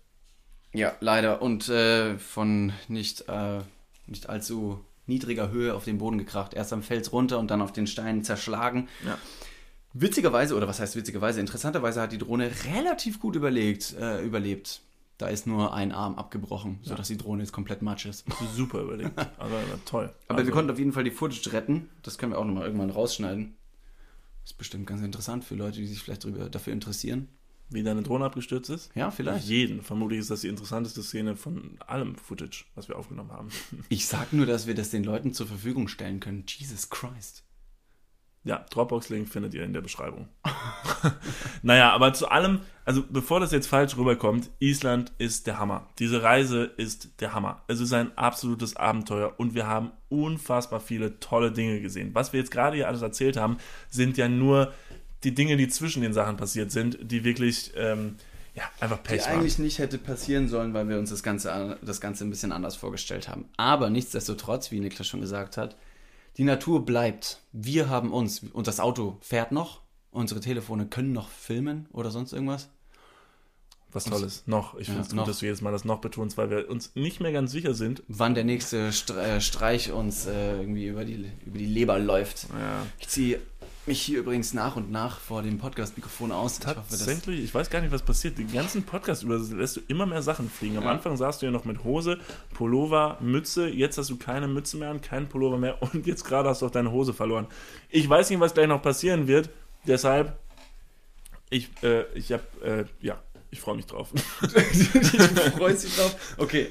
Ja, 0.72 0.94
leider. 1.00 1.42
Und 1.42 1.68
äh, 1.68 2.18
von 2.18 2.72
nicht, 2.88 3.28
äh, 3.28 3.60
nicht 4.06 4.28
allzu 4.28 4.84
niedriger 5.06 5.50
Höhe 5.50 5.74
auf 5.74 5.84
den 5.84 5.98
Boden 5.98 6.18
gekracht. 6.18 6.54
Erst 6.54 6.72
am 6.72 6.82
Fels 6.82 7.12
runter 7.12 7.38
und 7.38 7.50
dann 7.50 7.62
auf 7.62 7.72
den 7.72 7.86
Steinen 7.86 8.24
zerschlagen. 8.24 8.88
Ja. 9.04 9.18
Witzigerweise, 9.94 10.56
oder 10.56 10.68
was 10.68 10.80
heißt 10.80 10.96
witzigerweise, 10.96 11.40
interessanterweise 11.40 12.00
hat 12.00 12.12
die 12.12 12.18
Drohne 12.18 12.50
relativ 12.74 13.20
gut 13.20 13.36
überlegt, 13.36 13.94
äh, 13.98 14.22
überlebt. 14.24 14.80
Da 15.18 15.28
ist 15.28 15.46
nur 15.46 15.74
ein 15.74 15.92
Arm 15.92 16.14
abgebrochen, 16.16 16.80
sodass 16.82 17.08
die 17.08 17.18
Drohne 17.18 17.42
jetzt 17.42 17.52
komplett 17.52 17.82
matsch 17.82 18.06
ist. 18.06 18.24
Super 18.56 18.80
überlegt. 18.80 19.16
Also 19.38 19.54
toll. 19.84 20.12
Aber 20.26 20.38
also, 20.38 20.46
wir 20.48 20.52
konnten 20.52 20.70
auf 20.70 20.78
jeden 20.78 20.92
Fall 20.92 21.04
die 21.04 21.10
Footage 21.10 21.52
retten. 21.52 21.90
Das 22.02 22.16
können 22.16 22.32
wir 22.32 22.38
auch 22.38 22.44
nochmal 22.44 22.64
irgendwann 22.64 22.90
rausschneiden. 22.90 23.54
Ist 24.44 24.58
bestimmt 24.58 24.86
ganz 24.86 25.02
interessant 25.02 25.44
für 25.44 25.54
Leute, 25.54 25.78
die 25.78 25.86
sich 25.86 26.00
vielleicht 26.00 26.24
drüber, 26.24 26.48
dafür 26.48 26.72
interessieren. 26.72 27.28
Wie 27.68 27.82
deine 27.82 28.02
Drohne 28.02 28.26
abgestürzt 28.26 28.68
ist? 28.68 28.90
Ja, 28.94 29.10
vielleicht. 29.10 29.46
Jeden. 29.46 29.82
Vermutlich 29.82 30.20
ist 30.20 30.30
das 30.30 30.42
die 30.42 30.48
interessanteste 30.48 31.02
Szene 31.02 31.36
von 31.36 31.78
allem 31.86 32.16
Footage, 32.16 32.64
was 32.74 32.88
wir 32.88 32.96
aufgenommen 32.96 33.32
haben. 33.32 33.48
Ich 33.88 34.06
sag 34.06 34.32
nur, 34.32 34.44
dass 34.44 34.66
wir 34.66 34.74
das 34.74 34.90
den 34.90 35.04
Leuten 35.04 35.32
zur 35.32 35.46
Verfügung 35.46 35.88
stellen 35.88 36.20
können. 36.20 36.44
Jesus 36.46 36.90
Christ. 36.90 37.44
Ja, 38.44 38.66
Dropbox-Link 38.70 39.28
findet 39.28 39.54
ihr 39.54 39.62
in 39.62 39.72
der 39.72 39.82
Beschreibung. 39.82 40.28
naja, 41.62 41.92
aber 41.92 42.12
zu 42.12 42.28
allem, 42.28 42.60
also 42.84 43.04
bevor 43.08 43.38
das 43.38 43.52
jetzt 43.52 43.68
falsch 43.68 43.96
rüberkommt, 43.96 44.50
Island 44.58 45.12
ist 45.18 45.46
der 45.46 45.60
Hammer. 45.60 45.88
Diese 46.00 46.24
Reise 46.24 46.64
ist 46.64 47.20
der 47.20 47.34
Hammer. 47.34 47.62
Es 47.68 47.78
ist 47.78 47.92
ein 47.92 48.16
absolutes 48.18 48.74
Abenteuer 48.74 49.34
und 49.36 49.54
wir 49.54 49.68
haben 49.68 49.92
unfassbar 50.08 50.80
viele 50.80 51.20
tolle 51.20 51.52
Dinge 51.52 51.80
gesehen. 51.80 52.10
Was 52.14 52.32
wir 52.32 52.40
jetzt 52.40 52.50
gerade 52.50 52.76
hier 52.76 52.88
alles 52.88 53.02
erzählt 53.02 53.36
haben, 53.36 53.58
sind 53.90 54.16
ja 54.16 54.28
nur 54.28 54.72
die 55.22 55.34
Dinge, 55.34 55.56
die 55.56 55.68
zwischen 55.68 56.02
den 56.02 56.12
Sachen 56.12 56.36
passiert 56.36 56.72
sind, 56.72 56.98
die 57.00 57.22
wirklich, 57.22 57.72
ähm, 57.76 58.16
ja, 58.56 58.64
einfach 58.80 58.98
Die 58.98 59.08
Pech 59.08 59.24
waren. 59.26 59.38
eigentlich 59.38 59.60
nicht 59.60 59.78
hätte 59.78 59.98
passieren 59.98 60.48
sollen, 60.48 60.74
weil 60.74 60.88
wir 60.88 60.98
uns 60.98 61.10
das 61.10 61.22
Ganze, 61.22 61.78
das 61.80 62.00
Ganze 62.00 62.24
ein 62.24 62.30
bisschen 62.30 62.50
anders 62.50 62.74
vorgestellt 62.74 63.28
haben. 63.28 63.44
Aber 63.56 63.88
nichtsdestotrotz, 63.88 64.72
wie 64.72 64.80
Niklas 64.80 65.06
schon 65.06 65.20
gesagt 65.20 65.56
hat, 65.56 65.76
die 66.36 66.44
Natur 66.44 66.84
bleibt. 66.84 67.40
Wir 67.52 67.88
haben 67.88 68.12
uns, 68.12 68.42
und 68.52 68.66
das 68.66 68.80
Auto 68.80 69.18
fährt 69.20 69.52
noch, 69.52 69.80
unsere 70.10 70.40
Telefone 70.40 70.86
können 70.86 71.12
noch 71.12 71.28
filmen 71.28 71.86
oder 71.92 72.10
sonst 72.10 72.32
irgendwas. 72.32 72.68
Was 73.94 74.04
Tolles. 74.04 74.44
Noch. 74.46 74.74
Ich 74.78 74.88
Ja, 74.88 74.94
finde 74.94 75.06
es 75.06 75.12
noch. 75.12 75.24
gut, 75.24 75.28
dass 75.30 75.38
du 75.40 75.44
jedes 75.46 75.60
Mal 75.60 75.70
das 75.70 75.84
noch 75.84 76.00
betonst, 76.00 76.38
weil 76.38 76.48
wir 76.48 76.70
uns 76.70 76.92
nicht 76.94 77.20
mehr 77.20 77.30
ganz 77.32 77.52
sicher 77.52 77.74
sind. 77.74 78.02
Wann 78.08 78.34
der 78.34 78.44
nächste 78.44 78.88
äh, 78.88 79.40
Streich 79.40 79.92
uns 79.92 80.24
äh, 80.24 80.56
irgendwie 80.60 80.86
über 80.86 81.04
die, 81.04 81.30
über 81.44 81.58
die 81.58 81.66
Leber 81.66 81.98
läuft. 81.98 82.46
Ja. 82.58 82.86
Ich 82.98 83.08
ziehe 83.08 83.38
mich 83.86 84.00
hier 84.00 84.20
übrigens 84.20 84.54
nach 84.54 84.76
und 84.76 84.90
nach 84.90 85.18
vor 85.18 85.42
dem 85.42 85.58
Podcast-Mikrofon 85.58 86.30
aus. 86.30 86.58
Ich 86.60 86.66
hoffe, 86.66 86.76
Tatsächlich, 86.88 87.42
ich 87.42 87.52
weiß 87.54 87.68
gar 87.68 87.80
nicht, 87.80 87.90
was 87.92 88.02
passiert. 88.02 88.38
Den 88.38 88.52
ganzen 88.52 88.84
Podcast 88.84 89.22
über 89.24 89.38
lässt 89.38 89.76
du 89.76 89.80
immer 89.88 90.06
mehr 90.06 90.22
Sachen 90.22 90.48
fliegen. 90.48 90.76
Am 90.76 90.84
Ja. 90.84 90.90
Anfang 90.90 91.16
saßt 91.16 91.42
du 91.42 91.46
ja 91.46 91.52
noch 91.52 91.64
mit 91.64 91.82
Hose, 91.82 92.18
Pullover, 92.54 93.18
Mütze. 93.20 93.68
Jetzt 93.68 93.98
hast 93.98 94.10
du 94.10 94.16
keine 94.16 94.46
Mütze 94.46 94.76
mehr 94.76 94.90
und 94.90 95.02
keinen 95.02 95.28
Pullover 95.28 95.58
mehr. 95.58 95.82
Und 95.82 96.06
jetzt 96.06 96.24
gerade 96.24 96.48
hast 96.48 96.62
du 96.62 96.66
auch 96.66 96.70
deine 96.70 96.92
Hose 96.92 97.12
verloren. 97.12 97.46
Ich 97.90 98.08
weiß 98.08 98.30
nicht, 98.30 98.40
was 98.40 98.54
gleich 98.54 98.68
noch 98.68 98.82
passieren 98.82 99.26
wird. 99.26 99.50
Deshalb, 99.86 100.38
ich, 101.50 101.68
äh, 101.82 102.04
ich 102.14 102.32
hab, 102.32 102.42
äh, 102.62 102.84
ja, 103.00 103.20
ich 103.50 103.60
freue 103.60 103.76
mich 103.76 103.86
drauf. 103.86 104.10
du 104.40 104.48
freust 104.48 105.84
dich 105.84 105.96
drauf? 105.96 106.16
Okay. 106.38 106.68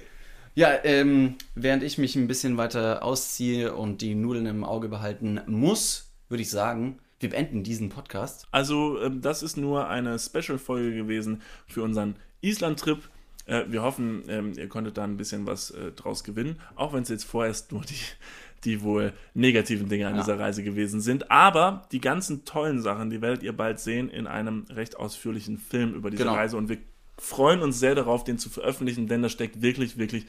Ja, 0.56 0.72
ähm, 0.84 1.36
während 1.56 1.84
ich 1.84 1.98
mich 1.98 2.16
ein 2.16 2.28
bisschen 2.28 2.58
weiter 2.58 3.04
ausziehe 3.04 3.74
und 3.74 4.02
die 4.02 4.16
Nudeln 4.16 4.46
im 4.46 4.64
Auge 4.64 4.90
behalten 4.90 5.40
muss, 5.48 6.11
würde 6.32 6.42
ich 6.42 6.50
sagen, 6.50 6.98
wir 7.20 7.30
beenden 7.30 7.64
diesen 7.64 7.90
Podcast. 7.90 8.48
Also, 8.52 9.00
ähm, 9.02 9.22
das 9.22 9.44
ist 9.44 9.58
nur 9.58 9.88
eine 9.88 10.18
Special-Folge 10.18 10.96
gewesen 10.96 11.42
für 11.68 11.84
unseren 11.84 12.16
Island-Trip. 12.42 12.98
Äh, 13.46 13.66
wir 13.68 13.84
hoffen, 13.84 14.24
ähm, 14.28 14.54
ihr 14.58 14.68
konntet 14.68 14.98
da 14.98 15.04
ein 15.04 15.18
bisschen 15.18 15.46
was 15.46 15.72
äh, 15.72 15.92
draus 15.92 16.24
gewinnen, 16.24 16.58
auch 16.76 16.94
wenn 16.94 17.04
es 17.04 17.10
jetzt 17.10 17.26
vorerst 17.26 17.72
nur 17.72 17.82
die, 17.82 17.96
die 18.64 18.82
wohl 18.82 19.14
negativen 19.36 19.90
Dinge 19.90 20.08
an 20.08 20.16
Ja. 20.16 20.22
dieser 20.22 20.40
Reise 20.40 20.64
gewesen 20.64 21.02
sind. 21.02 21.30
Aber 21.30 21.84
die 21.92 22.02
ganzen 22.02 22.46
tollen 22.46 22.82
Sachen, 22.82 23.10
die 23.12 23.22
werdet 23.22 23.44
ihr 23.44 23.54
bald 23.56 23.80
sehen 23.80 24.10
in 24.10 24.26
einem 24.26 24.66
recht 24.72 24.98
ausführlichen 24.98 25.58
Film 25.58 25.94
über 25.94 26.10
diese 26.10 26.24
Genau. 26.24 26.36
Reise. 26.36 26.58
Und 26.58 26.70
wir 26.70 26.78
freuen 27.20 27.62
uns 27.62 27.80
sehr 27.80 27.94
darauf, 27.94 28.24
den 28.24 28.40
zu 28.40 28.50
veröffentlichen, 28.50 29.08
denn 29.08 29.22
da 29.22 29.30
steckt 29.30 29.62
wirklich, 29.62 29.98
wirklich 29.98 30.26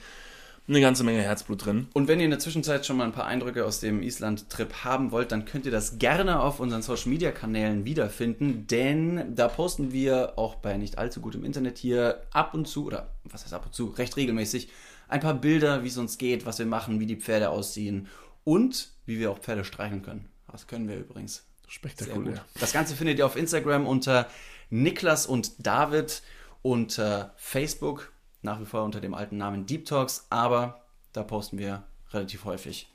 eine 0.68 0.80
ganze 0.80 1.04
Menge 1.04 1.22
Herzblut 1.22 1.64
drin. 1.64 1.88
Und 1.92 2.08
wenn 2.08 2.20
ihr 2.20 2.24
in 2.24 2.30
der 2.30 2.38
Zwischenzeit 2.38 2.86
schon 2.86 2.96
mal 2.96 3.04
ein 3.04 3.12
paar 3.12 3.26
Eindrücke 3.26 3.64
aus 3.64 3.80
dem 3.80 4.02
Island-Trip 4.02 4.84
haben 4.84 5.10
wollt, 5.10 5.32
dann 5.32 5.44
könnt 5.44 5.66
ihr 5.66 5.72
das 5.72 5.98
gerne 5.98 6.40
auf 6.40 6.60
unseren 6.60 6.82
Social-Media-Kanälen 6.82 7.84
wiederfinden, 7.84 8.66
denn 8.68 9.34
da 9.34 9.48
posten 9.48 9.92
wir 9.92 10.38
auch 10.38 10.56
bei 10.56 10.76
nicht 10.76 10.98
allzu 10.98 11.20
gutem 11.20 11.44
Internet 11.44 11.78
hier 11.78 12.22
ab 12.30 12.54
und 12.54 12.68
zu, 12.68 12.86
oder 12.86 13.14
was 13.24 13.42
heißt 13.42 13.54
ab 13.54 13.66
und 13.66 13.74
zu, 13.74 13.86
recht 13.86 14.16
regelmäßig, 14.16 14.68
ein 15.08 15.20
paar 15.20 15.34
Bilder, 15.34 15.82
wie 15.84 15.88
es 15.88 15.98
uns 15.98 16.16
geht, 16.16 16.46
was 16.46 16.58
wir 16.58 16.66
machen, 16.66 17.00
wie 17.00 17.06
die 17.06 17.16
Pferde 17.16 17.50
aussehen 17.50 18.08
und 18.44 18.90
wie 19.04 19.18
wir 19.18 19.30
auch 19.30 19.38
Pferde 19.38 19.64
streicheln 19.64 20.02
können. 20.02 20.28
Das 20.50 20.66
können 20.66 20.88
wir 20.88 20.96
übrigens. 20.96 21.44
Spektakulär. 21.66 22.44
Das 22.60 22.72
Ganze 22.72 22.94
findet 22.94 23.18
ihr 23.18 23.24
auf 23.24 23.36
Instagram 23.36 23.86
unter 23.86 24.28
Niklas 24.68 25.26
und 25.26 25.66
David, 25.66 26.22
unter 26.60 27.34
Facebook 27.36 28.12
nach 28.42 28.60
wie 28.60 28.66
vor 28.66 28.84
unter 28.84 29.00
dem 29.00 29.14
alten 29.14 29.36
Namen 29.36 29.66
Deep 29.66 29.86
Talks, 29.86 30.26
aber 30.30 30.82
da 31.12 31.22
posten 31.22 31.58
wir 31.58 31.84
relativ 32.10 32.44
häufig. 32.44 32.92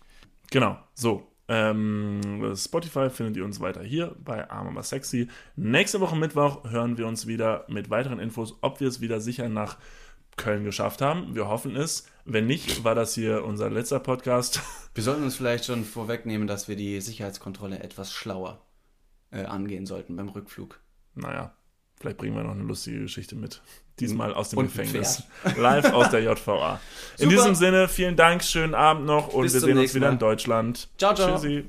Genau, 0.51 0.77
so. 0.93 1.27
Ähm, 1.49 2.53
Spotify 2.57 3.09
findet 3.09 3.37
ihr 3.37 3.45
uns 3.45 3.61
weiter 3.61 3.81
hier 3.81 4.13
bei 4.19 4.49
Arm 4.49 4.67
aber 4.67 4.83
sexy. 4.83 5.29
Nächste 5.55 6.01
Woche 6.01 6.17
Mittwoch 6.17 6.69
hören 6.69 6.97
wir 6.97 7.07
uns 7.07 7.25
wieder 7.25 7.63
mit 7.69 7.89
weiteren 7.89 8.19
Infos, 8.19 8.57
ob 8.61 8.81
wir 8.81 8.87
es 8.89 8.99
wieder 8.99 9.21
sicher 9.21 9.47
nach 9.47 9.77
Köln 10.35 10.63
geschafft 10.63 11.01
haben. 11.01 11.35
Wir 11.35 11.47
hoffen 11.47 11.75
es. 11.75 12.07
Wenn 12.25 12.45
nicht, 12.45 12.83
war 12.83 12.95
das 12.95 13.13
hier 13.15 13.43
unser 13.43 13.69
letzter 13.69 13.99
Podcast. 13.99 14.61
Wir 14.93 15.03
sollten 15.03 15.23
uns 15.23 15.35
vielleicht 15.35 15.65
schon 15.65 15.85
vorwegnehmen, 15.85 16.47
dass 16.47 16.67
wir 16.67 16.75
die 16.75 16.99
Sicherheitskontrolle 17.01 17.79
etwas 17.79 18.11
schlauer 18.11 18.65
äh, 19.29 19.43
angehen 19.45 19.85
sollten 19.85 20.15
beim 20.15 20.29
Rückflug. 20.29 20.79
Naja, 21.13 21.53
vielleicht 21.99 22.17
bringen 22.17 22.35
wir 22.35 22.43
noch 22.43 22.51
eine 22.51 22.63
lustige 22.63 23.01
Geschichte 23.01 23.35
mit. 23.35 23.61
Diesmal 23.99 24.33
aus 24.33 24.49
dem 24.49 24.59
Und 24.59 24.65
Gefängnis. 24.65 25.23
Live 25.57 25.91
aus 25.91 26.11
der 26.11 26.21
JVA. 26.21 26.79
In 27.17 27.29
Super. 27.29 27.29
diesem 27.29 27.55
Sinne, 27.55 27.87
vielen 27.87 28.15
Dank, 28.15 28.43
schönen 28.43 28.75
Abend 28.75 29.05
noch 29.05 29.29
und 29.29 29.43
Bis 29.43 29.53
wir 29.53 29.61
sehen 29.61 29.77
uns 29.77 29.95
wieder 29.95 30.07
Mal. 30.07 30.13
in 30.13 30.19
Deutschland. 30.19 30.87
Ciao, 30.97 31.15
ciao. 31.15 31.35
Tschüssi. 31.35 31.65